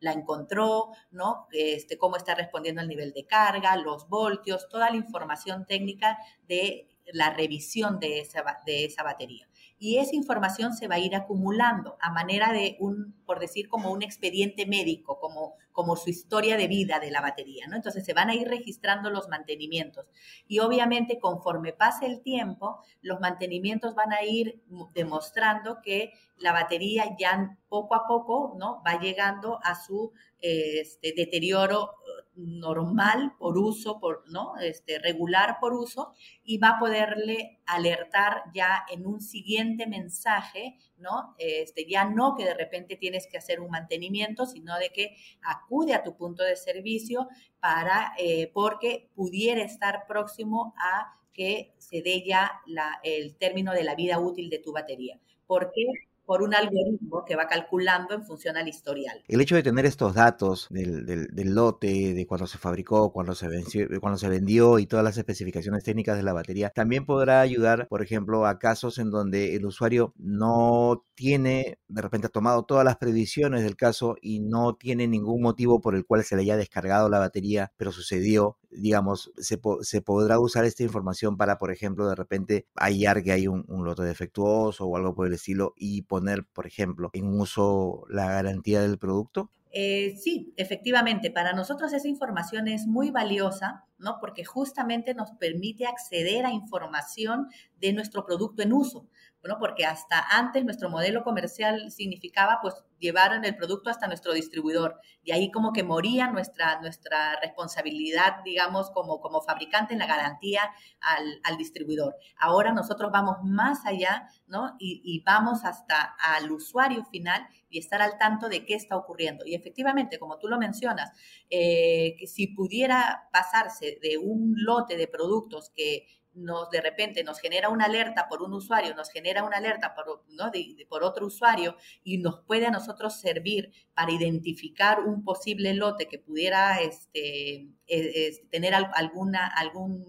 la 0.00 0.12
encontró, 0.12 0.88
¿no? 1.10 1.46
Este, 1.52 1.98
cómo 1.98 2.16
está 2.16 2.34
respondiendo 2.34 2.80
al 2.80 2.88
nivel 2.88 3.12
de 3.12 3.26
carga, 3.26 3.76
los 3.76 4.08
voltios, 4.08 4.68
toda 4.68 4.90
la 4.90 4.96
información 4.96 5.66
técnica 5.66 6.18
de 6.48 6.88
la 7.12 7.30
revisión 7.30 8.00
de 8.00 8.20
esa 8.20 9.02
batería 9.04 9.46
y 9.82 9.98
esa 9.98 10.14
información 10.14 10.74
se 10.74 10.86
va 10.86 10.94
a 10.94 11.00
ir 11.00 11.16
acumulando 11.16 11.96
a 12.00 12.12
manera 12.12 12.52
de 12.52 12.76
un, 12.78 13.16
por 13.26 13.40
decir, 13.40 13.68
como 13.68 13.90
un 13.90 14.00
expediente 14.00 14.64
médico, 14.64 15.18
como, 15.18 15.56
como 15.72 15.96
su 15.96 16.08
historia 16.08 16.56
de 16.56 16.68
vida 16.68 17.00
de 17.00 17.10
la 17.10 17.20
batería, 17.20 17.66
¿no? 17.66 17.74
Entonces 17.74 18.04
se 18.04 18.14
van 18.14 18.30
a 18.30 18.36
ir 18.36 18.46
registrando 18.46 19.10
los 19.10 19.28
mantenimientos 19.28 20.06
y 20.46 20.60
obviamente 20.60 21.18
conforme 21.18 21.72
pase 21.72 22.06
el 22.06 22.22
tiempo, 22.22 22.78
los 23.00 23.18
mantenimientos 23.18 23.96
van 23.96 24.12
a 24.12 24.22
ir 24.22 24.62
demostrando 24.94 25.82
que 25.82 26.12
la 26.38 26.52
batería 26.52 27.16
ya 27.18 27.58
poco 27.68 27.96
a 27.96 28.06
poco, 28.06 28.54
¿no? 28.56 28.84
Va 28.86 29.00
llegando 29.00 29.58
a 29.64 29.74
su 29.74 30.12
este, 30.38 31.12
deterioro 31.16 31.96
normal 32.34 33.34
por 33.38 33.58
uso, 33.58 34.00
por, 34.00 34.24
¿no? 34.30 34.56
Este, 34.58 34.98
regular 34.98 35.58
por 35.60 35.74
uso, 35.74 36.12
y 36.44 36.58
va 36.58 36.70
a 36.70 36.78
poderle 36.78 37.60
alertar 37.66 38.42
ya 38.54 38.84
en 38.90 39.06
un 39.06 39.20
siguiente 39.20 39.86
mensaje, 39.86 40.78
¿no? 40.96 41.34
Este, 41.38 41.86
ya 41.88 42.04
no 42.04 42.34
que 42.34 42.44
de 42.44 42.54
repente 42.54 42.96
tienes 42.96 43.26
que 43.26 43.38
hacer 43.38 43.60
un 43.60 43.70
mantenimiento, 43.70 44.46
sino 44.46 44.78
de 44.78 44.90
que 44.90 45.16
acude 45.42 45.94
a 45.94 46.02
tu 46.02 46.16
punto 46.16 46.42
de 46.42 46.56
servicio 46.56 47.28
para, 47.60 48.12
eh, 48.18 48.50
porque 48.52 49.10
pudiera 49.14 49.62
estar 49.62 50.06
próximo 50.06 50.74
a 50.78 51.18
que 51.32 51.74
se 51.78 52.02
dé 52.02 52.24
ya 52.26 52.60
la, 52.66 53.00
el 53.02 53.36
término 53.36 53.72
de 53.72 53.84
la 53.84 53.94
vida 53.94 54.18
útil 54.18 54.50
de 54.50 54.58
tu 54.58 54.72
batería. 54.72 55.18
¿Por 55.46 55.72
qué? 55.72 55.86
Por 56.32 56.40
un 56.40 56.54
algoritmo 56.54 57.26
que 57.26 57.36
va 57.36 57.46
calculando 57.46 58.14
en 58.14 58.24
función 58.24 58.56
al 58.56 58.66
historial. 58.66 59.22
El 59.28 59.42
hecho 59.42 59.54
de 59.54 59.62
tener 59.62 59.84
estos 59.84 60.14
datos 60.14 60.66
del, 60.70 61.28
lote, 61.54 62.14
de 62.14 62.26
cuándo 62.26 62.46
se 62.46 62.56
fabricó, 62.56 63.12
cuándo 63.12 63.34
se, 63.34 63.48
venció, 63.48 63.86
cuándo 64.00 64.16
se 64.16 64.30
vendió 64.30 64.78
y 64.78 64.86
todas 64.86 65.04
las 65.04 65.18
especificaciones 65.18 65.84
técnicas 65.84 66.16
de 66.16 66.22
la 66.22 66.32
batería, 66.32 66.70
también 66.70 67.04
podrá 67.04 67.42
ayudar, 67.42 67.86
por 67.88 68.00
ejemplo, 68.00 68.46
a 68.46 68.58
casos 68.58 68.96
en 68.96 69.10
donde 69.10 69.56
el 69.56 69.66
usuario 69.66 70.14
no 70.16 71.04
tiene, 71.14 71.78
de 71.88 72.00
repente 72.00 72.28
ha 72.28 72.30
tomado 72.30 72.62
todas 72.62 72.86
las 72.86 72.96
previsiones 72.96 73.62
del 73.62 73.76
caso 73.76 74.16
y 74.22 74.40
no 74.40 74.76
tiene 74.76 75.06
ningún 75.08 75.42
motivo 75.42 75.82
por 75.82 75.94
el 75.94 76.06
cual 76.06 76.24
se 76.24 76.34
le 76.36 76.44
haya 76.44 76.56
descargado 76.56 77.10
la 77.10 77.18
batería, 77.18 77.72
pero 77.76 77.92
sucedió 77.92 78.56
digamos, 78.72 79.32
se, 79.36 79.60
se, 79.82 80.00
podrá 80.00 80.38
usar 80.38 80.64
esta 80.64 80.82
información 80.82 81.36
para, 81.36 81.58
por 81.58 81.70
ejemplo, 81.70 82.08
de 82.08 82.14
repente 82.14 82.66
hallar 82.74 83.22
que 83.22 83.32
hay 83.32 83.46
un, 83.46 83.64
lote 83.68 84.02
defectuoso 84.02 84.86
o 84.86 84.96
algo 84.96 85.14
por 85.14 85.26
el 85.26 85.34
estilo 85.34 85.74
y 85.76 86.02
poner, 86.02 86.21
por 86.52 86.66
ejemplo, 86.66 87.10
en 87.12 87.38
uso 87.40 88.04
la 88.08 88.30
garantía 88.30 88.80
del 88.82 88.98
producto? 88.98 89.50
Eh, 89.74 90.16
sí, 90.18 90.52
efectivamente, 90.56 91.30
para 91.30 91.54
nosotros 91.54 91.94
esa 91.94 92.06
información 92.06 92.68
es 92.68 92.86
muy 92.86 93.10
valiosa, 93.10 93.86
¿no? 93.98 94.18
Porque 94.20 94.44
justamente 94.44 95.14
nos 95.14 95.30
permite 95.32 95.86
acceder 95.86 96.44
a 96.44 96.52
información 96.52 97.48
de 97.80 97.94
nuestro 97.94 98.26
producto 98.26 98.62
en 98.62 98.74
uso. 98.74 99.08
Bueno, 99.42 99.56
porque 99.58 99.84
hasta 99.84 100.20
antes 100.30 100.64
nuestro 100.64 100.88
modelo 100.88 101.24
comercial 101.24 101.90
significaba 101.90 102.60
pues 102.62 102.84
llevar 103.00 103.44
el 103.44 103.56
producto 103.56 103.90
hasta 103.90 104.06
nuestro 104.06 104.32
distribuidor 104.32 105.00
y 105.24 105.32
ahí 105.32 105.50
como 105.50 105.72
que 105.72 105.82
moría 105.82 106.28
nuestra, 106.28 106.80
nuestra 106.80 107.40
responsabilidad, 107.40 108.36
digamos, 108.44 108.90
como, 108.92 109.20
como 109.20 109.42
fabricante 109.42 109.94
en 109.94 109.98
la 109.98 110.06
garantía 110.06 110.62
al, 111.00 111.40
al 111.42 111.56
distribuidor. 111.56 112.14
Ahora 112.38 112.72
nosotros 112.72 113.10
vamos 113.10 113.38
más 113.42 113.84
allá, 113.84 114.28
¿no? 114.46 114.76
Y, 114.78 115.22
vamos 115.26 115.64
hasta 115.64 116.14
al 116.20 116.50
usuario 116.52 117.04
final 117.04 117.46
y 117.68 117.78
estar 117.78 118.00
al 118.00 118.18
tanto 118.18 118.48
de 118.48 118.64
qué 118.64 118.74
está 118.74 118.96
ocurriendo. 118.96 119.44
Y 119.44 119.54
efectivamente, 119.54 120.18
como 120.18 120.38
tú 120.38 120.46
lo 120.46 120.58
mencionas, 120.58 121.10
eh, 121.50 122.16
si 122.26 122.46
pudiera 122.48 123.28
pasarse 123.32 123.98
de 124.00 124.18
un 124.18 124.54
lote 124.56 124.96
de 124.96 125.08
productos 125.08 125.70
que 125.74 126.06
nos 126.34 126.70
de 126.70 126.80
repente 126.80 127.24
nos 127.24 127.38
genera 127.40 127.68
una 127.68 127.86
alerta 127.86 128.26
por 128.28 128.42
un 128.42 128.52
usuario, 128.52 128.94
nos 128.94 129.10
genera 129.10 129.44
una 129.44 129.58
alerta 129.58 129.94
por, 129.94 130.24
¿no? 130.28 130.50
por 130.88 131.04
otro 131.04 131.26
usuario 131.26 131.76
y 132.02 132.18
nos 132.18 132.40
puede 132.40 132.66
a 132.66 132.70
nosotros 132.70 133.20
servir 133.20 133.72
para 133.94 134.12
identificar 134.12 135.00
un 135.00 135.24
posible 135.24 135.74
lote 135.74 136.08
que 136.08 136.18
pudiera 136.18 136.80
este, 136.80 137.68
e, 137.86 138.46
tener 138.50 138.74
alguna, 138.74 139.46
algún, 139.46 140.04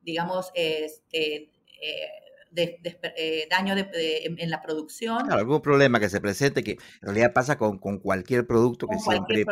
digamos, 0.00 0.50
este, 0.54 1.50
eh, 1.80 2.10
de, 2.50 2.80
eh, 3.16 3.46
daño 3.50 3.74
en 3.76 4.50
la 4.50 4.62
producción. 4.62 5.30
algún 5.32 5.60
problema 5.60 6.00
que 6.00 6.08
se 6.08 6.20
presente, 6.20 6.62
que 6.62 6.72
en 6.72 6.78
realidad 7.02 7.32
pasa 7.32 7.58
con, 7.58 7.78
con 7.78 7.98
cualquier 7.98 8.46
producto, 8.46 8.86
que 8.86 8.98
siempre, 8.98 9.44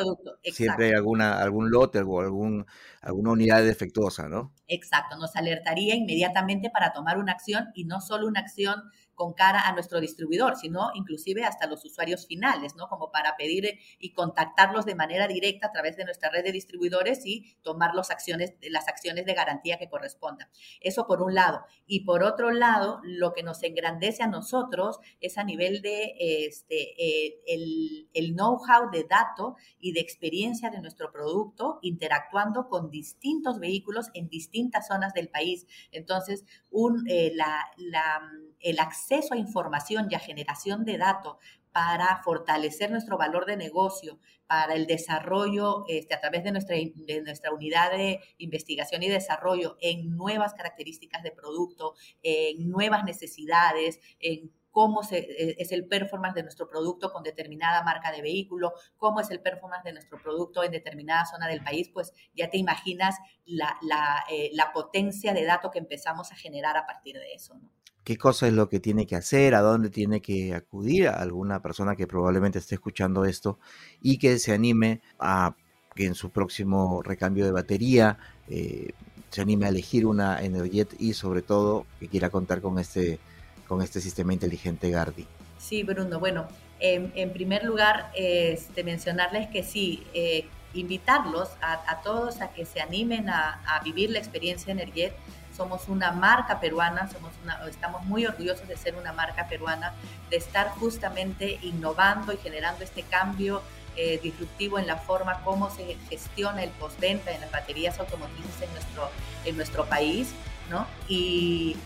siempre 0.44 0.86
hay 0.86 0.92
alguna, 0.92 1.40
algún 1.40 1.70
lote 1.70 2.00
o 2.00 2.20
algún, 2.20 2.66
alguna 3.02 3.32
unidad 3.32 3.62
defectuosa, 3.62 4.28
¿no? 4.28 4.52
Exacto, 4.66 5.16
nos 5.16 5.36
alertaría 5.36 5.94
inmediatamente 5.94 6.70
para 6.70 6.92
tomar 6.92 7.18
una 7.18 7.32
acción 7.32 7.66
y 7.74 7.84
no 7.84 8.00
solo 8.00 8.26
una 8.26 8.40
acción 8.40 8.82
con 9.16 9.32
cara 9.32 9.66
a 9.66 9.72
nuestro 9.72 10.00
distribuidor, 10.00 10.54
sino 10.56 10.90
inclusive 10.94 11.42
hasta 11.42 11.66
los 11.66 11.84
usuarios 11.84 12.26
finales, 12.26 12.76
¿no? 12.76 12.86
Como 12.88 13.10
para 13.10 13.36
pedir 13.36 13.80
y 13.98 14.12
contactarlos 14.12 14.84
de 14.84 14.94
manera 14.94 15.26
directa 15.26 15.66
a 15.66 15.72
través 15.72 15.96
de 15.96 16.04
nuestra 16.04 16.30
red 16.30 16.44
de 16.44 16.52
distribuidores 16.52 17.26
y 17.26 17.56
tomar 17.62 17.94
las 17.94 18.10
acciones, 18.10 18.54
las 18.70 18.86
acciones 18.86 19.26
de 19.26 19.34
garantía 19.34 19.78
que 19.78 19.88
correspondan. 19.88 20.48
Eso 20.80 21.06
por 21.06 21.22
un 21.22 21.34
lado. 21.34 21.64
Y 21.86 22.04
por 22.04 22.22
otro 22.22 22.50
lado, 22.50 23.00
lo 23.02 23.32
que 23.32 23.42
nos 23.42 23.62
engrandece 23.62 24.22
a 24.22 24.28
nosotros 24.28 25.00
es 25.20 25.38
a 25.38 25.44
nivel 25.44 25.80
de 25.82 26.14
este, 26.18 26.94
eh, 27.02 27.40
el, 27.46 28.34
know-how 28.34 28.90
de 28.90 29.04
dato 29.04 29.56
y 29.80 29.92
de 29.92 30.00
experiencia 30.00 30.68
de 30.68 30.80
nuestro 30.80 31.10
producto 31.10 31.78
interactuando 31.80 32.68
con 32.68 32.90
distintos 32.90 33.58
vehículos 33.58 34.08
en 34.12 34.28
distintas 34.28 34.88
zonas 34.88 35.14
del 35.14 35.28
país. 35.28 35.66
Entonces, 35.90 36.44
un, 36.70 37.08
eh, 37.08 37.32
la, 37.34 37.64
la, 37.76 38.20
el 38.60 38.78
acceso 38.78 39.34
a 39.34 39.38
información 39.38 40.08
y 40.10 40.14
a 40.14 40.18
generación 40.18 40.84
de 40.84 40.98
datos 40.98 41.36
para 41.72 42.22
fortalecer 42.22 42.90
nuestro 42.90 43.18
valor 43.18 43.44
de 43.44 43.56
negocio, 43.56 44.18
para 44.46 44.74
el 44.74 44.86
desarrollo 44.86 45.84
este, 45.88 46.14
a 46.14 46.20
través 46.20 46.42
de 46.42 46.52
nuestra, 46.52 46.74
de 46.74 47.22
nuestra 47.22 47.52
unidad 47.52 47.90
de 47.90 48.20
investigación 48.38 49.02
y 49.02 49.08
desarrollo 49.08 49.76
en 49.80 50.16
nuevas 50.16 50.54
características 50.54 51.22
de 51.22 51.32
producto, 51.32 51.94
en 52.22 52.70
nuevas 52.70 53.04
necesidades, 53.04 54.00
en 54.20 54.52
cómo 54.76 55.00
eh, 55.10 55.56
es 55.58 55.72
el 55.72 55.86
performance 55.86 56.34
de 56.34 56.42
nuestro 56.42 56.68
producto 56.68 57.10
con 57.10 57.22
determinada 57.22 57.82
marca 57.82 58.12
de 58.12 58.20
vehículo, 58.20 58.74
cómo 58.98 59.20
es 59.20 59.30
el 59.30 59.40
performance 59.40 59.84
de 59.84 59.92
nuestro 59.92 60.18
producto 60.18 60.62
en 60.62 60.70
determinada 60.70 61.24
zona 61.24 61.48
del 61.48 61.62
país, 61.62 61.88
pues 61.88 62.12
ya 62.34 62.50
te 62.50 62.58
imaginas 62.58 63.16
la, 63.46 63.78
la, 63.80 64.24
eh, 64.30 64.50
la 64.52 64.72
potencia 64.74 65.32
de 65.32 65.44
datos 65.44 65.70
que 65.70 65.78
empezamos 65.78 66.30
a 66.30 66.36
generar 66.36 66.76
a 66.76 66.86
partir 66.86 67.18
de 67.18 67.32
eso. 67.32 67.54
¿no? 67.54 67.70
Qué 68.06 68.16
cosa 68.16 68.46
es 68.46 68.52
lo 68.52 68.68
que 68.68 68.78
tiene 68.78 69.04
que 69.04 69.16
hacer, 69.16 69.56
a 69.56 69.62
dónde 69.62 69.90
tiene 69.90 70.22
que 70.22 70.54
acudir 70.54 71.08
a 71.08 71.14
alguna 71.14 71.60
persona 71.60 71.96
que 71.96 72.06
probablemente 72.06 72.60
esté 72.60 72.76
escuchando 72.76 73.24
esto 73.24 73.58
y 74.00 74.18
que 74.18 74.38
se 74.38 74.52
anime 74.52 75.00
a 75.18 75.56
que 75.92 76.06
en 76.06 76.14
su 76.14 76.30
próximo 76.30 77.02
recambio 77.02 77.44
de 77.44 77.50
batería 77.50 78.16
eh, 78.48 78.92
se 79.30 79.40
anime 79.40 79.66
a 79.66 79.70
elegir 79.70 80.06
una 80.06 80.40
Energet 80.40 80.94
y 81.00 81.14
sobre 81.14 81.42
todo 81.42 81.84
que 81.98 82.06
quiera 82.06 82.30
contar 82.30 82.60
con 82.60 82.78
este 82.78 83.18
con 83.66 83.82
este 83.82 84.00
sistema 84.00 84.32
inteligente 84.32 84.88
Gardi. 84.88 85.26
Sí, 85.58 85.82
Bruno. 85.82 86.20
Bueno, 86.20 86.46
en, 86.78 87.32
primer 87.32 87.64
lugar, 87.64 88.12
este, 88.14 88.84
mencionarles 88.84 89.48
que 89.48 89.64
sí, 89.64 90.06
eh, 90.14 90.44
invitarlos 90.74 91.48
a, 91.60 92.02
todos 92.02 92.40
a 92.40 92.52
que 92.52 92.64
se 92.66 92.80
animen 92.80 93.28
a, 93.28 93.80
vivir 93.82 94.10
la 94.10 94.20
experiencia 94.20 94.72
Energet. 94.72 95.12
Somos 95.56 95.88
una 95.88 96.12
marca 96.12 96.60
peruana, 96.60 97.08
somos 97.10 97.32
estamos 97.68 98.04
muy 98.04 98.26
orgullosos 98.26 98.68
de 98.68 98.76
ser 98.76 98.94
una 98.96 99.12
marca 99.12 99.48
peruana, 99.48 99.94
de 100.30 100.36
estar 100.36 100.70
justamente 100.70 101.58
innovando 101.62 102.32
y 102.32 102.36
generando 102.36 102.84
este 102.84 103.02
cambio 103.02 103.62
eh, 103.96 104.20
disruptivo 104.22 104.78
en 104.78 104.86
la 104.86 104.96
forma 104.96 105.40
como 105.42 105.70
se 105.70 105.96
gestiona 106.10 106.62
el 106.62 106.70
postventa 106.70 107.32
en 107.32 107.40
las 107.40 107.50
baterías 107.50 107.98
automotrices 107.98 108.60
en 108.60 108.72
nuestro, 108.72 109.10
en 109.46 109.56
nuestro 109.56 109.86
país, 109.86 110.34
¿no? 110.70 110.86
Y 111.08 111.76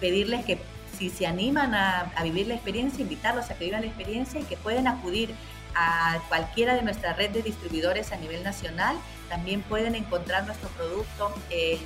pedirles 0.00 0.44
que 0.44 0.58
si 0.98 1.10
se 1.10 1.26
animan 1.26 1.74
a, 1.74 2.12
vivir 2.22 2.46
la 2.46 2.54
experiencia, 2.54 3.02
invitarlos 3.02 3.50
a 3.50 3.54
que 3.54 3.66
vivan 3.66 3.82
la 3.82 3.86
experiencia 3.86 4.40
y 4.40 4.44
que 4.44 4.56
pueden 4.56 4.88
acudir 4.88 5.34
a 5.74 6.18
cualquiera 6.28 6.74
de 6.74 6.82
nuestra 6.82 7.12
red 7.12 7.30
de 7.30 7.42
distribuidores 7.42 8.12
a 8.12 8.16
nivel 8.16 8.42
nacional. 8.42 8.96
También 9.28 9.60
pueden 9.62 9.94
encontrar 9.94 10.46
nuestro 10.46 10.68
producto 10.70 11.34
en, 11.50 11.78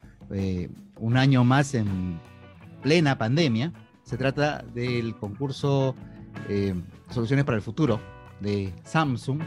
un 0.97 1.17
año 1.17 1.43
más 1.43 1.75
en 1.75 2.21
plena 2.83 3.19
pandemia. 3.19 3.73
Se 4.05 4.17
trata 4.17 4.65
del 4.75 5.17
concurso 5.17 5.97
Soluciones 7.11 7.45
para 7.45 7.57
el 7.57 7.63
Futuro 7.63 8.01
de 8.41 8.73
Samsung 8.85 9.41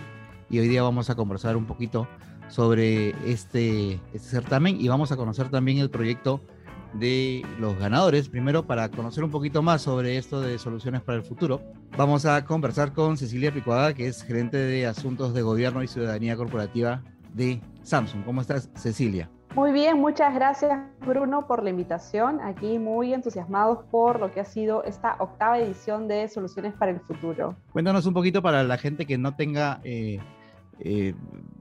y 0.50 0.60
hoy 0.60 0.68
día 0.68 0.84
vamos 0.84 1.10
a 1.10 1.16
conversar 1.16 1.56
un 1.56 1.66
poquito 1.66 2.10
sobre 2.50 3.12
este, 3.32 3.94
este 4.14 4.30
certamen 4.30 4.80
y 4.80 4.90
vamos 4.90 5.12
a 5.14 5.16
conocer 5.16 5.50
también 5.50 5.78
el 5.78 5.90
proyecto 5.90 6.42
de 7.00 7.46
los 7.60 7.78
ganadores. 7.78 8.30
Primero, 8.30 8.66
para 8.66 8.90
conocer 8.90 9.24
un 9.24 9.32
poquito 9.32 9.62
más 9.62 9.82
sobre 9.82 10.18
esto 10.18 10.42
de 10.42 10.58
soluciones 10.58 11.02
para 11.02 11.18
el 11.18 11.24
futuro, 11.24 11.62
vamos 11.98 12.26
a 12.26 12.46
conversar 12.46 12.94
con 12.94 13.18
Cecilia 13.18 13.54
Picuada, 13.54 13.94
que 13.94 14.08
es 14.08 14.24
gerente 14.24 14.58
de 14.58 14.86
Asuntos 14.86 15.34
de 15.34 15.42
Gobierno 15.42 15.84
y 15.84 15.88
Ciudadanía 15.88 16.36
Corporativa 16.36 17.02
de 17.34 17.62
Samsung. 17.84 18.24
¿Cómo 18.24 18.42
estás, 18.42 18.70
Cecilia? 18.76 19.30
Muy 19.56 19.72
bien, 19.72 19.98
muchas 20.00 20.36
gracias 20.36 20.78
Bruno 21.06 21.48
por 21.48 21.64
la 21.64 21.70
invitación. 21.70 22.42
Aquí 22.42 22.78
muy 22.78 23.14
entusiasmados 23.14 23.86
por 23.90 24.20
lo 24.20 24.30
que 24.32 24.42
ha 24.42 24.46
sido 24.46 24.84
esta 24.84 25.16
octava 25.20 25.60
edición 25.60 26.10
de 26.10 26.28
Soluciones 26.28 26.74
para 26.74 26.92
el 26.92 27.00
Futuro. 27.00 27.56
Cuéntanos 27.72 28.06
un 28.06 28.14
poquito 28.14 28.42
para 28.42 28.64
la 28.64 28.78
gente 28.78 29.06
que 29.06 29.18
no 29.18 29.34
tenga 29.38 29.80
eh, 29.86 30.20
eh, 30.80 31.16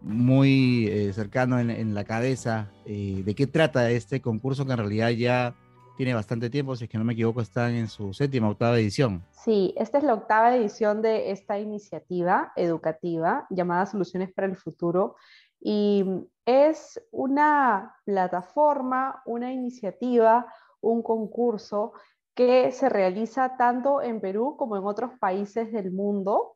muy 0.05 0.87
eh, 0.89 1.13
cercano 1.13 1.59
en, 1.59 1.95
la 1.95 2.05
cabeza 2.05 2.71
eh, 2.85 3.23
de 3.25 3.35
qué 3.35 3.47
trata 3.47 3.91
este 3.91 4.21
concurso 4.21 4.67
que 4.67 4.73
en 4.73 4.79
realidad 4.79 5.11
ya 5.11 5.55
tiene 5.97 6.15
bastante 6.15 6.51
tiempo, 6.51 6.77
si 6.77 6.85
es 6.85 6.91
que 6.91 6.99
no 6.99 7.05
me 7.05 7.13
equivoco, 7.13 7.41
está 7.41 7.71
en 7.71 7.89
su 7.89 8.13
séptima, 8.13 8.49
octava 8.49 8.79
edición. 8.79 9.25
Sí, 9.31 9.75
esta 9.77 9.99
es 9.99 10.05
la 10.05 10.15
octava 10.15 10.55
edición 10.55 11.03
de 11.03 11.31
esta 11.31 11.59
iniciativa 11.59 12.53
educativa 12.57 13.47
llamada 13.49 13.87
Soluciones 13.87 14.33
para 14.33 14.49
el 14.49 14.57
Futuro 14.57 15.17
y 15.61 16.05
es 16.45 17.01
una 17.11 17.97
plataforma, 18.05 19.23
una 19.25 19.53
iniciativa, 19.53 20.47
un 20.81 21.03
concurso 21.03 21.93
que 22.35 22.73
se 22.73 22.89
realiza 22.89 23.57
tanto 23.57 24.03
en 24.03 24.21
Perú 24.21 24.57
como 24.59 24.77
en 24.77 24.85
otros 24.85 25.13
países 25.19 25.73
del 25.73 25.93
mundo 25.93 26.54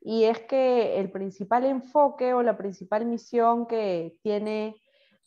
y 0.00 0.24
es 0.24 0.40
que 0.40 0.98
el 0.98 1.10
principal 1.10 1.66
enfoque 1.66 2.32
o 2.32 2.42
la 2.42 2.56
principal 2.56 3.04
misión 3.04 3.66
que 3.66 4.16
tiene 4.22 4.80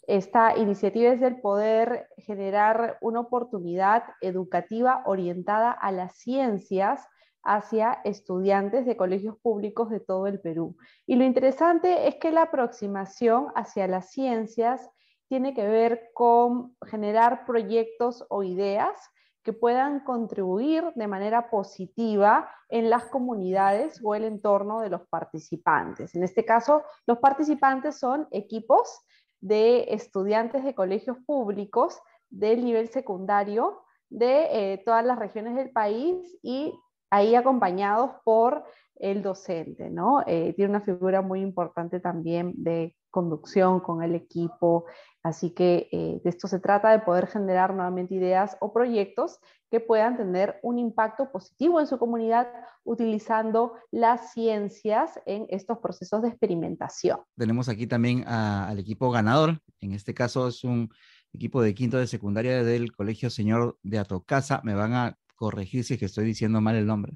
esta 0.07 0.57
iniciativa 0.57 1.13
es 1.13 1.21
el 1.21 1.39
poder 1.39 2.09
generar 2.17 2.97
una 3.01 3.21
oportunidad 3.21 4.03
educativa 4.21 5.03
orientada 5.05 5.71
a 5.71 5.91
las 5.91 6.17
ciencias 6.17 7.07
hacia 7.43 7.99
estudiantes 8.03 8.85
de 8.85 8.97
colegios 8.97 9.37
públicos 9.37 9.89
de 9.89 9.99
todo 9.99 10.27
el 10.27 10.39
Perú. 10.39 10.75
Y 11.05 11.15
lo 11.15 11.23
interesante 11.23 12.07
es 12.07 12.15
que 12.15 12.31
la 12.31 12.43
aproximación 12.43 13.47
hacia 13.55 13.87
las 13.87 14.11
ciencias 14.11 14.89
tiene 15.27 15.53
que 15.53 15.67
ver 15.67 16.09
con 16.13 16.75
generar 16.85 17.45
proyectos 17.45 18.25
o 18.29 18.43
ideas 18.43 18.97
que 19.43 19.53
puedan 19.53 20.01
contribuir 20.01 20.85
de 20.95 21.07
manera 21.07 21.49
positiva 21.49 22.49
en 22.69 22.89
las 22.89 23.05
comunidades 23.05 23.99
o 24.03 24.15
el 24.15 24.23
entorno 24.23 24.79
de 24.79 24.89
los 24.89 25.01
participantes. 25.07 26.15
En 26.15 26.23
este 26.23 26.45
caso, 26.45 26.83
los 27.05 27.19
participantes 27.19 27.99
son 27.99 28.27
equipos 28.31 29.01
de 29.41 29.85
estudiantes 29.89 30.63
de 30.63 30.73
colegios 30.73 31.17
públicos 31.25 31.99
del 32.29 32.63
nivel 32.63 32.87
secundario 32.89 33.83
de 34.09 34.47
eh, 34.73 34.81
todas 34.85 35.05
las 35.05 35.19
regiones 35.19 35.55
del 35.55 35.71
país 35.71 36.37
y 36.41 36.73
ahí 37.09 37.35
acompañados 37.35 38.11
por 38.23 38.63
el 38.95 39.21
docente, 39.21 39.89
¿no? 39.89 40.23
Eh, 40.25 40.53
tiene 40.55 40.69
una 40.69 40.81
figura 40.81 41.21
muy 41.21 41.41
importante 41.41 41.99
también 41.99 42.53
de 42.55 42.95
conducción 43.13 43.79
con 43.79 44.01
el 44.01 44.15
equipo, 44.15 44.85
así 45.21 45.51
que 45.51 45.87
eh, 45.91 46.19
de 46.23 46.29
esto 46.29 46.47
se 46.47 46.59
trata 46.59 46.89
de 46.89 46.99
poder 46.99 47.27
generar 47.27 47.71
nuevamente 47.71 48.15
ideas 48.15 48.57
o 48.59 48.73
proyectos 48.73 49.39
que 49.69 49.79
puedan 49.79 50.17
tener 50.17 50.59
un 50.63 50.79
impacto 50.79 51.31
positivo 51.31 51.79
en 51.79 51.85
su 51.85 51.99
comunidad 51.99 52.47
utilizando 52.83 53.73
las 53.91 54.33
ciencias 54.33 55.19
en 55.27 55.45
estos 55.49 55.77
procesos 55.77 56.23
de 56.23 56.29
experimentación. 56.29 57.19
Tenemos 57.37 57.69
aquí 57.69 57.85
también 57.85 58.27
al 58.27 58.79
equipo 58.79 59.11
ganador, 59.11 59.61
en 59.79 59.93
este 59.93 60.15
caso 60.15 60.47
es 60.47 60.63
un 60.63 60.89
equipo 61.33 61.61
de 61.61 61.75
quinto 61.75 61.97
de 61.97 62.07
secundaria 62.07 62.63
del 62.63 62.95
Colegio 62.95 63.29
Señor 63.29 63.77
de 63.83 63.99
Atocasa, 63.99 64.59
me 64.63 64.73
van 64.73 64.93
a 64.93 65.17
corregir 65.35 65.83
si 65.83 65.93
es 65.93 65.99
que 65.99 66.05
estoy 66.07 66.25
diciendo 66.25 66.61
mal 66.61 66.75
el 66.75 66.87
nombre, 66.87 67.13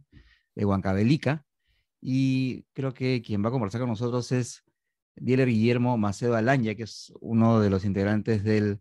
de 0.54 0.64
Huancavelica, 0.64 1.44
y 2.00 2.66
creo 2.74 2.94
que 2.94 3.24
quien 3.24 3.44
va 3.44 3.50
a 3.50 3.52
conversar 3.52 3.82
con 3.82 3.90
nosotros 3.90 4.32
es 4.32 4.64
Dieler 5.20 5.48
Guillermo 5.48 5.98
Macedo 5.98 6.36
Alanya, 6.36 6.76
que 6.76 6.84
es 6.84 7.12
uno 7.20 7.60
de 7.60 7.70
los 7.70 7.86
integrantes 7.86 8.44
del 8.44 8.80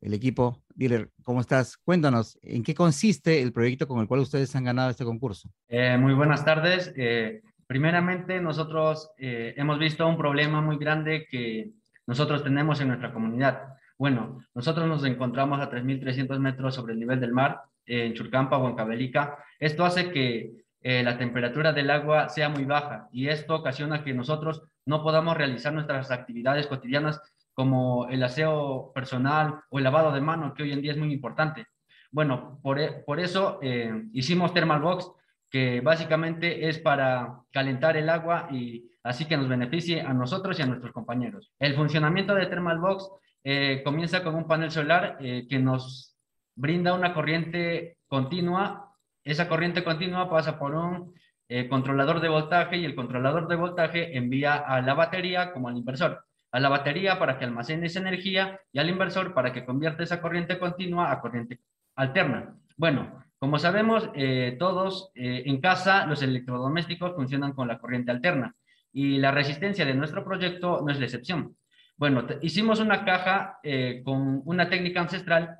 equipo. 0.00 0.62
Dieler, 0.74 1.10
¿cómo 1.22 1.40
estás? 1.40 1.76
Cuéntanos, 1.78 2.38
¿en 2.42 2.62
qué 2.62 2.74
consiste 2.74 3.42
el 3.42 3.52
proyecto 3.52 3.88
con 3.88 4.00
el 4.00 4.06
cual 4.06 4.20
ustedes 4.20 4.54
han 4.56 4.64
ganado 4.64 4.90
este 4.90 5.04
concurso? 5.04 5.50
Eh, 5.68 5.96
muy 5.98 6.14
buenas 6.14 6.44
tardes. 6.44 6.92
Eh, 6.96 7.42
primeramente, 7.66 8.40
nosotros 8.40 9.10
eh, 9.18 9.54
hemos 9.56 9.78
visto 9.78 10.06
un 10.06 10.16
problema 10.16 10.60
muy 10.60 10.76
grande 10.76 11.26
que 11.30 11.72
nosotros 12.06 12.44
tenemos 12.44 12.80
en 12.80 12.88
nuestra 12.88 13.12
comunidad. 13.12 13.62
Bueno, 13.98 14.40
nosotros 14.54 14.86
nos 14.86 15.04
encontramos 15.04 15.60
a 15.60 15.70
3.300 15.70 16.38
metros 16.38 16.74
sobre 16.74 16.92
el 16.92 17.00
nivel 17.00 17.20
del 17.20 17.32
mar, 17.32 17.62
en 17.86 18.14
Churcampa, 18.14 18.58
Huancavelica. 18.58 19.38
Esto 19.58 19.84
hace 19.84 20.10
que 20.10 20.66
la 20.82 21.18
temperatura 21.18 21.72
del 21.72 21.90
agua 21.90 22.28
sea 22.28 22.48
muy 22.48 22.64
baja 22.64 23.08
y 23.10 23.26
esto 23.26 23.56
ocasiona 23.56 24.04
que 24.04 24.14
nosotros 24.14 24.62
no 24.86 25.02
podamos 25.02 25.36
realizar 25.36 25.72
nuestras 25.72 26.10
actividades 26.10 26.66
cotidianas 26.66 27.20
como 27.52 28.08
el 28.08 28.22
aseo 28.22 28.92
personal 28.94 29.60
o 29.70 29.78
el 29.78 29.84
lavado 29.84 30.12
de 30.12 30.20
manos, 30.20 30.54
que 30.54 30.62
hoy 30.62 30.72
en 30.72 30.82
día 30.82 30.92
es 30.92 30.98
muy 30.98 31.12
importante. 31.12 31.66
Bueno, 32.10 32.60
por, 32.62 32.78
e, 32.78 33.04
eso 33.18 33.58
eh, 33.62 34.04
hicimos 34.12 34.54
Thermal 34.54 34.80
Box, 34.80 35.10
que 35.50 35.80
básicamente 35.80 36.68
es 36.68 36.78
para 36.78 37.40
calentar 37.50 37.96
el 37.96 38.08
agua 38.08 38.48
y 38.50 38.90
así 39.02 39.24
que 39.24 39.36
nos 39.36 39.48
beneficie 39.48 40.00
a 40.00 40.12
nosotros 40.12 40.58
y 40.58 40.62
a 40.62 40.66
nuestros 40.66 40.92
compañeros. 40.92 41.52
El 41.58 41.74
funcionamiento 41.74 42.34
de 42.34 42.46
Thermal 42.46 42.78
Box 42.78 43.10
eh, 43.42 43.82
comienza 43.84 44.22
con 44.22 44.34
un 44.34 44.46
panel 44.46 44.70
solar 44.70 45.16
eh, 45.20 45.46
que 45.48 45.58
nos 45.58 46.16
brinda 46.54 46.94
una 46.94 47.14
corriente 47.14 47.98
continua. 48.06 48.92
Esa 49.24 49.48
corriente 49.48 49.84
continua 49.84 50.28
pasa 50.28 50.58
por 50.58 50.74
un 50.74 51.14
eh, 51.48 51.68
controlador 51.68 52.20
de 52.20 52.28
voltaje 52.28 52.76
y 52.76 52.84
el 52.84 52.96
controlador 52.96 53.46
de 53.46 53.54
voltaje 53.54 54.16
envía 54.16 54.56
a 54.56 54.80
la 54.82 54.94
batería 54.94 55.52
como 55.52 55.68
al 55.68 55.76
inversor. 55.76 56.24
A 56.50 56.58
la 56.58 56.68
batería 56.68 57.18
para 57.18 57.38
que 57.38 57.44
almacene 57.44 57.86
esa 57.86 58.00
energía 58.00 58.60
y 58.72 58.80
al 58.80 58.88
inversor 58.88 59.32
para 59.32 59.52
que 59.52 59.64
convierta 59.64 60.02
esa 60.02 60.20
corriente 60.20 60.58
continua 60.58 61.12
a 61.12 61.20
corriente 61.20 61.60
alterna. 61.94 62.56
Bueno, 62.76 63.22
como 63.38 63.58
sabemos, 63.58 64.10
eh, 64.14 64.56
todos 64.58 65.12
eh, 65.14 65.44
en 65.46 65.60
casa 65.60 66.06
los 66.06 66.22
electrodomésticos 66.22 67.14
funcionan 67.14 67.52
con 67.52 67.68
la 67.68 67.78
corriente 67.78 68.10
alterna 68.10 68.56
y 68.92 69.18
la 69.18 69.30
resistencia 69.30 69.84
de 69.84 69.94
nuestro 69.94 70.24
proyecto 70.24 70.82
no 70.84 70.90
es 70.90 70.98
la 70.98 71.04
excepción. 71.04 71.56
Bueno, 71.96 72.26
hicimos 72.42 72.80
una 72.80 73.04
caja 73.04 73.58
con 74.04 74.42
una 74.44 74.68
técnica 74.68 75.00
ancestral. 75.00 75.56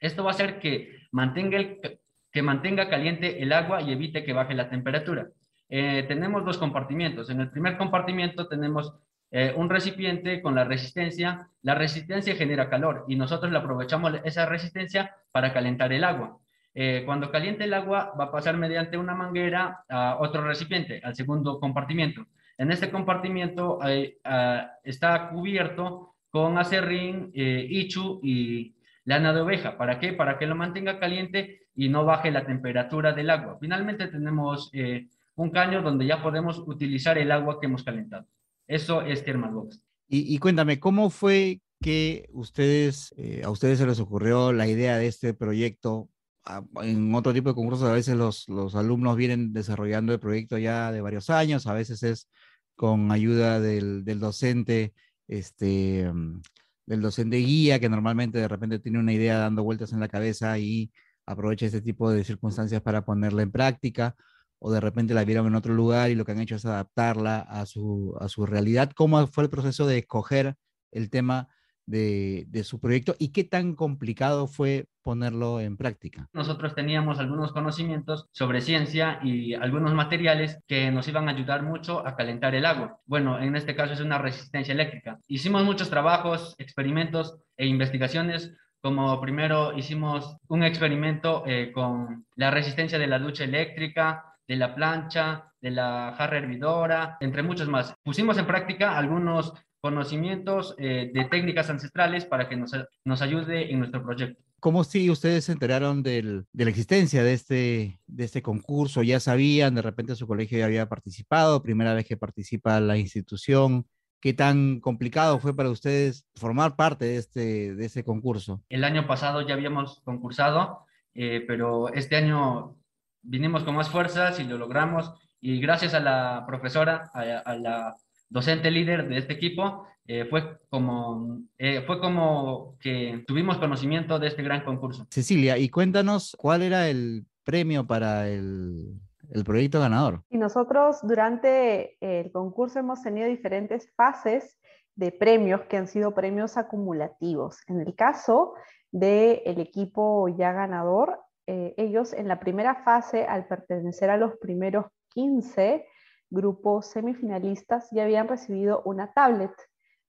Esto 0.00 0.24
va 0.24 0.30
a 0.30 0.34
hacer 0.34 0.58
que 0.58 1.06
mantenga 1.12 1.58
el, 1.58 1.99
que 2.32 2.42
mantenga 2.42 2.88
caliente 2.88 3.42
el 3.42 3.52
agua 3.52 3.82
y 3.82 3.92
evite 3.92 4.24
que 4.24 4.32
baje 4.32 4.54
la 4.54 4.70
temperatura. 4.70 5.28
Eh, 5.68 6.04
tenemos 6.08 6.44
dos 6.44 6.58
compartimientos. 6.58 7.30
En 7.30 7.40
el 7.40 7.50
primer 7.50 7.76
compartimiento 7.76 8.48
tenemos 8.48 8.92
eh, 9.30 9.52
un 9.56 9.70
recipiente 9.70 10.42
con 10.42 10.54
la 10.54 10.64
resistencia. 10.64 11.48
La 11.62 11.74
resistencia 11.74 12.34
genera 12.34 12.68
calor 12.68 13.04
y 13.08 13.16
nosotros 13.16 13.52
le 13.52 13.58
aprovechamos 13.58 14.14
esa 14.24 14.46
resistencia 14.46 15.14
para 15.32 15.52
calentar 15.52 15.92
el 15.92 16.04
agua. 16.04 16.38
Eh, 16.74 17.02
cuando 17.04 17.30
caliente 17.30 17.64
el 17.64 17.74
agua 17.74 18.14
va 18.18 18.24
a 18.24 18.32
pasar 18.32 18.56
mediante 18.56 18.96
una 18.96 19.14
manguera 19.14 19.84
a 19.88 20.18
otro 20.20 20.42
recipiente, 20.44 21.00
al 21.02 21.14
segundo 21.14 21.58
compartimiento. 21.58 22.26
En 22.58 22.70
este 22.70 22.90
compartimiento 22.90 23.78
ah, 24.24 24.70
está 24.84 25.30
cubierto 25.30 26.14
con 26.30 26.58
acerrín, 26.58 27.30
ichu 27.34 28.20
y 28.22 28.76
lana 29.04 29.32
de 29.32 29.40
oveja. 29.40 29.76
¿Para 29.76 29.98
qué? 29.98 30.12
Para 30.12 30.38
que 30.38 30.46
lo 30.46 30.54
mantenga 30.54 31.00
caliente 31.00 31.59
y 31.80 31.88
no 31.88 32.04
baje 32.04 32.30
la 32.30 32.44
temperatura 32.44 33.14
del 33.14 33.30
agua. 33.30 33.56
Finalmente 33.58 34.06
tenemos 34.08 34.68
eh, 34.74 35.08
un 35.34 35.48
caño 35.48 35.80
donde 35.80 36.06
ya 36.06 36.22
podemos 36.22 36.58
utilizar 36.58 37.16
el 37.16 37.32
agua 37.32 37.58
que 37.58 37.68
hemos 37.68 37.82
calentado. 37.82 38.26
Eso 38.66 39.00
es 39.00 39.24
Thermalbox. 39.24 39.80
Y, 40.06 40.34
y 40.34 40.36
cuéntame, 40.36 40.78
¿cómo 40.78 41.08
fue 41.08 41.62
que 41.80 42.28
ustedes, 42.34 43.14
eh, 43.16 43.40
a 43.46 43.48
ustedes 43.48 43.78
se 43.78 43.86
les 43.86 43.98
ocurrió 43.98 44.52
la 44.52 44.68
idea 44.68 44.98
de 44.98 45.06
este 45.06 45.32
proyecto? 45.32 46.10
Ah, 46.44 46.62
en 46.82 47.14
otro 47.14 47.32
tipo 47.32 47.48
de 47.48 47.54
concursos 47.54 47.88
a 47.88 47.94
veces 47.94 48.14
los, 48.14 48.46
los 48.50 48.74
alumnos 48.74 49.16
vienen 49.16 49.54
desarrollando 49.54 50.12
el 50.12 50.20
proyecto 50.20 50.58
ya 50.58 50.92
de 50.92 51.00
varios 51.00 51.30
años, 51.30 51.66
a 51.66 51.72
veces 51.72 52.02
es 52.02 52.28
con 52.76 53.10
ayuda 53.10 53.58
del, 53.58 54.04
del 54.04 54.20
docente, 54.20 54.92
este, 55.28 56.12
mm, 56.12 56.42
del 56.84 57.00
docente 57.00 57.38
guía, 57.38 57.80
que 57.80 57.88
normalmente 57.88 58.36
de 58.36 58.48
repente 58.48 58.80
tiene 58.80 58.98
una 58.98 59.14
idea 59.14 59.38
dando 59.38 59.62
vueltas 59.62 59.94
en 59.94 60.00
la 60.00 60.08
cabeza 60.08 60.58
y 60.58 60.90
aprovecha 61.30 61.66
este 61.66 61.80
tipo 61.80 62.10
de 62.10 62.24
circunstancias 62.24 62.82
para 62.82 63.04
ponerla 63.04 63.42
en 63.42 63.52
práctica 63.52 64.16
o 64.58 64.70
de 64.70 64.80
repente 64.80 65.14
la 65.14 65.24
vieron 65.24 65.46
en 65.46 65.54
otro 65.54 65.74
lugar 65.74 66.10
y 66.10 66.14
lo 66.14 66.24
que 66.24 66.32
han 66.32 66.40
hecho 66.40 66.56
es 66.56 66.66
adaptarla 66.66 67.38
a 67.40 67.64
su, 67.66 68.16
a 68.20 68.28
su 68.28 68.44
realidad. 68.44 68.90
¿Cómo 68.94 69.26
fue 69.26 69.44
el 69.44 69.50
proceso 69.50 69.86
de 69.86 69.98
escoger 69.98 70.56
el 70.92 71.08
tema 71.08 71.48
de, 71.86 72.62
su 72.62 72.78
proyecto 72.78 73.16
y 73.18 73.32
qué 73.32 73.42
tan 73.42 73.74
complicado 73.74 74.46
fue 74.46 74.86
ponerlo 75.02 75.60
en 75.60 75.76
práctica? 75.76 76.28
Nosotros 76.32 76.74
teníamos 76.74 77.18
algunos 77.18 77.52
conocimientos 77.52 78.28
sobre 78.32 78.60
ciencia 78.60 79.18
y 79.22 79.54
algunos 79.54 79.94
materiales 79.94 80.58
que 80.66 80.90
nos 80.90 81.08
iban 81.08 81.28
a 81.28 81.32
ayudar 81.32 81.62
mucho 81.62 82.06
a 82.06 82.14
calentar 82.14 82.54
el 82.54 82.66
agua. 82.66 83.00
Bueno, 83.06 83.40
en 83.40 83.56
este 83.56 83.74
caso 83.74 83.94
es 83.94 84.00
una 84.00 84.18
resistencia 84.18 84.72
eléctrica. 84.72 85.18
Hicimos 85.26 85.64
muchos 85.64 85.88
trabajos, 85.90 86.54
experimentos 86.58 87.38
e 87.56 87.66
investigaciones 87.66 88.52
como 88.80 89.20
primero 89.20 89.76
hicimos 89.76 90.36
un 90.48 90.62
experimento 90.64 91.44
eh, 91.46 91.70
con 91.72 92.26
la 92.36 92.50
resistencia 92.50 92.98
de 92.98 93.06
la 93.06 93.18
ducha 93.18 93.44
eléctrica, 93.44 94.36
de 94.46 94.56
la 94.56 94.74
plancha, 94.74 95.52
de 95.60 95.70
la 95.70 96.14
jarra 96.16 96.38
hervidora, 96.38 97.16
entre 97.20 97.42
muchos 97.42 97.68
más. 97.68 97.94
Pusimos 98.02 98.38
en 98.38 98.46
práctica 98.46 98.96
algunos 98.96 99.52
conocimientos 99.80 100.74
eh, 100.78 101.10
de 101.12 101.24
técnicas 101.24 101.70
ancestrales 101.70 102.24
para 102.24 102.48
que 102.48 102.56
nos, 102.56 102.72
nos 103.04 103.22
ayude 103.22 103.70
en 103.70 103.78
nuestro 103.78 104.02
proyecto. 104.02 104.42
¿Cómo 104.60 104.84
si 104.84 105.08
ustedes 105.08 105.46
se 105.46 105.52
enteraron 105.52 106.02
del, 106.02 106.44
de 106.52 106.64
la 106.64 106.70
existencia 106.70 107.24
de 107.24 107.32
este, 107.32 108.00
de 108.06 108.24
este 108.24 108.42
concurso? 108.42 109.02
¿Ya 109.02 109.18
sabían? 109.18 109.74
¿De 109.74 109.80
repente 109.80 110.14
su 110.14 110.26
colegio 110.26 110.58
ya 110.58 110.66
había 110.66 110.88
participado? 110.88 111.62
¿Primera 111.62 111.94
vez 111.94 112.06
que 112.06 112.18
participa 112.18 112.78
la 112.78 112.98
institución? 112.98 113.86
¿Qué 114.20 114.34
tan 114.34 114.80
complicado 114.80 115.38
fue 115.38 115.56
para 115.56 115.70
ustedes 115.70 116.26
formar 116.34 116.76
parte 116.76 117.06
de 117.06 117.16
este, 117.16 117.74
de 117.74 117.86
este 117.86 118.04
concurso? 118.04 118.62
El 118.68 118.84
año 118.84 119.06
pasado 119.06 119.46
ya 119.46 119.54
habíamos 119.54 120.00
concursado, 120.00 120.84
eh, 121.14 121.42
pero 121.46 121.92
este 121.92 122.16
año 122.16 122.76
vinimos 123.22 123.64
con 123.64 123.74
más 123.74 123.88
fuerzas 123.88 124.38
y 124.38 124.44
lo 124.44 124.58
logramos. 124.58 125.12
Y 125.40 125.60
gracias 125.60 125.94
a 125.94 126.00
la 126.00 126.44
profesora, 126.46 127.10
a 127.14 127.54
la 127.54 127.96
docente 128.28 128.70
líder 128.70 129.08
de 129.08 129.18
este 129.18 129.32
equipo, 129.32 129.86
eh, 130.06 130.26
fue, 130.28 130.58
como, 130.68 131.40
eh, 131.56 131.82
fue 131.86 132.00
como 132.00 132.76
que 132.80 133.22
tuvimos 133.28 133.58
conocimiento 133.58 134.18
de 134.18 134.26
este 134.26 134.42
gran 134.42 134.64
concurso. 134.64 135.06
Cecilia, 135.08 135.56
y 135.56 135.68
cuéntanos 135.68 136.34
cuál 136.36 136.62
era 136.62 136.88
el 136.88 137.26
premio 137.44 137.86
para 137.86 138.28
el, 138.28 139.00
el 139.32 139.44
proyecto 139.44 139.80
ganador. 139.80 140.22
Y 140.28 140.38
nosotros 140.38 140.98
durante 141.02 141.96
el 142.00 142.30
concurso 142.32 142.78
hemos 142.78 143.02
tenido 143.02 143.28
diferentes 143.28 143.92
fases 143.94 144.58
de 144.96 145.12
premios 145.12 145.62
que 145.62 145.76
han 145.76 145.88
sido 145.88 146.14
premios 146.14 146.56
acumulativos. 146.56 147.58
En 147.68 147.80
el 147.80 147.94
caso 147.94 148.54
del 148.92 149.40
el 149.44 149.60
equipo 149.60 150.28
ya 150.28 150.52
ganador, 150.52 151.20
eh, 151.46 151.74
ellos 151.78 152.12
en 152.12 152.28
la 152.28 152.38
primera 152.38 152.82
fase, 152.84 153.24
al 153.24 153.46
pertenecer 153.46 154.10
a 154.10 154.16
los 154.16 154.36
primeros 154.36 154.86
15, 155.08 155.86
grupos 156.30 156.90
semifinalistas 156.90 157.88
ya 157.90 158.04
habían 158.04 158.28
recibido 158.28 158.82
una 158.84 159.12
tablet. 159.12 159.52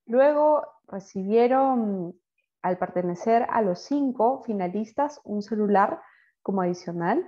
Luego 0.06 0.64
recibieron, 0.88 2.14
al 2.62 2.78
pertenecer 2.78 3.48
a 3.50 3.62
los 3.62 3.80
cinco 3.82 4.44
finalistas, 4.44 5.20
un 5.24 5.42
celular 5.42 6.00
como 6.44 6.62
adicional. 6.62 7.26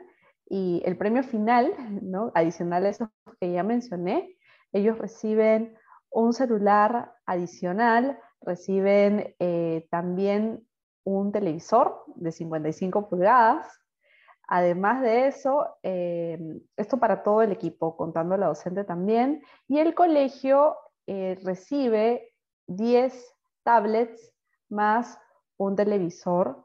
Y 0.55 0.83
el 0.85 0.97
premio 0.97 1.23
final, 1.23 1.73
¿no? 2.03 2.31
adicional 2.35 2.85
a 2.85 2.89
esos 2.89 3.09
que 3.41 3.51
ya 3.51 3.63
mencioné, 3.63 4.37
ellos 4.71 4.99
reciben 4.99 5.75
un 6.11 6.31
celular 6.31 7.15
adicional, 7.25 8.19
reciben 8.39 9.33
eh, 9.39 9.87
también 9.89 10.63
un 11.05 11.31
televisor 11.31 12.03
de 12.15 12.31
55 12.31 13.09
pulgadas, 13.09 13.67
Además 14.45 15.01
de 15.01 15.27
eso, 15.27 15.77
eh, 15.81 16.37
esto 16.77 16.99
para 16.99 17.23
todo 17.23 17.41
el 17.41 17.51
equipo, 17.51 17.97
contando 17.97 18.35
a 18.35 18.37
la 18.37 18.47
docente 18.47 18.83
también, 18.83 19.41
y 19.67 19.79
el 19.79 19.95
colegio 19.95 20.75
eh, 21.07 21.39
recibe 21.43 22.35
10 22.67 23.35
tablets 23.63 24.33
más 24.69 25.17
un 25.57 25.75
televisor 25.75 26.63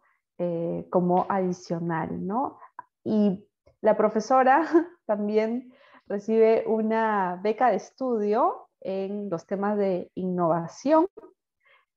como 0.91 1.27
adicional, 1.29 2.25
¿no? 2.25 2.59
Y 3.03 3.48
la 3.81 3.97
profesora 3.97 4.63
también 5.07 5.73
recibe 6.07 6.65
una 6.67 7.39
beca 7.43 7.71
de 7.71 7.77
estudio 7.77 8.69
en 8.81 9.29
los 9.31 9.47
temas 9.47 9.77
de 9.77 10.11
innovación, 10.15 11.07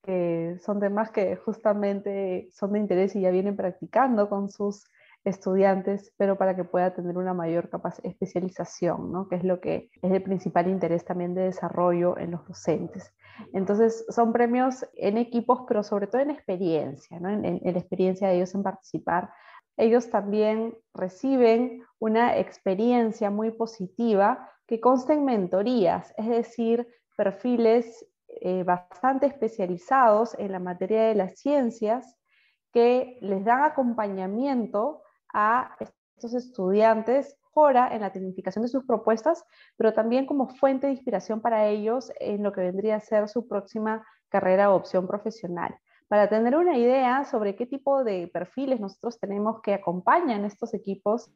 que 0.03 0.57
son 0.63 0.79
temas 0.79 1.11
que 1.11 1.35
justamente 1.35 2.49
son 2.51 2.73
de 2.73 2.79
interés 2.79 3.15
y 3.15 3.21
ya 3.21 3.31
vienen 3.31 3.55
practicando 3.55 4.29
con 4.29 4.49
sus 4.49 4.85
estudiantes, 5.23 6.11
pero 6.17 6.35
para 6.37 6.55
que 6.55 6.63
pueda 6.63 6.93
tener 6.95 7.15
una 7.17 7.33
mayor 7.33 7.69
especialización, 8.03 9.11
¿no? 9.11 9.27
que 9.27 9.35
es 9.35 9.43
lo 9.43 9.59
que 9.59 9.89
es 10.01 10.11
el 10.11 10.23
principal 10.23 10.67
interés 10.67 11.05
también 11.05 11.35
de 11.35 11.43
desarrollo 11.43 12.17
en 12.17 12.31
los 12.31 12.47
docentes. 12.47 13.13
Entonces, 13.53 14.03
son 14.09 14.33
premios 14.33 14.85
en 14.95 15.17
equipos, 15.17 15.61
pero 15.67 15.83
sobre 15.83 16.07
todo 16.07 16.21
en 16.21 16.31
experiencia, 16.31 17.19
¿no? 17.19 17.29
en, 17.29 17.45
en 17.45 17.73
la 17.73 17.79
experiencia 17.79 18.27
de 18.27 18.37
ellos 18.37 18.55
en 18.55 18.63
participar. 18.63 19.29
Ellos 19.77 20.09
también 20.09 20.77
reciben 20.93 21.83
una 21.99 22.37
experiencia 22.37 23.29
muy 23.29 23.51
positiva 23.51 24.49
que 24.67 24.79
consta 24.79 25.13
en 25.13 25.25
mentorías, 25.25 26.13
es 26.17 26.27
decir, 26.27 26.87
perfiles 27.17 28.05
eh, 28.27 28.63
bastante 28.63 29.25
especializados 29.27 30.35
en 30.39 30.51
la 30.51 30.59
materia 30.59 31.03
de 31.03 31.15
las 31.15 31.39
ciencias 31.39 32.17
que 32.71 33.17
les 33.21 33.43
dan 33.43 33.63
acompañamiento 33.63 35.03
a 35.33 35.75
estos 36.15 36.33
estudiantes 36.33 37.37
ahora 37.53 37.93
en 37.93 38.01
la 38.01 38.11
tecnificación 38.11 38.63
de 38.63 38.69
sus 38.69 38.85
propuestas, 38.85 39.43
pero 39.75 39.93
también 39.93 40.25
como 40.25 40.47
fuente 40.47 40.87
de 40.87 40.93
inspiración 40.93 41.41
para 41.41 41.67
ellos 41.67 42.11
en 42.19 42.43
lo 42.43 42.51
que 42.53 42.61
vendría 42.61 42.95
a 42.95 42.99
ser 43.01 43.27
su 43.27 43.47
próxima 43.47 44.05
carrera 44.29 44.71
o 44.71 44.75
opción 44.75 45.07
profesional. 45.07 45.77
Para 46.11 46.27
tener 46.27 46.57
una 46.57 46.77
idea 46.77 47.23
sobre 47.23 47.55
qué 47.55 47.65
tipo 47.65 48.03
de 48.03 48.27
perfiles 48.27 48.81
nosotros 48.81 49.17
tenemos 49.17 49.61
que 49.61 49.73
acompañan 49.73 50.43
estos 50.43 50.73
equipos, 50.73 51.31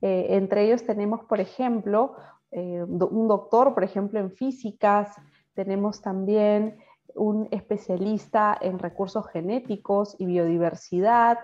eh, 0.00 0.28
entre 0.30 0.64
ellos 0.64 0.82
tenemos, 0.86 1.24
por 1.24 1.40
ejemplo, 1.40 2.16
eh, 2.50 2.82
un 2.84 3.28
doctor, 3.28 3.74
por 3.74 3.84
ejemplo, 3.84 4.18
en 4.18 4.30
físicas, 4.30 5.14
tenemos 5.52 6.00
también 6.00 6.78
un 7.14 7.48
especialista 7.50 8.56
en 8.58 8.78
recursos 8.78 9.28
genéticos 9.28 10.16
y 10.18 10.24
biodiversidad, 10.24 11.40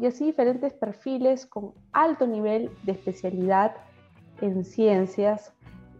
y 0.00 0.06
así 0.06 0.24
diferentes 0.24 0.72
perfiles 0.72 1.44
con 1.44 1.74
alto 1.92 2.26
nivel 2.26 2.70
de 2.84 2.92
especialidad 2.92 3.76
en 4.40 4.64
ciencias 4.64 5.52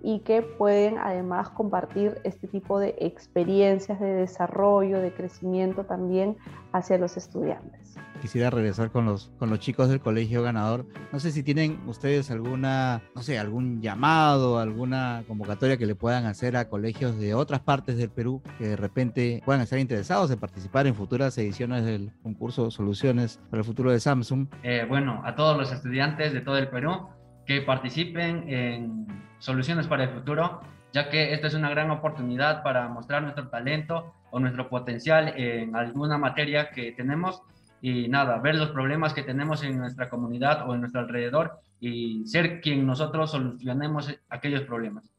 y 0.03 0.21
que 0.21 0.43
pueden 0.43 0.99
además 0.99 1.51
compartir 1.51 2.21
este 2.25 2.49
tipo 2.49 2.81
de 2.81 2.97
experiencias 2.99 4.01
de 4.01 4.07
desarrollo, 4.07 4.99
de 4.99 5.13
crecimiento 5.13 5.85
también 5.85 6.37
hacia 6.73 6.99
los 6.99 7.17
estudiantes. 7.17 7.97
Quisiera 8.21 8.51
regresar 8.51 8.91
con 8.91 9.05
los, 9.05 9.33
con 9.39 9.51
los 9.51 9.59
chicos 9.59 9.89
del 9.89 10.01
colegio 10.01 10.43
ganador. 10.43 10.87
No 11.13 11.19
sé 11.19 11.33
si 11.33 11.43
tienen 11.43 11.81
ustedes 11.89 12.31
alguna, 12.31 13.03
no 13.15 13.23
sé, 13.23 13.39
algún 13.39 13.81
llamado, 13.81 14.59
alguna 14.59 15.25
convocatoria 15.27 15.77
que 15.77 15.87
le 15.87 15.95
puedan 15.95 16.27
hacer 16.27 16.57
a 16.57 16.69
colegios 16.69 17.19
de 17.19 17.35
otras 17.35 17.61
partes 17.61 17.97
del 17.97 18.11
Perú 18.11 18.41
que 18.59 18.69
de 18.69 18.77
repente 18.77 19.43
puedan 19.45 19.61
estar 19.63 19.79
interesados 19.79 20.31
en 20.31 20.39
participar 20.39 20.87
en 20.87 20.95
futuras 20.95 21.37
ediciones 21.39 21.85
del 21.85 22.13
concurso 22.23 22.71
Soluciones 22.71 23.41
para 23.51 23.61
el 23.61 23.65
Futuro 23.65 23.91
de 23.91 23.99
Samsung. 23.99 24.47
Eh, 24.63 24.87
bueno, 24.89 25.21
a 25.25 25.35
todos 25.35 25.57
los 25.57 25.73
estudiantes 25.73 26.33
de 26.33 26.41
todo 26.41 26.59
el 26.59 26.69
Perú 26.69 27.09
que 27.47 27.63
participen 27.63 28.45
en 28.49 29.07
Soluciones 29.39 29.87
para 29.87 30.05
el 30.05 30.11
Futuro, 30.11 30.61
ya 30.93 31.09
que 31.09 31.33
esta 31.33 31.47
es 31.47 31.55
una 31.55 31.71
gran 31.71 31.91
oportunidad 31.91 32.63
para 32.63 32.89
mostrar 32.89 33.23
nuestro 33.23 33.49
talento 33.49 34.15
o 34.31 34.39
nuestro 34.39 34.69
potencial 34.69 35.35
en 35.37 35.75
alguna 35.75 36.19
materia 36.19 36.71
que 36.71 36.93
tenemos 36.93 37.43
y 37.81 38.09
nada, 38.09 38.39
ver 38.39 38.55
los 38.55 38.71
problemas 38.71 39.13
que 39.13 39.25
tenemos 39.25 39.65
en 39.65 39.79
nuestra 39.79 40.09
comunidad 40.09 40.69
o 40.69 40.75
en 40.75 40.81
nuestro 40.81 41.01
alrededor 41.01 41.59
y 41.81 42.25
ser 42.27 42.61
quien 42.61 42.87
nosotros 42.87 43.33
solucionemos 43.33 44.15
aquellos 44.29 44.63
problemas. 44.63 45.11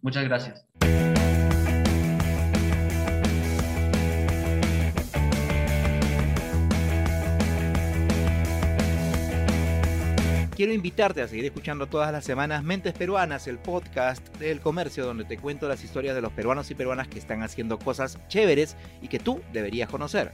Muchas 0.00 0.24
gracias. 0.24 0.64
Quiero 10.56 10.72
invitarte 10.72 11.20
a 11.20 11.26
seguir 11.26 11.46
escuchando 11.46 11.88
todas 11.88 12.12
las 12.12 12.24
semanas 12.24 12.62
Mentes 12.62 12.92
Peruanas, 12.92 13.48
el 13.48 13.58
podcast 13.58 14.24
del 14.36 14.60
comercio 14.60 15.04
donde 15.04 15.24
te 15.24 15.36
cuento 15.36 15.66
las 15.66 15.82
historias 15.82 16.14
de 16.14 16.20
los 16.20 16.32
peruanos 16.32 16.70
y 16.70 16.76
peruanas 16.76 17.08
que 17.08 17.18
están 17.18 17.42
haciendo 17.42 17.76
cosas 17.76 18.20
chéveres 18.28 18.76
y 19.02 19.08
que 19.08 19.18
tú 19.18 19.40
deberías 19.52 19.88
conocer. 19.88 20.30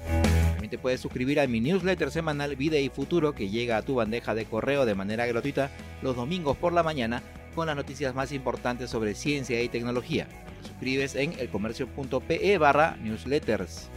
También 0.53 0.69
te 0.69 0.77
puedes 0.77 1.01
suscribir 1.01 1.41
a 1.41 1.47
mi 1.47 1.63
newsletter 1.63 2.11
semanal 2.11 2.55
Vida 2.55 2.77
y 2.77 2.91
Futuro 2.91 3.35
que 3.35 3.49
llega 3.49 3.79
a 3.79 3.83
tu 3.83 3.95
bandeja 3.95 4.35
de 4.35 4.45
correo 4.45 4.85
de 4.85 4.95
manera 4.95 5.25
gratuita 5.25 5.71
los 6.03 6.17
domingos 6.17 6.59
por 6.59 6.75
la 6.75 6.83
mañana 6.83 7.23
con 7.55 7.69
las 7.69 7.77
noticias 7.77 8.15
más 8.15 8.31
importantes 8.33 8.91
sobre 8.91 9.15
ciencia 9.15 9.63
y 9.63 9.71
tecnología. 9.71 10.29
Suscribes 10.63 11.15
en 11.15 11.33
elcomercio.pe 11.39 12.59
barra 12.59 12.97
newsletters. 12.97 13.89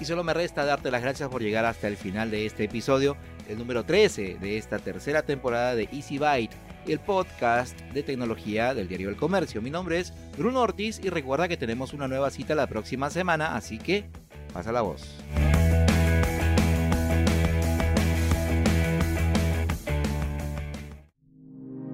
Y 0.00 0.04
solo 0.04 0.24
me 0.24 0.34
resta 0.34 0.64
darte 0.64 0.90
las 0.90 1.02
gracias 1.02 1.28
por 1.28 1.42
llegar 1.42 1.64
hasta 1.64 1.88
el 1.88 1.96
final 1.96 2.30
de 2.30 2.46
este 2.46 2.64
episodio, 2.64 3.16
el 3.48 3.58
número 3.58 3.84
13 3.84 4.38
de 4.40 4.58
esta 4.58 4.78
tercera 4.78 5.22
temporada 5.22 5.74
de 5.74 5.88
Easy 5.92 6.18
Byte 6.18 6.54
el 6.86 6.98
podcast 6.98 7.78
de 7.92 8.02
tecnología 8.02 8.74
del 8.74 8.88
diario 8.88 9.08
El 9.08 9.16
Comercio. 9.16 9.62
Mi 9.62 9.70
nombre 9.70 10.00
es 10.00 10.12
Bruno 10.36 10.60
Ortiz 10.60 11.00
y 11.02 11.10
recuerda 11.10 11.48
que 11.48 11.56
tenemos 11.56 11.92
una 11.92 12.08
nueva 12.08 12.30
cita 12.30 12.54
la 12.54 12.66
próxima 12.66 13.10
semana, 13.10 13.56
así 13.56 13.78
que 13.78 14.10
pasa 14.52 14.72
la 14.72 14.82
voz. 14.82 15.18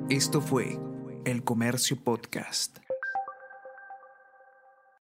Esto 0.09 0.41
fue 0.41 0.79
El 1.27 1.45
Comercio 1.45 2.03
Podcast. 2.03 2.79